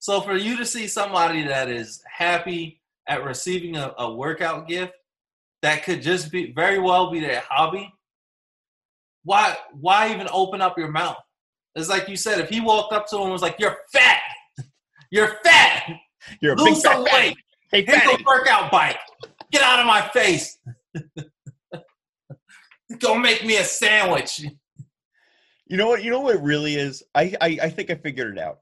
So 0.00 0.20
for 0.20 0.36
you 0.36 0.56
to 0.56 0.64
see 0.64 0.88
somebody 0.88 1.44
that 1.44 1.68
is 1.68 2.02
happy 2.10 2.80
at 3.08 3.24
receiving 3.24 3.76
a, 3.76 3.92
a 3.98 4.12
workout 4.14 4.66
gift 4.66 4.92
that 5.62 5.84
could 5.84 6.02
just 6.02 6.32
be 6.32 6.52
very 6.52 6.78
well 6.78 7.10
be 7.10 7.20
their 7.20 7.42
hobby, 7.48 7.92
why 9.24 9.56
why 9.72 10.12
even 10.12 10.28
open 10.32 10.60
up 10.60 10.78
your 10.78 10.90
mouth? 10.90 11.16
It's 11.74 11.88
like 11.88 12.08
you 12.08 12.16
said, 12.16 12.40
if 12.40 12.48
he 12.48 12.60
walked 12.60 12.92
up 12.92 13.06
to 13.08 13.16
him 13.16 13.22
and 13.24 13.32
was 13.32 13.42
like, 13.42 13.56
You're 13.58 13.76
fat, 13.92 14.20
you're 15.10 15.36
fat, 15.44 15.84
You're 16.40 16.54
a 16.54 16.56
lose 16.56 16.82
fat 16.82 16.94
some 16.94 17.06
fatty. 17.06 17.28
weight, 17.28 17.36
Hey, 17.70 17.84
here's 17.84 18.20
a 18.20 18.24
workout 18.24 18.70
bike. 18.70 18.98
Get 19.52 19.62
out 19.62 19.80
of 19.80 19.86
my 19.86 20.02
face. 20.08 20.58
Go 22.98 23.18
make 23.18 23.44
me 23.44 23.58
a 23.58 23.64
sandwich. 23.64 24.46
You 25.68 25.76
know 25.76 25.88
what? 25.88 26.02
You 26.02 26.10
know 26.10 26.20
what 26.20 26.36
it 26.36 26.42
really 26.42 26.76
is? 26.76 27.02
I, 27.14 27.34
I 27.40 27.58
I 27.62 27.70
think 27.70 27.90
I 27.90 27.94
figured 27.94 28.36
it 28.36 28.42
out. 28.42 28.60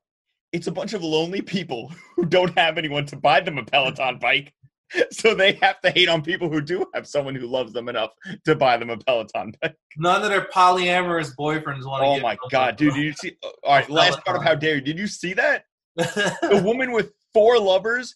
It's 0.53 0.67
a 0.67 0.73
bunch 0.73 0.93
of 0.93 1.03
lonely 1.03 1.41
people 1.41 1.93
who 2.17 2.25
don't 2.25 2.57
have 2.59 2.79
anyone 2.79 3.07
to 3.07 3.17
buy 3.17 3.41
them 3.41 3.59
a 3.59 3.65
Peloton 3.65 4.19
bike. 4.19 4.53
So 5.11 5.35
they 5.35 5.55
have 5.63 5.81
to 5.81 5.91
hate 5.91 6.09
on 6.09 6.23
people 6.23 6.49
who 6.49 6.61
do 6.61 6.87
have 6.95 7.09
someone 7.09 7.35
who 7.35 7.49
loves 7.49 7.73
them 7.73 7.89
enough 7.89 8.13
to 8.45 8.55
buy 8.55 8.77
them 8.77 8.89
a 8.89 8.97
Peloton 8.97 9.53
bike. 9.61 9.75
None 9.97 10.23
of 10.23 10.29
their 10.29 10.43
polyamorous 10.43 11.35
boyfriends 11.37 11.85
want 11.85 12.05
to 12.05 12.07
Oh 12.07 12.21
my 12.21 12.37
god, 12.53 12.77
dude! 12.77 12.95
Did 12.95 13.03
you 13.03 13.13
see? 13.13 13.37
Uh, 13.43 13.49
all 13.65 13.75
right, 13.75 13.91
last 13.91 14.25
part 14.25 14.37
of 14.37 14.45
how 14.45 14.55
dare 14.55 14.77
you? 14.77 14.81
Did 14.81 14.97
you 14.97 15.09
see 15.09 15.33
that? 15.33 15.65
The 15.97 16.63
woman 16.65 16.93
with 16.93 17.11
four 17.35 17.59
lovers, 17.59 18.15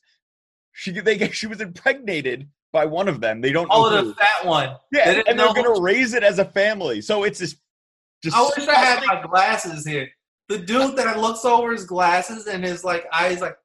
she 0.70 0.92
they 0.92 1.30
she 1.30 1.48
was 1.48 1.60
impregnated 1.60 2.48
by 2.72 2.86
one 2.86 3.08
of 3.08 3.20
them. 3.20 3.40
They 3.40 3.52
don't 3.52 3.68
oh, 3.70 3.90
know 3.90 3.96
oh, 3.96 4.02
who. 4.02 4.08
the 4.08 4.14
fat 4.14 4.46
one. 4.46 4.76
Yeah, 4.92 5.22
and 5.26 5.38
they're 5.38 5.54
gonna 5.54 5.80
raise 5.80 6.14
it 6.14 6.22
as 6.22 6.38
a 6.38 6.44
family. 6.44 7.00
So 7.00 7.24
it's 7.24 7.38
this. 7.38 7.56
I 8.32 8.50
wish 8.56 8.68
I 8.68 8.74
had 8.74 9.02
my 9.06 9.22
glasses 9.26 9.86
here. 9.86 10.08
The 10.48 10.58
dude 10.58 10.96
that 10.96 11.20
looks 11.20 11.44
over 11.44 11.72
his 11.72 11.84
glasses 11.84 12.46
and 12.46 12.64
his 12.64 12.84
like 12.84 13.06
eyes 13.12 13.40
like 13.40 13.56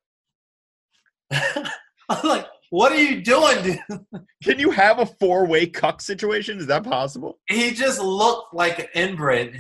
I'm 1.32 2.24
like, 2.24 2.46
What 2.70 2.92
are 2.92 3.02
you 3.02 3.22
doing, 3.22 3.64
dude? 3.64 4.06
Can 4.44 4.60
you 4.60 4.72
have 4.72 5.00
a 5.00 5.06
four 5.06 5.46
way 5.46 5.66
cuck 5.68 6.02
situation? 6.02 6.60
Is 6.60 6.68
that 6.68 6.84
possible? 6.84 7.40
He 7.50 7.72
just 7.72 8.00
looked 8.00 8.54
like 8.54 8.80
an 8.80 8.88
inbred. 8.94 9.60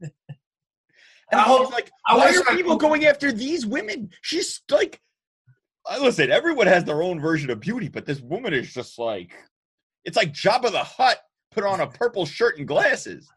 And 0.00 1.40
I 1.40 1.44
hope- 1.44 1.72
like, 1.72 1.90
I 2.06 2.16
why 2.16 2.26
are 2.34 2.42
I 2.52 2.56
people 2.56 2.72
could- 2.78 2.86
going 2.86 3.04
after 3.06 3.32
these 3.32 3.64
women? 3.66 4.10
She's 4.22 4.60
like, 4.70 5.00
uh, 5.90 5.98
listen, 6.00 6.30
everyone 6.30 6.66
has 6.66 6.84
their 6.84 7.02
own 7.02 7.20
version 7.20 7.50
of 7.50 7.60
beauty, 7.60 7.88
but 7.88 8.06
this 8.06 8.20
woman 8.20 8.52
is 8.54 8.72
just 8.72 8.98
like, 8.98 9.32
it's 10.04 10.16
like 10.16 10.32
Jabba 10.32 10.70
the 10.70 10.84
Hutt 10.84 11.18
put 11.50 11.64
on 11.64 11.80
a 11.80 11.86
purple 11.86 12.24
shirt 12.26 12.58
and 12.58 12.68
glasses. 12.68 13.28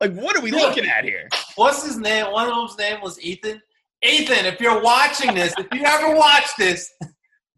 Like, 0.00 0.14
what 0.14 0.36
are 0.36 0.40
we 0.40 0.50
looking 0.50 0.86
at 0.86 1.04
here? 1.04 1.28
What's 1.56 1.84
his 1.84 1.98
name? 1.98 2.32
One 2.32 2.48
of 2.48 2.54
them's 2.54 2.78
name 2.78 3.00
was 3.02 3.20
Ethan. 3.22 3.60
Ethan, 4.02 4.46
if 4.46 4.60
you're 4.60 4.82
watching 4.82 5.34
this, 5.34 5.52
if 5.58 5.66
you 5.74 5.84
ever 5.84 6.16
watch 6.16 6.46
this, 6.56 6.90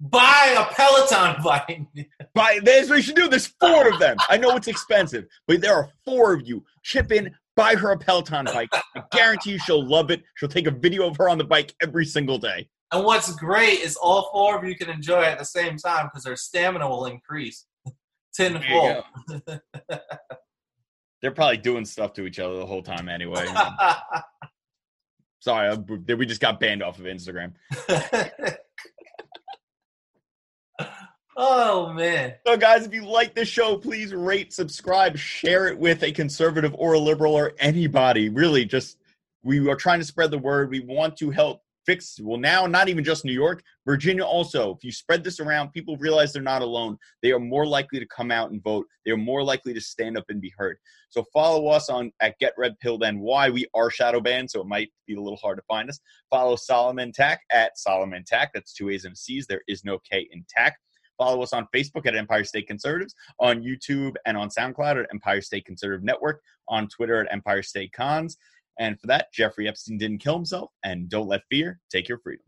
buy 0.01 0.57
a 0.59 0.75
Peloton 0.75 1.41
bike. 1.45 1.87
Buy, 2.35 2.59
that's 2.65 2.89
what 2.89 2.97
you 2.97 3.03
should 3.03 3.15
do. 3.15 3.29
There's 3.29 3.47
four 3.61 3.89
of 3.89 4.01
them. 4.01 4.17
I 4.29 4.39
know 4.39 4.57
it's 4.57 4.67
expensive, 4.67 5.27
but 5.47 5.61
there 5.61 5.75
are 5.75 5.89
four 6.05 6.35
of 6.35 6.47
you. 6.47 6.65
Chip 6.83 7.13
in, 7.13 7.33
buy 7.55 7.77
her 7.77 7.93
a 7.93 7.99
Peloton 7.99 8.47
bike. 8.47 8.71
I 8.97 9.05
guarantee 9.13 9.53
you 9.53 9.59
she'll 9.59 9.87
love 9.87 10.11
it. 10.11 10.25
She'll 10.35 10.49
take 10.49 10.67
a 10.67 10.73
video 10.73 11.07
of 11.07 11.17
her 11.19 11.29
on 11.29 11.39
the 11.39 11.45
bike 11.45 11.73
every 11.81 12.07
single 12.07 12.39
day. 12.39 12.69
And 12.91 13.05
what's 13.05 13.33
great 13.37 13.81
is 13.81 13.97
all 13.97 14.31
four 14.33 14.59
of 14.59 14.65
you 14.65 14.77
can 14.77 14.91
enjoy 14.91 15.23
it 15.23 15.29
at 15.29 15.39
the 15.39 15.45
same 15.45 15.77
time 15.77 16.07
because 16.07 16.25
their 16.25 16.37
stamina 16.37 16.89
will 16.89 17.07
increase 17.07 17.67
tenfold. 18.35 19.05
They're 21.23 21.31
probably 21.31 21.57
doing 21.59 21.85
stuff 21.85 22.13
to 22.15 22.27
each 22.27 22.39
other 22.41 22.57
the 22.57 22.67
whole 22.67 22.83
time 22.83 23.09
anyway. 23.09 23.47
Sorry, 25.41 25.69
I- 25.69 26.15
we 26.15 26.27
just 26.27 26.41
got 26.41 26.61
banned 26.61 26.83
off 26.83 26.99
of 26.99 27.05
Instagram. 27.05 27.53
oh 31.37 31.93
man. 31.93 32.35
So, 32.47 32.57
guys, 32.57 32.85
if 32.87 32.93
you 32.95 33.07
like 33.07 33.35
the 33.35 33.45
show, 33.45 33.77
please 33.77 34.13
rate, 34.15 34.53
subscribe, 34.53 35.17
share 35.17 35.69
it 35.69 35.79
with 35.79 36.03
a 36.03 36.13
conservative 36.13 36.75
or 36.77 36.95
a 36.95 36.99
liberal 36.99 37.35
or 37.35 37.53
anybody. 37.59 38.29
Really, 38.29 38.65
just 38.65 38.99
we 39.43 39.69
are 39.69 39.77
trying 39.77 40.01
to 40.01 40.05
spread 40.05 40.31
the 40.31 40.39
word. 40.39 40.71
We 40.71 40.81
want 40.81 41.17
to 41.19 41.31
help 41.31 41.62
fix, 41.87 42.19
well, 42.21 42.39
now, 42.39 42.67
not 42.67 42.89
even 42.89 43.05
just 43.05 43.25
New 43.25 43.33
York, 43.33 43.63
Virginia 43.87 44.25
also. 44.25 44.75
If 44.75 44.85
you 44.85 44.93
spread 44.93 45.25
this 45.25 45.41
around, 45.41 45.73
people 45.73 45.97
realize 45.97 46.33
they're 46.33 46.43
not 46.43 46.63
alone. 46.63 46.97
They 47.23 47.33
are 47.33 47.39
more 47.39 47.67
likely 47.67 47.99
to 47.99 48.07
come 48.07 48.31
out 48.31 48.51
and 48.51 48.63
vote, 48.63 48.87
they 49.05 49.11
are 49.13 49.17
more 49.17 49.43
likely 49.43 49.75
to 49.75 49.81
stand 49.81 50.17
up 50.17 50.25
and 50.29 50.41
be 50.41 50.53
heard. 50.57 50.79
So, 51.11 51.25
follow 51.33 51.69
us 51.69 51.89
on 51.89 52.13
at 52.21 52.39
Get 52.39 52.55
Red 52.57 52.79
Pilled 52.81 53.03
and 53.03 53.21
Why. 53.21 53.51
We 53.51 53.67
are 53.75 53.91
shadow 53.91 54.21
banned, 54.21 54.51
so 54.51 54.61
it 54.61 54.67
might 54.67 54.91
be 55.07 55.15
a 55.15 55.21
little 55.21 55.39
hard 55.39 55.59
to 55.59 55.65
find 55.69 55.89
us. 55.89 56.01
Follow 56.31 56.57
Solomon 56.57 57.13
Tack 57.13 57.41
at 57.51 57.79
Solomon 57.79 58.25
Tack. 58.27 58.51
That's 58.55 58.73
two 58.73 58.91
A's 58.91 59.05
and 59.05 59.17
C's. 59.17 59.47
There 59.47 59.63
is 59.69 59.85
no 59.85 59.99
K 59.99 60.29
in 60.31 60.45
Tack. 60.49 60.77
Follow 61.19 61.43
us 61.43 61.53
on 61.53 61.69
Facebook 61.75 62.07
at 62.07 62.17
Empire 62.17 62.43
State 62.43 62.67
Conservatives, 62.67 63.15
on 63.39 63.63
YouTube 63.63 64.15
and 64.27 64.37
on 64.37 64.49
SoundCloud 64.49 65.05
at 65.05 65.11
Empire 65.13 65.41
State 65.41 65.65
Conservative 65.65 66.03
Network, 66.03 66.41
on 66.69 66.89
Twitter 66.89 67.21
at 67.21 67.33
Empire 67.33 67.63
State 67.63 67.93
Cons. 67.93 68.37
And 68.83 68.99
for 69.01 69.07
that, 69.07 69.33
Jeffrey 69.33 69.69
Epstein 69.69 69.97
didn't 69.97 70.19
kill 70.19 70.35
himself. 70.35 70.73
And 70.83 71.09
don't 71.09 71.29
let 71.29 71.43
fear 71.49 71.79
take 71.89 72.09
your 72.09 72.19
freedom. 72.19 72.45